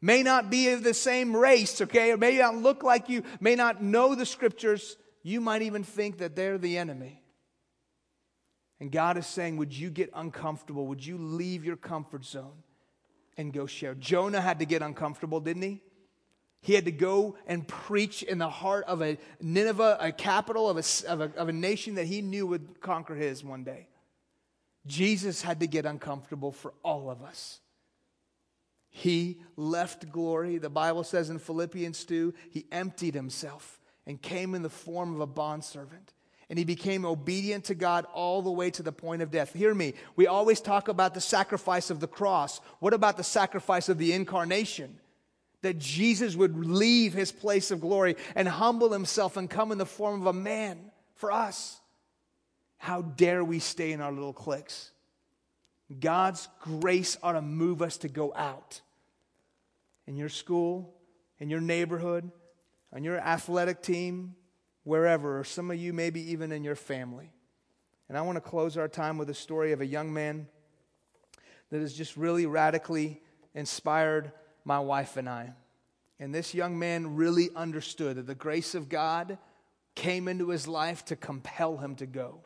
may 0.00 0.22
not 0.22 0.50
be 0.50 0.70
of 0.70 0.82
the 0.82 0.94
same 0.94 1.36
race, 1.36 1.80
okay, 1.80 2.12
or 2.12 2.16
may 2.16 2.38
not 2.38 2.56
look 2.56 2.82
like 2.82 3.08
you, 3.08 3.22
may 3.40 3.54
not 3.54 3.82
know 3.82 4.14
the 4.14 4.26
scriptures. 4.26 4.96
You 5.22 5.40
might 5.40 5.62
even 5.62 5.84
think 5.84 6.18
that 6.18 6.36
they're 6.36 6.58
the 6.58 6.78
enemy. 6.78 7.22
And 8.80 8.92
God 8.92 9.18
is 9.18 9.26
saying, 9.26 9.56
Would 9.56 9.76
you 9.76 9.90
get 9.90 10.10
uncomfortable? 10.14 10.86
Would 10.86 11.04
you 11.04 11.18
leave 11.18 11.64
your 11.64 11.76
comfort 11.76 12.24
zone 12.24 12.62
and 13.36 13.52
go 13.52 13.66
share? 13.66 13.94
Jonah 13.94 14.40
had 14.40 14.60
to 14.60 14.64
get 14.64 14.82
uncomfortable, 14.82 15.40
didn't 15.40 15.62
he? 15.62 15.82
He 16.60 16.74
had 16.74 16.86
to 16.86 16.92
go 16.92 17.36
and 17.46 17.66
preach 17.66 18.22
in 18.22 18.38
the 18.38 18.48
heart 18.48 18.84
of 18.86 19.00
a 19.00 19.18
Nineveh, 19.40 19.98
a 20.00 20.12
capital 20.12 20.68
of 20.68 20.76
a, 20.76 21.10
of 21.10 21.20
a, 21.20 21.32
of 21.36 21.48
a 21.48 21.52
nation 21.52 21.94
that 21.96 22.06
he 22.06 22.20
knew 22.20 22.46
would 22.46 22.80
conquer 22.80 23.14
his 23.14 23.44
one 23.44 23.64
day. 23.64 23.88
Jesus 24.86 25.42
had 25.42 25.60
to 25.60 25.66
get 25.66 25.86
uncomfortable 25.86 26.50
for 26.50 26.72
all 26.82 27.10
of 27.10 27.22
us. 27.22 27.60
He 28.90 29.40
left 29.56 30.10
glory. 30.10 30.58
The 30.58 30.70
Bible 30.70 31.04
says 31.04 31.30
in 31.30 31.38
Philippians 31.38 32.04
2, 32.04 32.34
he 32.50 32.66
emptied 32.72 33.14
himself 33.14 33.80
and 34.06 34.20
came 34.20 34.54
in 34.54 34.62
the 34.62 34.70
form 34.70 35.14
of 35.14 35.20
a 35.20 35.26
bondservant. 35.26 36.14
And 36.50 36.58
he 36.58 36.64
became 36.64 37.04
obedient 37.04 37.64
to 37.64 37.74
God 37.74 38.06
all 38.14 38.40
the 38.40 38.50
way 38.50 38.70
to 38.70 38.82
the 38.82 38.92
point 38.92 39.20
of 39.20 39.30
death. 39.30 39.52
Hear 39.52 39.74
me. 39.74 39.92
We 40.16 40.26
always 40.26 40.62
talk 40.62 40.88
about 40.88 41.12
the 41.12 41.20
sacrifice 41.20 41.90
of 41.90 42.00
the 42.00 42.08
cross. 42.08 42.60
What 42.80 42.94
about 42.94 43.18
the 43.18 43.24
sacrifice 43.24 43.90
of 43.90 43.98
the 43.98 44.14
incarnation? 44.14 44.98
that 45.62 45.78
Jesus 45.78 46.36
would 46.36 46.56
leave 46.56 47.12
his 47.12 47.32
place 47.32 47.70
of 47.70 47.80
glory 47.80 48.16
and 48.34 48.48
humble 48.48 48.92
himself 48.92 49.36
and 49.36 49.50
come 49.50 49.72
in 49.72 49.78
the 49.78 49.86
form 49.86 50.20
of 50.20 50.26
a 50.26 50.32
man 50.32 50.78
for 51.14 51.32
us. 51.32 51.80
How 52.78 53.02
dare 53.02 53.42
we 53.42 53.58
stay 53.58 53.92
in 53.92 54.00
our 54.00 54.12
little 54.12 54.32
cliques? 54.32 54.92
God's 56.00 56.48
grace 56.60 57.16
ought 57.22 57.32
to 57.32 57.42
move 57.42 57.82
us 57.82 57.98
to 57.98 58.08
go 58.08 58.32
out. 58.34 58.80
In 60.06 60.16
your 60.16 60.28
school, 60.28 60.94
in 61.38 61.50
your 61.50 61.60
neighborhood, 61.60 62.30
on 62.92 63.04
your 63.04 63.18
athletic 63.18 63.82
team, 63.82 64.34
wherever, 64.84 65.38
or 65.38 65.44
some 65.44 65.70
of 65.70 65.78
you 65.78 65.92
maybe 65.92 66.32
even 66.32 66.52
in 66.52 66.64
your 66.64 66.74
family. 66.74 67.30
And 68.08 68.16
I 68.16 68.22
want 68.22 68.36
to 68.36 68.40
close 68.40 68.76
our 68.76 68.88
time 68.88 69.18
with 69.18 69.28
a 69.28 69.34
story 69.34 69.72
of 69.72 69.80
a 69.80 69.86
young 69.86 70.12
man 70.12 70.48
that 71.70 71.80
has 71.80 71.92
just 71.92 72.16
really 72.16 72.46
radically 72.46 73.20
inspired 73.54 74.32
my 74.64 74.78
wife 74.78 75.16
and 75.16 75.28
I. 75.28 75.52
And 76.18 76.34
this 76.34 76.54
young 76.54 76.78
man 76.78 77.16
really 77.16 77.50
understood 77.54 78.16
that 78.16 78.26
the 78.26 78.34
grace 78.34 78.74
of 78.74 78.88
God 78.88 79.38
came 79.94 80.28
into 80.28 80.48
his 80.48 80.66
life 80.66 81.04
to 81.06 81.16
compel 81.16 81.76
him 81.76 81.94
to 81.96 82.06
go. 82.06 82.40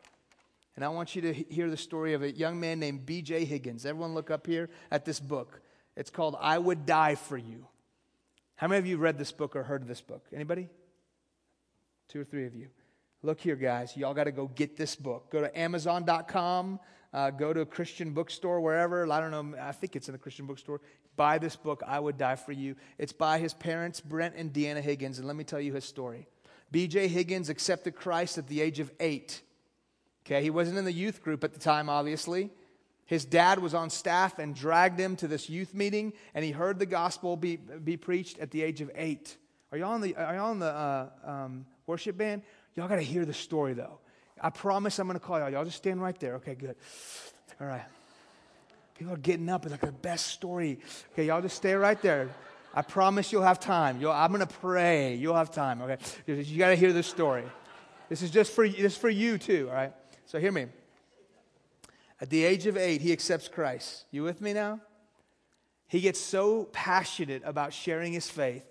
And 0.75 0.83
I 0.83 0.89
want 0.89 1.15
you 1.15 1.21
to 1.23 1.33
hear 1.33 1.69
the 1.69 1.77
story 1.77 2.13
of 2.13 2.23
a 2.23 2.31
young 2.31 2.59
man 2.59 2.79
named 2.79 3.05
B.J. 3.05 3.45
Higgins. 3.45 3.85
Everyone, 3.85 4.13
look 4.13 4.31
up 4.31 4.47
here 4.47 4.69
at 4.89 5.05
this 5.05 5.19
book. 5.19 5.61
It's 5.95 6.09
called 6.09 6.35
I 6.39 6.57
Would 6.57 6.85
Die 6.85 7.15
for 7.15 7.37
You. 7.37 7.67
How 8.55 8.67
many 8.67 8.79
of 8.79 8.87
you 8.87 8.97
read 8.97 9.17
this 9.17 9.31
book 9.31 9.55
or 9.55 9.63
heard 9.63 9.81
of 9.81 9.87
this 9.87 10.01
book? 10.01 10.25
Anybody? 10.33 10.69
Two 12.07 12.21
or 12.21 12.23
three 12.23 12.45
of 12.45 12.55
you. 12.55 12.69
Look 13.21 13.39
here, 13.39 13.55
guys. 13.55 13.95
Y'all 13.95 14.13
got 14.13 14.25
to 14.25 14.31
go 14.31 14.47
get 14.47 14.75
this 14.75 14.95
book. 14.95 15.31
Go 15.31 15.41
to 15.41 15.59
Amazon.com. 15.59 16.79
Uh, 17.13 17.29
go 17.29 17.53
to 17.53 17.61
a 17.61 17.65
Christian 17.65 18.11
bookstore, 18.11 18.59
wherever. 18.59 19.09
I 19.11 19.19
don't 19.19 19.31
know. 19.31 19.57
I 19.61 19.71
think 19.71 19.95
it's 19.95 20.09
in 20.09 20.15
a 20.15 20.17
Christian 20.17 20.47
bookstore. 20.47 20.81
Buy 21.15 21.37
this 21.37 21.55
book, 21.55 21.83
I 21.85 21.99
Would 21.99 22.17
Die 22.17 22.35
for 22.35 22.51
You. 22.51 22.75
It's 22.97 23.13
by 23.13 23.37
his 23.37 23.53
parents, 23.53 24.01
Brent 24.01 24.35
and 24.35 24.51
Deanna 24.51 24.81
Higgins. 24.81 25.19
And 25.19 25.27
let 25.27 25.35
me 25.35 25.43
tell 25.43 25.61
you 25.61 25.73
his 25.73 25.85
story. 25.85 26.27
B.J. 26.71 27.07
Higgins 27.07 27.49
accepted 27.49 27.95
Christ 27.95 28.39
at 28.39 28.47
the 28.47 28.59
age 28.59 28.79
of 28.79 28.91
eight. 28.99 29.41
Okay, 30.25 30.41
he 30.41 30.49
wasn't 30.49 30.77
in 30.77 30.85
the 30.85 30.93
youth 30.93 31.21
group 31.21 31.43
at 31.43 31.53
the 31.53 31.59
time, 31.59 31.89
obviously. 31.89 32.49
His 33.05 33.25
dad 33.25 33.59
was 33.59 33.73
on 33.73 33.89
staff 33.89 34.39
and 34.39 34.55
dragged 34.55 34.99
him 34.99 35.15
to 35.17 35.27
this 35.27 35.49
youth 35.49 35.73
meeting, 35.73 36.13
and 36.33 36.45
he 36.45 36.51
heard 36.51 36.79
the 36.79 36.85
gospel 36.85 37.35
be, 37.35 37.57
be 37.57 37.97
preached 37.97 38.39
at 38.39 38.51
the 38.51 38.61
age 38.61 38.79
of 38.79 38.89
eight. 38.95 39.35
Are 39.71 39.77
y'all 39.77 39.91
on 39.91 40.01
the, 40.01 40.15
are 40.15 40.35
y'all 40.35 40.51
on 40.51 40.59
the 40.59 40.71
uh, 40.71 41.09
um, 41.25 41.65
worship 41.85 42.17
band? 42.17 42.43
Y'all 42.75 42.87
got 42.87 42.95
to 42.95 43.01
hear 43.01 43.25
the 43.25 43.33
story, 43.33 43.73
though. 43.73 43.99
I 44.39 44.49
promise 44.49 44.97
I'm 44.99 45.07
going 45.07 45.19
to 45.19 45.25
call 45.25 45.39
y'all. 45.39 45.49
Y'all 45.49 45.65
just 45.65 45.77
stand 45.77 46.01
right 46.01 46.17
there. 46.19 46.35
Okay, 46.35 46.55
good. 46.55 46.75
All 47.59 47.67
right. 47.67 47.83
People 48.95 49.13
are 49.13 49.17
getting 49.17 49.49
up. 49.49 49.65
It's 49.65 49.71
like 49.71 49.81
the 49.81 49.91
best 49.91 50.27
story. 50.27 50.79
Okay, 51.11 51.25
y'all 51.25 51.41
just 51.41 51.57
stay 51.57 51.73
right 51.73 52.01
there. 52.01 52.29
I 52.73 52.81
promise 52.81 53.31
you'll 53.31 53.43
have 53.43 53.59
time. 53.59 53.99
You'll, 53.99 54.11
I'm 54.11 54.31
going 54.31 54.45
to 54.45 54.53
pray. 54.53 55.15
You'll 55.15 55.35
have 55.35 55.51
time. 55.51 55.81
Okay, 55.81 55.97
you 56.25 56.57
got 56.57 56.69
to 56.69 56.75
hear 56.75 56.93
this 56.93 57.07
story. 57.07 57.43
This 58.09 58.21
is 58.21 58.31
just 58.31 58.53
for 58.53 58.67
this 58.67 58.93
is 58.93 58.97
for 58.97 59.09
you 59.09 59.37
too. 59.37 59.67
All 59.69 59.75
right. 59.75 59.93
So 60.25 60.39
hear 60.39 60.51
me. 60.51 60.67
At 62.21 62.29
the 62.29 62.43
age 62.43 62.67
of 62.67 62.77
eight, 62.77 63.01
he 63.01 63.11
accepts 63.11 63.47
Christ. 63.47 64.05
You 64.11 64.23
with 64.23 64.39
me 64.41 64.53
now? 64.53 64.79
He 65.87 65.99
gets 65.99 66.19
so 66.19 66.65
passionate 66.71 67.41
about 67.45 67.73
sharing 67.73 68.13
his 68.13 68.29
faith 68.29 68.63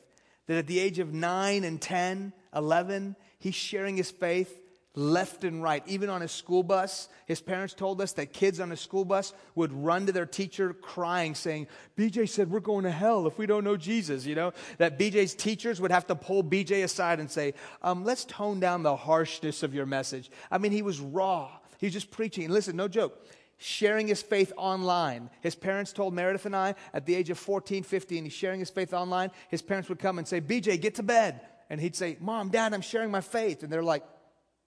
that 0.47 0.57
at 0.57 0.67
the 0.67 0.79
age 0.79 0.99
of 0.99 1.13
nine 1.13 1.65
and 1.65 1.81
10, 1.81 2.33
11, 2.55 3.17
he's 3.39 3.55
sharing 3.55 3.97
his 3.97 4.11
faith 4.11 4.59
left 4.95 5.45
and 5.45 5.63
right. 5.63 5.83
Even 5.87 6.11
on 6.11 6.21
his 6.21 6.33
school 6.33 6.63
bus, 6.63 7.09
his 7.27 7.41
parents 7.41 7.75
told 7.75 8.01
us 8.01 8.13
that 8.13 8.33
kids 8.33 8.61
on 8.61 8.71
his 8.71 8.81
school 8.81 9.05
bus 9.05 9.33
would 9.55 9.73
run 9.73 10.07
to 10.07 10.13
their 10.13 10.27
teacher 10.27 10.75
crying, 10.75 11.35
saying, 11.35 11.67
BJ 11.97 12.29
said 12.29 12.51
we're 12.51 12.61
going 12.61 12.85
to 12.85 12.91
hell 12.91 13.27
if 13.27 13.39
we 13.39 13.47
don't 13.47 13.65
know 13.65 13.77
Jesus. 13.77 14.27
You 14.27 14.35
know, 14.35 14.53
that 14.79 14.99
BJ's 14.99 15.35
teachers 15.35 15.81
would 15.81 15.91
have 15.91 16.07
to 16.09 16.15
pull 16.15 16.45
BJ 16.45 16.85
aside 16.85 17.21
and 17.21 17.31
say, 17.31 17.55
um, 17.83 18.05
let's 18.05 18.25
tone 18.25 18.61
down 18.61 18.83
the 18.83 18.97
harshness 18.97 19.63
of 19.63 19.75
your 19.75 19.87
message. 19.87 20.31
I 20.51 20.59
mean, 20.59 20.73
he 20.73 20.83
was 20.83 21.01
raw. 21.01 21.51
He 21.79 21.87
was 21.87 21.95
just 21.95 22.11
preaching. 22.11 22.45
And 22.45 22.55
listen, 22.55 22.77
no 22.77 22.89
joke 22.89 23.27
sharing 23.63 24.09
his 24.09 24.21
faith 24.21 24.53
online. 24.57 25.31
His 25.41 25.55
parents 25.55 25.93
told 25.93 26.13
Meredith 26.13 26.47
and 26.47 26.57
I 26.57 26.75
at 26.93 27.07
the 27.07 27.15
age 27.15 27.31
of 27.31 27.39
14, 27.39 27.85
15, 27.85 28.25
he's 28.25 28.33
sharing 28.33 28.59
his 28.59 28.71
faith 28.71 28.93
online. 28.93 29.31
His 29.51 29.63
parents 29.63 29.89
would 29.89 30.01
come 30.01 30.19
and 30.19 30.27
say, 30.27 30.41
BJ, 30.41 30.81
get 30.81 30.97
to 30.97 31.05
bed. 31.05 31.41
And 31.71 31.81
he'd 31.81 31.95
say, 31.95 32.17
Mom, 32.21 32.49
Dad, 32.49 32.75
I'm 32.75 32.81
sharing 32.81 33.13
my 33.13 33.21
faith. 33.21 33.63
And 33.63 33.73
they're 33.73 33.83
like, 33.83 34.03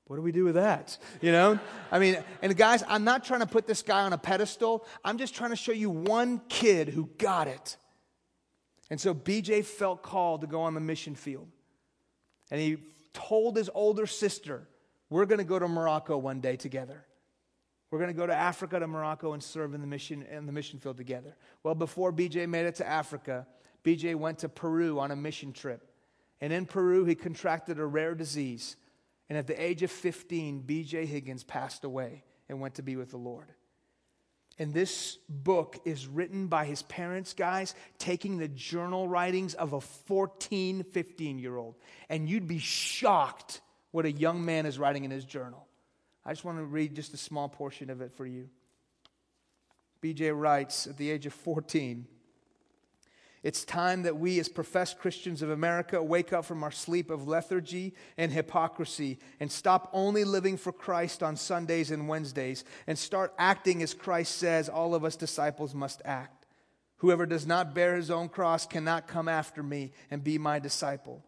what 0.08 0.18
do 0.18 0.22
we 0.22 0.32
do 0.32 0.44
with 0.44 0.56
that? 0.56 0.98
You 1.22 1.32
know? 1.32 1.60
I 1.92 2.00
mean, 2.00 2.18
and 2.42 2.56
guys, 2.56 2.84
I'm 2.88 3.04
not 3.04 3.24
trying 3.24 3.40
to 3.40 3.48
put 3.48 3.66
this 3.66 3.82
guy 3.82 4.02
on 4.02 4.14
a 4.14 4.18
pedestal. 4.18 4.86
I'm 5.04 5.18
just 5.18 5.34
trying 5.34 5.50
to 5.50 5.56
show 5.56 5.72
you 5.72 5.90
one 5.90 6.42
kid 6.48 6.90
who 6.90 7.10
got 7.18 7.48
it. 7.48 7.78
And 8.92 9.02
so 9.02 9.16
BJ 9.16 9.66
felt 9.66 10.04
called 10.04 10.42
to 10.42 10.48
go 10.48 10.62
on 10.62 10.76
the 10.76 10.80
mission 10.80 11.16
field. 11.16 11.48
And 12.52 12.62
he 12.62 12.78
told 13.14 13.58
his 13.58 13.70
older 13.74 14.06
sister, 14.06 14.68
We're 15.10 15.26
going 15.26 15.40
to 15.40 15.46
go 15.46 15.58
to 15.58 15.68
Morocco 15.68 16.18
one 16.18 16.40
day 16.40 16.56
together. 16.56 17.04
We're 17.90 18.00
going 18.00 18.12
to 18.12 18.18
go 18.18 18.28
to 18.28 18.36
Africa 18.36 18.80
to 18.80 18.88
Morocco 18.88 19.34
and 19.34 19.42
serve 19.42 19.74
in 19.74 19.82
the 19.82 19.88
mission 19.88 20.24
in 20.24 20.46
the 20.46 20.52
mission 20.52 20.80
field 20.80 20.98
together. 20.98 21.36
Well, 21.64 21.74
before 21.74 22.14
BJ 22.14 22.48
made 22.48 22.68
it 22.68 22.76
to 22.76 22.88
Africa, 22.88 23.48
BJ 23.84 24.16
went 24.16 24.40
to 24.40 24.50
Peru 24.50 25.00
on 25.00 25.10
a 25.10 25.16
mission 25.16 25.52
trip. 25.52 25.90
And 26.42 26.54
in 26.54 26.68
Peru, 26.68 27.06
he 27.06 27.16
contracted 27.16 27.80
a 27.80 27.86
rare 27.86 28.14
disease 28.14 28.76
and 29.30 29.38
at 29.38 29.48
the 29.48 29.62
age 29.62 29.84
of 29.84 29.92
15, 29.92 30.62
B.J. 30.62 31.06
Higgins 31.06 31.44
passed 31.44 31.84
away 31.84 32.24
and 32.48 32.60
went 32.60 32.76
to 32.76 32.84
be 32.84 32.96
with 32.96 33.10
the 33.10 33.18
Lord. 33.18 33.52
And 34.58 34.74
this 34.74 35.18
book 35.28 35.80
is 35.84 36.08
written 36.08 36.48
by 36.48 36.66
his 36.66 36.82
parents, 36.84 37.34
guys, 37.34 37.76
taking 37.98 38.38
the 38.38 38.48
journal 38.48 39.08
writings 39.08 39.54
of 39.54 39.74
a 39.74 39.82
14, 39.82 40.84
15 40.84 41.40
year 41.40 41.58
old. 41.58 41.76
And 42.10 42.30
you'd 42.30 42.48
be 42.48 42.60
shocked 42.60 43.62
what 43.92 44.06
a 44.06 44.12
young 44.12 44.46
man 44.46 44.66
is 44.66 44.80
writing 44.80 45.04
in 45.04 45.12
his 45.12 45.26
journal. 45.26 45.68
I 46.26 46.32
just 46.32 46.46
want 46.46 46.58
to 46.58 46.64
read 46.64 46.96
just 46.96 47.14
a 47.14 47.18
small 47.18 47.50
portion 47.50 47.90
of 47.90 48.02
it 48.02 48.14
for 48.14 48.26
you. 48.26 48.50
BJ 50.02 50.38
writes 50.38 50.88
at 50.88 50.98
the 50.98 51.10
age 51.10 51.26
of 51.26 51.34
14 51.34 52.08
it's 53.46 53.64
time 53.64 54.02
that 54.04 54.18
we, 54.18 54.40
as 54.40 54.50
professed 54.50 54.98
Christians 54.98 55.44
of 55.44 55.52
America, 55.52 56.02
wake 56.02 56.34
up 56.34 56.46
from 56.46 56.64
our 56.64 56.72
sleep 56.72 57.12
of 57.12 57.28
lethargy 57.28 57.94
and 58.18 58.32
hypocrisy 58.32 59.20
and 59.40 59.52
stop 59.52 59.88
only 59.94 60.24
living 60.24 60.58
for 60.58 60.72
Christ 60.72 61.22
on 61.22 61.36
Sundays 61.36 61.92
and 61.92 62.10
Wednesdays 62.10 62.64
and 62.88 62.98
start 62.98 63.36
acting 63.38 63.84
as 63.84 63.94
Christ 63.94 64.40
says 64.40 64.68
all 64.68 64.96
of 64.96 65.06
us 65.06 65.16
disciples 65.16 65.76
must 65.76 66.02
act. 66.06 66.48
Whoever 66.98 67.28
does 67.28 67.46
not 67.46 67.76
bear 67.76 67.96
his 67.96 68.10
own 68.10 68.30
cross 68.30 68.66
cannot 68.66 69.08
come 69.08 69.28
after 69.30 69.62
me 69.62 69.92
and 70.10 70.24
be 70.24 70.40
my 70.40 70.58
disciple. 70.58 71.24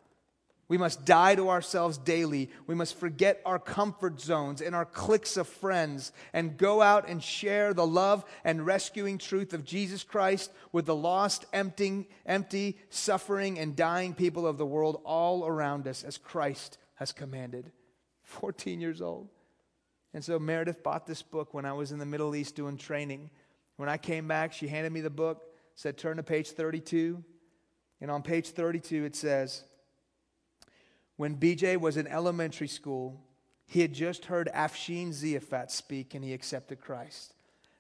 We 0.70 0.78
must 0.78 1.06
die 1.06 1.36
to 1.36 1.50
ourselves 1.50 1.98
daily. 1.98 2.50
We 2.66 2.76
must 2.76 2.96
forget 2.96 3.42
our 3.46 3.58
comfort 3.58 4.20
zones 4.20 4.62
and 4.62 4.76
our 4.76 4.86
cliques 4.86 5.38
of 5.38 5.48
friends 5.48 6.12
and 6.34 6.58
go 6.58 6.82
out 6.82 7.08
and 7.08 7.24
share 7.24 7.74
the 7.74 7.88
love 7.88 8.26
and 8.44 8.66
rescuing 8.66 9.18
truth 9.18 9.54
of 9.54 9.64
Jesus 9.64 10.04
Christ 10.04 10.52
with 10.74 10.86
the 10.86 10.96
lost, 10.96 11.46
empty, 11.54 12.10
empty, 12.26 12.78
suffering, 12.90 13.58
and 13.58 13.76
dying 13.78 14.14
people 14.14 14.46
of 14.46 14.58
the 14.58 14.66
world 14.66 15.02
all 15.06 15.46
around 15.48 15.88
us 15.88 16.04
as 16.04 16.18
Christ 16.18 16.78
has 16.96 17.14
commanded. 17.14 17.72
14 18.28 18.82
years 18.82 19.02
old. 19.02 19.30
And 20.14 20.24
so 20.24 20.38
Meredith 20.40 20.84
bought 20.84 21.08
this 21.08 21.22
book 21.22 21.54
when 21.54 21.66
I 21.66 21.74
was 21.74 21.92
in 21.92 22.00
the 22.00 22.06
Middle 22.06 22.36
East 22.36 22.56
doing 22.56 22.78
training. 22.78 23.30
When 23.78 23.90
I 23.90 23.98
came 23.98 24.28
back, 24.28 24.54
she 24.54 24.68
handed 24.68 24.92
me 24.92 25.02
the 25.02 25.10
book, 25.10 25.44
said, 25.76 25.98
Turn 25.98 26.18
to 26.18 26.24
page 26.24 26.52
32. 26.52 27.24
And 28.02 28.12
on 28.12 28.22
page 28.22 28.50
32, 28.50 29.06
it 29.06 29.16
says, 29.16 29.64
when 31.18 31.36
BJ 31.36 31.78
was 31.78 31.98
in 31.98 32.08
elementary 32.08 32.68
school, 32.68 33.22
he 33.66 33.82
had 33.82 33.94
just 33.94 34.26
heard 34.26 34.50
Afshin 34.56 35.10
Ziafat 35.10 35.72
speak 35.72 36.16
and 36.16 36.24
he 36.24 36.34
accepted 36.34 36.80
Christ. 36.80 37.34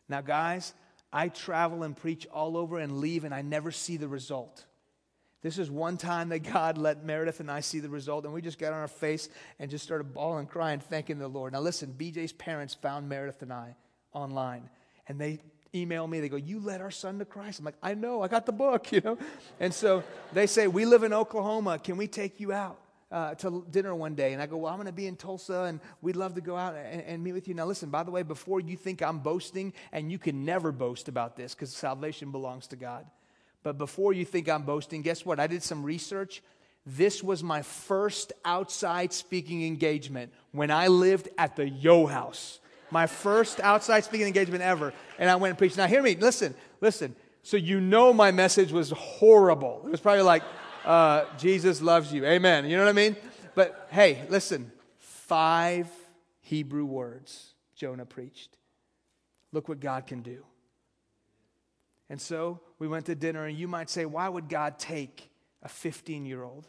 Now, 0.09 0.21
guys, 0.21 0.73
I 1.11 1.29
travel 1.29 1.83
and 1.83 1.95
preach 1.95 2.27
all 2.27 2.57
over 2.57 2.77
and 2.77 2.97
leave, 2.97 3.23
and 3.23 3.33
I 3.33 3.41
never 3.41 3.71
see 3.71 3.97
the 3.97 4.07
result. 4.07 4.65
This 5.41 5.57
is 5.57 5.71
one 5.71 5.97
time 5.97 6.29
that 6.29 6.39
God 6.39 6.77
let 6.77 7.05
Meredith 7.05 7.39
and 7.39 7.49
I 7.49 7.61
see 7.61 7.79
the 7.79 7.89
result, 7.89 8.25
and 8.25 8.33
we 8.33 8.41
just 8.41 8.59
got 8.59 8.73
on 8.73 8.79
our 8.79 8.87
face 8.87 9.29
and 9.59 9.71
just 9.71 9.85
started 9.85 10.13
bawling, 10.13 10.47
crying, 10.47 10.79
thanking 10.79 11.19
the 11.19 11.27
Lord. 11.27 11.53
Now, 11.53 11.61
listen, 11.61 11.95
BJ's 11.97 12.33
parents 12.33 12.73
found 12.73 13.07
Meredith 13.07 13.41
and 13.41 13.53
I 13.53 13.75
online, 14.13 14.69
and 15.07 15.19
they 15.19 15.39
email 15.73 16.07
me. 16.07 16.19
They 16.19 16.29
go, 16.29 16.37
You 16.37 16.59
led 16.59 16.81
our 16.81 16.91
son 16.91 17.19
to 17.19 17.25
Christ. 17.25 17.59
I'm 17.59 17.65
like, 17.65 17.75
I 17.81 17.93
know, 17.93 18.21
I 18.21 18.27
got 18.27 18.45
the 18.45 18.51
book, 18.51 18.91
you 18.91 19.01
know? 19.01 19.17
And 19.59 19.73
so 19.73 20.03
they 20.33 20.47
say, 20.47 20.67
We 20.67 20.85
live 20.85 21.03
in 21.03 21.13
Oklahoma. 21.13 21.79
Can 21.79 21.97
we 21.97 22.07
take 22.07 22.39
you 22.39 22.51
out? 22.51 22.79
Uh, 23.11 23.35
to 23.35 23.65
dinner 23.71 23.95
one 23.95 24.15
day, 24.15 24.33
and 24.33 24.41
I 24.41 24.47
go, 24.47 24.57
Well, 24.57 24.71
I'm 24.71 24.77
going 24.77 24.87
to 24.87 24.91
be 24.91 25.07
in 25.07 25.15
Tulsa, 25.15 25.63
and 25.63 25.79
we'd 26.01 26.15
love 26.15 26.35
to 26.35 26.41
go 26.41 26.57
out 26.57 26.75
and, 26.75 27.01
and, 27.01 27.23
meet 27.23 27.33
with 27.33 27.47
you. 27.47 27.53
Now, 27.53 27.65
listen, 27.65 27.89
by 27.89 28.03
the 28.03 28.11
way, 28.11 28.23
before 28.23 28.59
you 28.59 28.75
think 28.75 29.01
I'm 29.01 29.19
boasting, 29.19 29.73
and 29.91 30.11
you 30.11 30.19
can 30.19 30.43
never 30.43 30.71
boast 30.71 31.07
about 31.07 31.37
this 31.37 31.55
because 31.55 31.71
salvation 31.73 32.31
belongs 32.31 32.67
to 32.67 32.75
God. 32.75 33.05
But 33.63 33.77
before 33.77 34.13
you 34.13 34.25
think 34.25 34.49
I'm 34.49 34.63
boasting, 34.63 35.01
guess 35.01 35.25
what? 35.25 35.39
I 35.39 35.47
did 35.47 35.63
some 35.63 35.83
research. 35.83 36.41
This 36.85 37.21
was 37.23 37.43
my 37.43 37.61
first 37.61 38.31
outside 38.45 39.11
speaking 39.11 39.65
engagement 39.65 40.31
when 40.51 40.71
I 40.71 40.87
lived 40.87 41.29
at 41.37 41.55
the 41.55 41.67
Yo 41.67 42.05
House. 42.05 42.59
My 42.91 43.07
first 43.07 43.59
outside 43.59 44.05
speaking 44.05 44.27
engagement 44.27 44.63
ever. 44.63 44.93
And 45.19 45.29
I 45.29 45.35
went 45.35 45.51
and 45.51 45.57
preached. 45.57 45.75
Now, 45.75 45.87
hear 45.87 46.01
me, 46.01 46.15
listen, 46.15 46.55
listen. 46.79 47.13
So 47.43 47.57
you 47.57 47.81
know 47.81 48.13
my 48.13 48.31
message 48.31 48.71
was 48.71 48.91
horrible. 48.91 49.81
It 49.85 49.91
was 49.91 49.99
probably 49.99 50.23
like, 50.23 50.43
uh, 50.87 51.25
Jesus 51.37 51.81
loves 51.81 52.13
you. 52.13 52.25
Amen. 52.25 52.65
You 52.65 52.77
know 52.77 52.83
what 52.83 52.89
I 52.89 52.93
mean? 52.93 53.17
But 53.55 53.87
hey, 53.91 54.25
listen 54.29 54.71
five 54.99 55.89
Hebrew 56.39 56.85
words 56.85 57.53
Jonah 57.75 58.05
preached. 58.05 58.55
Look 59.51 59.67
what 59.67 59.81
God 59.81 60.07
can 60.07 60.21
do. 60.21 60.45
And 62.09 62.21
so 62.21 62.61
we 62.79 62.87
went 62.87 63.05
to 63.07 63.15
dinner, 63.15 63.45
and 63.45 63.57
you 63.57 63.67
might 63.67 63.89
say, 63.89 64.05
why 64.05 64.29
would 64.29 64.47
God 64.47 64.79
take 64.79 65.29
a 65.61 65.67
15 65.67 66.25
year 66.25 66.43
old 66.43 66.67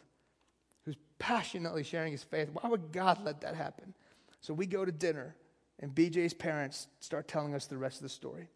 who's 0.85 0.97
passionately 1.21 1.85
sharing 1.85 2.11
his 2.11 2.25
faith? 2.25 2.49
Why 2.53 2.69
would 2.69 2.91
God 2.91 3.25
let 3.25 3.43
that 3.43 3.55
happen? 3.55 3.95
So 4.41 4.53
we 4.53 4.67
go 4.67 4.85
to 4.85 4.91
dinner, 4.91 5.37
and 5.79 5.95
BJ's 5.95 6.35
parents 6.35 6.89
start 6.99 7.29
telling 7.29 7.55
us 7.55 7.67
the 7.67 7.77
rest 7.77 7.99
of 7.99 8.03
the 8.03 8.09
story. 8.09 8.49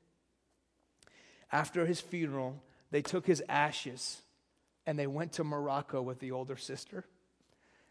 After 1.53 1.87
his 1.87 2.01
funeral, 2.01 2.61
they 2.91 3.03
took 3.03 3.27
his 3.27 3.43
ashes 3.49 4.22
and 4.87 4.99
they 4.99 5.07
went 5.07 5.33
to 5.35 5.45
Morocco 5.45 6.03
with 6.03 6.19
the 6.19 6.33
older 6.33 6.57
sister. 6.57 7.05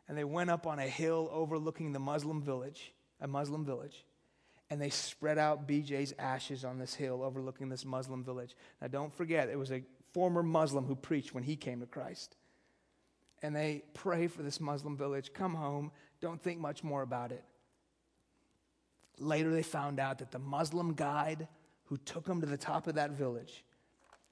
And 0.07 0.17
they 0.17 0.23
went 0.23 0.49
up 0.49 0.67
on 0.67 0.79
a 0.79 0.87
hill 0.87 1.29
overlooking 1.31 1.93
the 1.93 1.99
Muslim 1.99 2.41
village, 2.41 2.93
a 3.21 3.27
Muslim 3.27 3.65
village 3.65 4.05
and 4.71 4.81
they 4.81 4.89
spread 4.89 5.37
out 5.37 5.67
BJ's 5.67 6.13
ashes 6.17 6.63
on 6.63 6.79
this 6.79 6.95
hill 6.95 7.21
overlooking 7.21 7.67
this 7.67 7.83
Muslim 7.83 8.23
village. 8.23 8.55
Now, 8.81 8.87
don't 8.87 9.13
forget, 9.13 9.49
it 9.49 9.59
was 9.59 9.69
a 9.69 9.83
former 10.13 10.41
Muslim 10.41 10.85
who 10.85 10.95
preached 10.95 11.33
when 11.33 11.43
he 11.43 11.57
came 11.57 11.81
to 11.81 11.85
Christ. 11.85 12.37
And 13.41 13.53
they 13.53 13.83
pray 13.93 14.27
for 14.27 14.43
this 14.43 14.61
Muslim 14.61 14.95
village, 14.95 15.33
come 15.33 15.55
home, 15.55 15.91
don't 16.21 16.41
think 16.41 16.61
much 16.61 16.85
more 16.85 17.01
about 17.01 17.33
it. 17.33 17.43
Later, 19.17 19.51
they 19.51 19.61
found 19.61 19.99
out 19.99 20.19
that 20.19 20.31
the 20.31 20.39
Muslim 20.39 20.93
guide 20.93 21.49
who 21.83 21.97
took 21.97 22.23
them 22.23 22.39
to 22.39 22.47
the 22.47 22.55
top 22.55 22.87
of 22.87 22.95
that 22.95 23.11
village, 23.11 23.65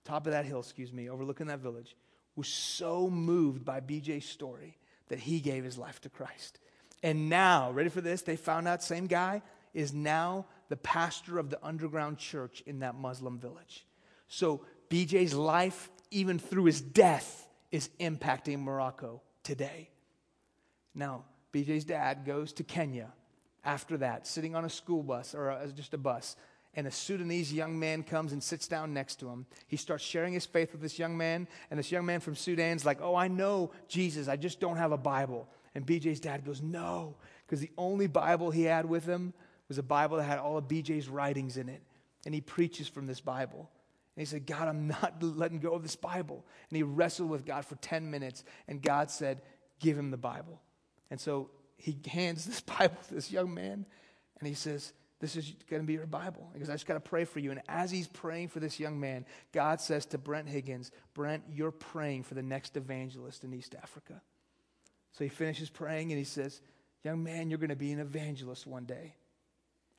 top 0.06 0.26
of 0.26 0.32
that 0.32 0.46
hill, 0.46 0.62
excuse 0.62 0.94
me, 0.94 1.10
overlooking 1.10 1.48
that 1.48 1.60
village, 1.60 1.98
was 2.40 2.48
so 2.48 3.10
moved 3.10 3.66
by 3.66 3.82
BJ's 3.82 4.26
story 4.26 4.78
that 5.10 5.20
he 5.20 5.42
gave 5.42 5.66
his 5.66 5.78
life 5.78 6.00
to 6.02 6.10
Christ. 6.10 6.60
And 7.04 7.30
now, 7.30 7.72
ready 7.72 7.90
for 7.90 8.02
this? 8.02 8.22
They 8.22 8.38
found 8.38 8.68
out, 8.68 8.82
same 8.82 9.08
guy, 9.08 9.42
is 9.74 9.94
now 9.94 10.46
the 10.70 10.78
pastor 10.78 11.38
of 11.38 11.50
the 11.50 11.60
underground 11.62 12.18
church 12.18 12.64
in 12.66 12.80
that 12.80 12.96
Muslim 12.96 13.38
village. 13.38 13.86
So 14.30 14.62
BJ's 14.90 15.34
life, 15.34 15.90
even 16.12 16.40
through 16.40 16.66
his 16.66 16.80
death, 16.80 17.48
is 17.72 17.90
impacting 18.00 18.62
Morocco 18.62 19.22
today. 19.44 19.90
Now, 20.96 21.26
BJ's 21.54 21.84
dad 21.84 22.26
goes 22.26 22.54
to 22.54 22.64
Kenya 22.64 23.12
after 23.66 23.98
that, 23.98 24.26
sitting 24.26 24.56
on 24.56 24.64
a 24.64 24.70
school 24.70 25.04
bus 25.04 25.36
or 25.36 25.60
just 25.76 25.94
a 25.94 25.98
bus, 25.98 26.38
and 26.76 26.86
a 26.86 26.92
Sudanese 26.92 27.52
young 27.52 27.80
man 27.80 28.04
comes 28.04 28.32
and 28.32 28.44
sits 28.44 28.68
down 28.68 28.94
next 28.94 29.20
to 29.20 29.30
him. 29.30 29.46
He 29.68 29.78
starts 29.78 30.04
sharing 30.04 30.34
his 30.34 30.46
faith 30.46 30.72
with 30.72 30.82
this 30.82 31.00
young 31.00 31.18
man, 31.18 31.48
and 31.70 31.80
this 31.80 31.92
young 31.92 32.06
man 32.06 32.20
from 32.20 32.36
Sudan's 32.36 32.86
like, 32.86 33.02
Oh, 33.02 33.16
I 33.16 33.28
know 33.28 33.72
Jesus, 33.88 34.28
I 34.28 34.36
just 34.36 34.60
don't 34.60 34.78
have 34.78 34.92
a 34.92 34.98
Bible. 34.98 35.48
And 35.76 35.86
BJ's 35.86 36.20
dad 36.20 36.46
goes, 36.46 36.62
No, 36.62 37.16
because 37.46 37.60
the 37.60 37.72
only 37.78 38.08
Bible 38.08 38.52
he 38.52 38.64
had 38.64 38.88
with 38.88 39.06
him 39.06 39.34
was 39.68 39.78
a 39.78 39.84
Bible 39.84 40.18
that 40.18 40.24
had 40.24 40.40
all 40.40 40.58
of 40.58 40.68
BJ's 40.68 41.10
writings 41.10 41.58
in 41.58 41.70
it. 41.70 41.82
And 42.26 42.34
he 42.34 42.42
preaches 42.42 42.88
from 42.88 43.08
this 43.08 43.22
Bible. 43.22 43.70
And 44.16 44.22
he 44.22 44.26
said, 44.26 44.46
God, 44.46 44.68
I'm 44.68 44.88
not 44.88 45.16
letting 45.22 45.60
go 45.60 45.74
of 45.74 45.84
this 45.84 45.96
Bible. 45.96 46.46
And 46.70 46.78
he 46.78 46.84
wrestled 46.84 47.30
with 47.30 47.46
God 47.46 47.66
for 47.66 47.76
10 47.76 48.12
minutes. 48.12 48.44
And 48.68 48.82
God 48.82 49.10
said, 49.10 49.42
Give 49.80 49.98
him 49.98 50.12
the 50.12 50.18
Bible. 50.18 50.62
And 51.10 51.20
so 51.20 51.50
he 51.78 51.98
hands 52.08 52.46
this 52.46 52.62
Bible 52.62 52.98
to 53.08 53.14
this 53.14 53.32
young 53.32 53.54
man. 53.54 53.86
And 54.40 54.48
he 54.48 54.54
says, 54.54 54.94
This 55.20 55.36
is 55.36 55.54
going 55.70 55.82
to 55.82 55.86
be 55.86 55.94
your 55.94 56.06
Bible. 56.06 56.50
Because 56.54 56.70
I 56.70 56.74
just 56.74 56.86
got 56.86 56.94
to 56.94 57.00
pray 57.00 57.26
for 57.26 57.40
you. 57.40 57.52
And 57.52 57.62
as 57.68 57.92
he's 57.92 58.08
praying 58.08 58.48
for 58.50 58.60
this 58.60 58.80
young 58.80 59.00
man, 59.00 59.26
God 59.52 59.82
says 59.82 60.06
to 60.08 60.18
Brent 60.18 60.48
Higgins, 60.48 60.92
Brent, 61.14 61.44
you're 61.52 61.72
praying 61.72 62.24
for 62.24 62.36
the 62.36 62.44
next 62.44 62.78
evangelist 62.78 63.44
in 63.44 63.54
East 63.54 63.76
Africa. 63.82 64.22
So 65.12 65.26
he 65.26 65.30
finishes 65.30 65.70
praying 65.70 66.12
and 66.12 66.18
he 66.18 66.24
says, 66.26 66.62
Young 67.04 67.24
man, 67.24 67.50
you're 67.50 67.60
going 67.60 67.70
to 67.70 67.76
be 67.76 67.92
an 67.92 68.00
evangelist 68.00 68.68
one 68.68 68.86
day. 68.86 69.16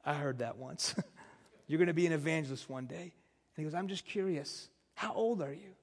I 0.05 0.15
heard 0.15 0.39
that 0.39 0.57
once. 0.57 0.95
You're 1.67 1.79
going 1.79 1.89
to 1.89 1.95
be 1.95 2.07
an 2.07 2.13
evangelist 2.13 2.69
one 2.69 2.87
day. 2.87 2.97
And 2.97 3.13
he 3.57 3.63
goes, 3.63 3.75
I'm 3.75 3.89
just 3.89 4.05
curious. 4.05 4.69
How 4.95 5.13
old 5.13 5.41
are 5.41 5.53
you? 5.53 5.75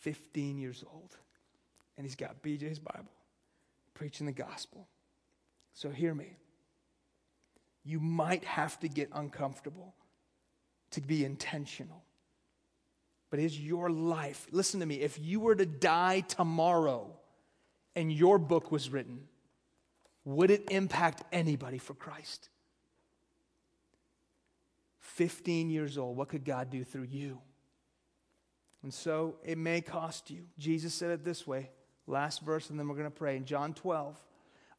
15 0.00 0.58
years 0.58 0.84
old. 0.92 1.16
And 1.96 2.06
he's 2.06 2.14
got 2.14 2.42
BJ's 2.42 2.78
Bible, 2.78 3.12
preaching 3.94 4.26
the 4.26 4.32
gospel. 4.32 4.86
So 5.74 5.90
hear 5.90 6.14
me. 6.14 6.36
You 7.84 8.00
might 8.00 8.44
have 8.44 8.78
to 8.80 8.88
get 8.88 9.08
uncomfortable 9.12 9.94
to 10.90 11.00
be 11.00 11.24
intentional. 11.24 12.04
But 13.30 13.38
is 13.38 13.58
your 13.58 13.90
life, 13.90 14.46
listen 14.50 14.80
to 14.80 14.86
me, 14.86 14.96
if 14.96 15.18
you 15.18 15.40
were 15.40 15.54
to 15.54 15.66
die 15.66 16.20
tomorrow 16.20 17.16
and 17.94 18.12
your 18.12 18.38
book 18.38 18.72
was 18.72 18.90
written, 18.90 19.28
would 20.24 20.50
it 20.50 20.70
impact 20.70 21.22
anybody 21.32 21.78
for 21.78 21.94
Christ? 21.94 22.48
15 24.98 25.70
years 25.70 25.96
old, 25.96 26.16
what 26.16 26.28
could 26.28 26.44
God 26.44 26.70
do 26.70 26.84
through 26.84 27.04
you? 27.04 27.38
And 28.82 28.92
so 28.92 29.36
it 29.44 29.58
may 29.58 29.80
cost 29.80 30.30
you. 30.30 30.46
Jesus 30.58 30.94
said 30.94 31.10
it 31.10 31.24
this 31.24 31.46
way 31.46 31.70
last 32.06 32.42
verse, 32.42 32.70
and 32.70 32.78
then 32.78 32.88
we're 32.88 32.96
going 32.96 33.04
to 33.04 33.10
pray. 33.10 33.36
In 33.36 33.44
John 33.44 33.72
12, 33.72 34.16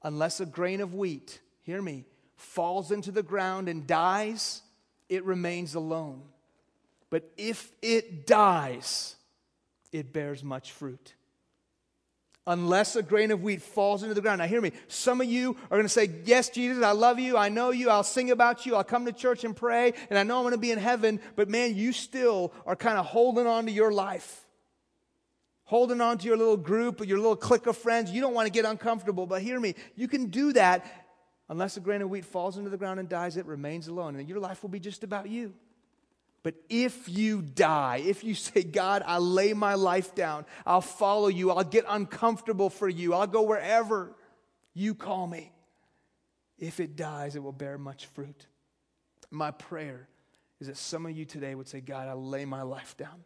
unless 0.03 0.41
a 0.41 0.45
grain 0.45 0.81
of 0.81 0.93
wheat, 0.93 1.39
hear 1.61 1.81
me, 1.81 2.05
falls 2.41 2.91
into 2.91 3.11
the 3.11 3.23
ground 3.23 3.69
and 3.69 3.87
dies, 3.87 4.61
it 5.09 5.23
remains 5.23 5.75
alone. 5.75 6.21
But 7.09 7.29
if 7.37 7.71
it 7.81 8.25
dies, 8.25 9.15
it 9.91 10.13
bears 10.13 10.43
much 10.43 10.71
fruit 10.71 11.13
unless 12.47 12.95
a 12.95 13.03
grain 13.03 13.31
of 13.31 13.41
wheat 13.43 13.61
falls 13.61 14.03
into 14.03 14.15
the 14.15 14.21
ground. 14.21 14.39
Now, 14.39 14.47
hear 14.47 14.61
me. 14.61 14.71
Some 14.87 15.21
of 15.21 15.27
you 15.27 15.55
are 15.69 15.77
going 15.77 15.83
to 15.83 15.89
say, 15.89 16.09
Yes, 16.25 16.49
Jesus, 16.49 16.83
I 16.83 16.91
love 16.91 17.19
you. 17.19 17.37
I 17.37 17.49
know 17.49 17.71
you. 17.71 17.89
I'll 17.89 18.03
sing 18.03 18.31
about 18.31 18.65
you. 18.65 18.75
I'll 18.75 18.83
come 18.83 19.05
to 19.05 19.13
church 19.13 19.43
and 19.43 19.55
pray. 19.55 19.93
And 20.09 20.17
I 20.17 20.23
know 20.23 20.37
I'm 20.37 20.43
going 20.43 20.53
to 20.53 20.57
be 20.57 20.71
in 20.71 20.79
heaven. 20.79 21.19
But 21.35 21.49
man, 21.49 21.75
you 21.75 21.93
still 21.93 22.53
are 22.65 22.75
kind 22.75 22.97
of 22.97 23.05
holding 23.05 23.47
on 23.47 23.65
to 23.65 23.71
your 23.71 23.91
life, 23.91 24.45
holding 25.63 26.01
on 26.01 26.17
to 26.19 26.27
your 26.27 26.37
little 26.37 26.57
group, 26.57 27.01
or 27.01 27.03
your 27.03 27.19
little 27.19 27.35
clique 27.35 27.67
of 27.67 27.77
friends. 27.77 28.11
You 28.11 28.21
don't 28.21 28.33
want 28.33 28.47
to 28.47 28.51
get 28.51 28.65
uncomfortable. 28.65 29.27
But 29.27 29.41
hear 29.41 29.59
me. 29.59 29.75
You 29.95 30.07
can 30.07 30.27
do 30.27 30.53
that 30.53 31.00
unless 31.51 31.75
a 31.75 31.81
grain 31.81 32.01
of 32.01 32.09
wheat 32.09 32.23
falls 32.23 32.57
into 32.57 32.69
the 32.69 32.77
ground 32.77 32.97
and 32.97 33.09
dies, 33.09 33.35
it 33.35 33.45
remains 33.45 33.89
alone. 33.89 34.15
And 34.15 34.27
your 34.27 34.39
life 34.39 34.63
will 34.63 34.69
be 34.69 34.79
just 34.79 35.03
about 35.03 35.27
you. 35.27 35.53
But 36.43 36.55
if 36.69 37.09
you 37.09 37.41
die, 37.41 38.01
if 38.05 38.23
you 38.23 38.33
say, 38.33 38.63
God, 38.63 39.03
I 39.05 39.17
lay 39.17 39.53
my 39.53 39.75
life 39.75 40.15
down, 40.15 40.45
I'll 40.65 40.81
follow 40.81 41.27
you, 41.27 41.51
I'll 41.51 41.65
get 41.65 41.83
uncomfortable 41.87 42.69
for 42.69 42.87
you, 42.87 43.13
I'll 43.13 43.27
go 43.27 43.43
wherever 43.43 44.15
you 44.73 44.95
call 44.95 45.27
me. 45.27 45.51
If 46.57 46.79
it 46.79 46.95
dies, 46.95 47.35
it 47.35 47.43
will 47.43 47.51
bear 47.51 47.77
much 47.77 48.05
fruit. 48.07 48.47
My 49.29 49.51
prayer 49.51 50.07
is 50.61 50.67
that 50.67 50.77
some 50.77 51.05
of 51.05 51.11
you 51.11 51.25
today 51.25 51.53
would 51.53 51.67
say, 51.67 51.81
God, 51.81 52.07
I 52.07 52.13
lay 52.13 52.45
my 52.45 52.61
life 52.61 52.95
down. 52.95 53.25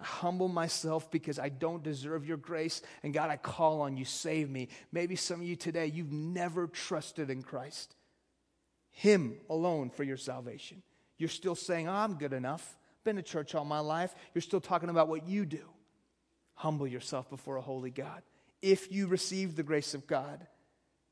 I 0.00 0.04
humble 0.04 0.48
myself 0.48 1.10
because 1.10 1.38
I 1.38 1.48
don't 1.48 1.82
deserve 1.82 2.26
your 2.26 2.36
grace. 2.36 2.82
And 3.02 3.14
God, 3.14 3.30
I 3.30 3.36
call 3.36 3.82
on 3.82 3.96
you, 3.96 4.04
save 4.04 4.50
me. 4.50 4.68
Maybe 4.92 5.16
some 5.16 5.40
of 5.40 5.46
you 5.46 5.56
today, 5.56 5.86
you've 5.86 6.12
never 6.12 6.66
trusted 6.66 7.30
in 7.30 7.42
Christ, 7.42 7.94
Him 8.90 9.36
alone 9.48 9.90
for 9.90 10.02
your 10.02 10.16
salvation. 10.16 10.82
You're 11.16 11.28
still 11.28 11.54
saying, 11.54 11.88
oh, 11.88 11.92
I'm 11.92 12.14
good 12.14 12.32
enough. 12.32 12.76
Been 13.04 13.16
to 13.16 13.22
church 13.22 13.54
all 13.54 13.64
my 13.64 13.78
life. 13.80 14.14
You're 14.34 14.42
still 14.42 14.60
talking 14.60 14.88
about 14.88 15.08
what 15.08 15.28
you 15.28 15.44
do. 15.44 15.68
Humble 16.54 16.86
yourself 16.86 17.28
before 17.30 17.56
a 17.56 17.60
holy 17.60 17.90
God. 17.90 18.22
If 18.62 18.90
you 18.90 19.06
receive 19.06 19.54
the 19.54 19.62
grace 19.62 19.94
of 19.94 20.06
God, 20.06 20.46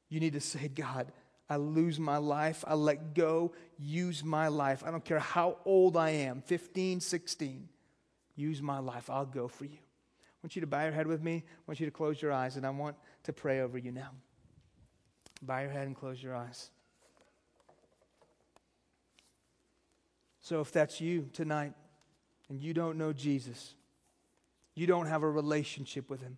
you 0.08 0.18
need 0.20 0.32
to 0.32 0.40
say, 0.40 0.68
God, 0.68 1.12
I 1.48 1.56
lose 1.56 2.00
my 2.00 2.16
life. 2.16 2.64
I 2.66 2.74
let 2.74 3.14
go. 3.14 3.52
Use 3.78 4.24
my 4.24 4.48
life. 4.48 4.82
I 4.86 4.90
don't 4.90 5.04
care 5.04 5.18
how 5.18 5.58
old 5.64 5.96
I 5.96 6.10
am 6.10 6.40
15, 6.42 7.00
16. 7.00 7.68
Use 8.34 8.62
my 8.62 8.78
life. 8.78 9.10
I'll 9.10 9.26
go 9.26 9.48
for 9.48 9.64
you. 9.64 9.78
I 9.78 10.38
want 10.42 10.56
you 10.56 10.60
to 10.60 10.66
bow 10.66 10.82
your 10.82 10.92
head 10.92 11.06
with 11.06 11.22
me. 11.22 11.44
I 11.46 11.62
want 11.66 11.80
you 11.80 11.86
to 11.86 11.92
close 11.92 12.20
your 12.20 12.32
eyes, 12.32 12.56
and 12.56 12.66
I 12.66 12.70
want 12.70 12.96
to 13.24 13.32
pray 13.32 13.60
over 13.60 13.78
you 13.78 13.92
now. 13.92 14.10
Bow 15.42 15.60
your 15.60 15.70
head 15.70 15.86
and 15.86 15.96
close 15.96 16.22
your 16.22 16.34
eyes. 16.34 16.70
So 20.40 20.60
if 20.60 20.72
that's 20.72 21.00
you 21.00 21.28
tonight 21.32 21.72
and 22.48 22.60
you 22.60 22.74
don't 22.74 22.98
know 22.98 23.12
Jesus, 23.12 23.74
you 24.74 24.86
don't 24.86 25.06
have 25.06 25.22
a 25.22 25.30
relationship 25.30 26.10
with 26.10 26.20
him. 26.20 26.36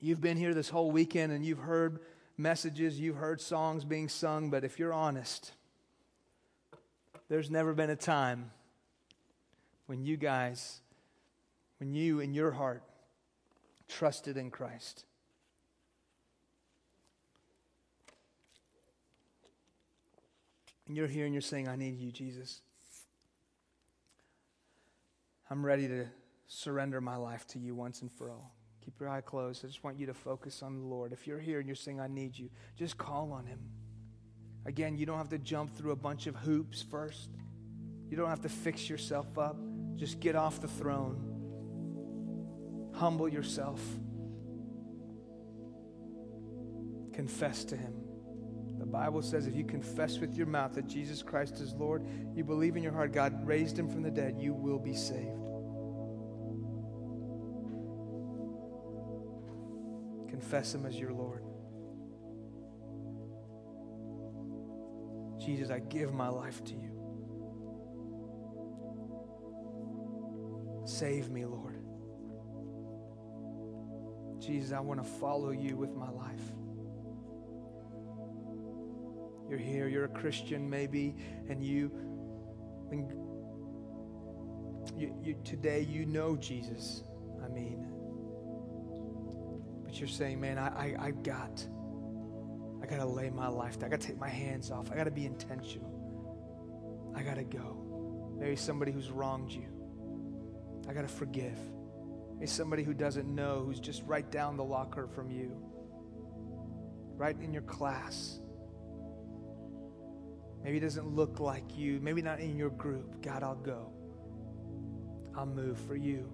You've 0.00 0.20
been 0.20 0.36
here 0.36 0.54
this 0.54 0.68
whole 0.68 0.92
weekend 0.92 1.32
and 1.32 1.44
you've 1.44 1.58
heard 1.58 1.98
messages, 2.36 3.00
you've 3.00 3.16
heard 3.16 3.40
songs 3.40 3.84
being 3.84 4.08
sung, 4.08 4.50
but 4.50 4.62
if 4.62 4.78
you're 4.78 4.92
honest, 4.92 5.52
there's 7.28 7.50
never 7.50 7.74
been 7.74 7.90
a 7.90 7.96
time 7.96 8.52
when 9.88 10.04
you 10.04 10.18
guys, 10.18 10.80
when 11.80 11.94
you 11.94 12.20
in 12.20 12.34
your 12.34 12.50
heart 12.50 12.82
trusted 13.88 14.36
in 14.36 14.50
Christ. 14.50 15.04
And 20.86 20.94
you're 20.94 21.06
here 21.06 21.24
and 21.24 21.34
you're 21.34 21.40
saying, 21.40 21.68
I 21.68 21.76
need 21.76 21.98
you, 21.98 22.12
Jesus. 22.12 22.60
I'm 25.50 25.64
ready 25.64 25.88
to 25.88 26.04
surrender 26.48 27.00
my 27.00 27.16
life 27.16 27.46
to 27.48 27.58
you 27.58 27.74
once 27.74 28.02
and 28.02 28.12
for 28.12 28.30
all. 28.30 28.54
Keep 28.84 29.00
your 29.00 29.08
eye 29.08 29.22
closed. 29.22 29.64
I 29.64 29.68
just 29.68 29.82
want 29.82 29.98
you 29.98 30.04
to 30.06 30.14
focus 30.14 30.62
on 30.62 30.78
the 30.78 30.84
Lord. 30.84 31.14
If 31.14 31.26
you're 31.26 31.40
here 31.40 31.60
and 31.60 31.66
you're 31.66 31.76
saying, 31.76 31.98
I 31.98 32.08
need 32.08 32.38
you, 32.38 32.50
just 32.76 32.98
call 32.98 33.32
on 33.32 33.46
Him. 33.46 33.60
Again, 34.66 34.98
you 34.98 35.06
don't 35.06 35.16
have 35.16 35.30
to 35.30 35.38
jump 35.38 35.74
through 35.74 35.92
a 35.92 35.96
bunch 35.96 36.26
of 36.26 36.34
hoops 36.36 36.84
first, 36.90 37.30
you 38.10 38.18
don't 38.18 38.28
have 38.28 38.42
to 38.42 38.50
fix 38.50 38.90
yourself 38.90 39.38
up. 39.38 39.56
Just 39.98 40.20
get 40.20 40.36
off 40.36 40.60
the 40.60 40.68
throne, 40.68 41.18
humble 42.94 43.28
yourself, 43.28 43.80
confess 47.12 47.64
to 47.64 47.76
Him. 47.76 47.94
The 48.78 48.86
Bible 48.86 49.22
says 49.22 49.48
if 49.48 49.56
you 49.56 49.64
confess 49.64 50.18
with 50.18 50.36
your 50.36 50.46
mouth 50.46 50.74
that 50.74 50.86
Jesus 50.86 51.20
Christ 51.20 51.60
is 51.60 51.74
Lord, 51.74 52.06
you 52.34 52.44
believe 52.44 52.76
in 52.76 52.82
your 52.82 52.92
heart 52.92 53.12
God 53.12 53.44
raised 53.44 53.76
him 53.76 53.88
from 53.88 54.02
the 54.02 54.10
dead, 54.10 54.36
you 54.38 54.54
will 54.54 54.78
be 54.78 54.94
saved. 54.94 55.34
Confess 60.30 60.74
him 60.74 60.86
as 60.86 60.96
your 60.96 61.12
Lord. 61.12 61.42
Jesus, 65.44 65.70
I 65.70 65.80
give 65.80 66.12
my 66.14 66.28
life 66.28 66.62
to 66.64 66.74
you. 66.74 66.97
Save 70.88 71.28
me, 71.28 71.44
Lord. 71.44 71.84
Jesus, 74.40 74.72
I 74.72 74.80
want 74.80 75.04
to 75.04 75.06
follow 75.06 75.50
you 75.50 75.76
with 75.76 75.94
my 75.94 76.08
life. 76.08 76.40
You're 79.50 79.58
here, 79.58 79.86
you're 79.86 80.06
a 80.06 80.08
Christian 80.08 80.70
maybe, 80.70 81.14
and 81.50 81.62
you, 81.62 81.92
and 82.90 83.12
you, 84.98 85.14
you 85.22 85.36
today 85.44 85.82
you 85.82 86.06
know 86.06 86.36
Jesus. 86.36 87.02
I 87.44 87.48
mean, 87.48 87.86
but 89.84 89.98
you're 90.00 90.08
saying, 90.08 90.40
man, 90.40 90.56
I, 90.56 90.68
I, 90.68 90.96
I 91.08 91.10
got, 91.10 91.66
I 92.82 92.86
got 92.86 92.96
to 92.96 93.06
lay 93.06 93.28
my 93.28 93.48
life 93.48 93.78
down. 93.78 93.88
I 93.88 93.90
got 93.90 94.00
to 94.00 94.06
take 94.06 94.18
my 94.18 94.30
hands 94.30 94.70
off. 94.70 94.90
I 94.90 94.96
got 94.96 95.04
to 95.04 95.10
be 95.10 95.26
intentional. 95.26 97.12
I 97.14 97.22
got 97.22 97.36
to 97.36 97.44
go. 97.44 98.34
Maybe 98.38 98.56
somebody 98.56 98.90
who's 98.90 99.10
wronged 99.10 99.52
you. 99.52 99.77
I 100.88 100.92
got 100.92 101.02
to 101.02 101.08
forgive. 101.08 101.58
Maybe 102.34 102.46
somebody 102.46 102.82
who 102.82 102.94
doesn't 102.94 103.32
know, 103.32 103.64
who's 103.66 103.80
just 103.80 104.02
right 104.04 104.28
down 104.30 104.56
the 104.56 104.64
locker 104.64 105.06
from 105.08 105.30
you, 105.30 105.60
right 107.16 107.36
in 107.40 107.52
your 107.52 107.62
class. 107.62 108.38
Maybe 110.62 110.80
doesn't 110.80 111.14
look 111.14 111.40
like 111.40 111.76
you. 111.76 112.00
Maybe 112.00 112.22
not 112.22 112.40
in 112.40 112.56
your 112.56 112.70
group. 112.70 113.22
God, 113.22 113.42
I'll 113.42 113.54
go. 113.54 113.92
I'll 115.36 115.46
move 115.46 115.78
for 115.80 115.94
you. 115.94 116.32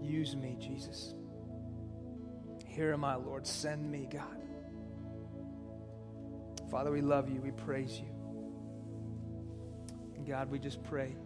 Use 0.00 0.36
me, 0.36 0.56
Jesus. 0.60 1.14
Here 2.66 2.92
am 2.92 3.04
I, 3.04 3.16
Lord. 3.16 3.46
Send 3.46 3.90
me, 3.90 4.08
God. 4.10 4.42
Father, 6.70 6.90
we 6.90 7.00
love 7.00 7.28
you. 7.28 7.40
We 7.40 7.50
praise 7.50 7.98
you. 7.98 8.08
God, 10.26 10.50
we 10.50 10.58
just 10.58 10.82
pray. 10.84 11.16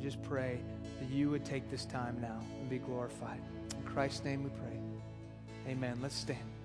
We 0.00 0.06
just 0.06 0.22
pray 0.22 0.58
that 0.98 1.10
you 1.10 1.28
would 1.28 1.44
take 1.44 1.70
this 1.70 1.84
time 1.84 2.16
now 2.22 2.40
and 2.58 2.70
be 2.70 2.78
glorified. 2.78 3.38
In 3.76 3.82
Christ's 3.82 4.24
name 4.24 4.44
we 4.44 4.48
pray. 4.48 5.70
Amen. 5.70 5.98
Let's 6.00 6.14
stand. 6.14 6.59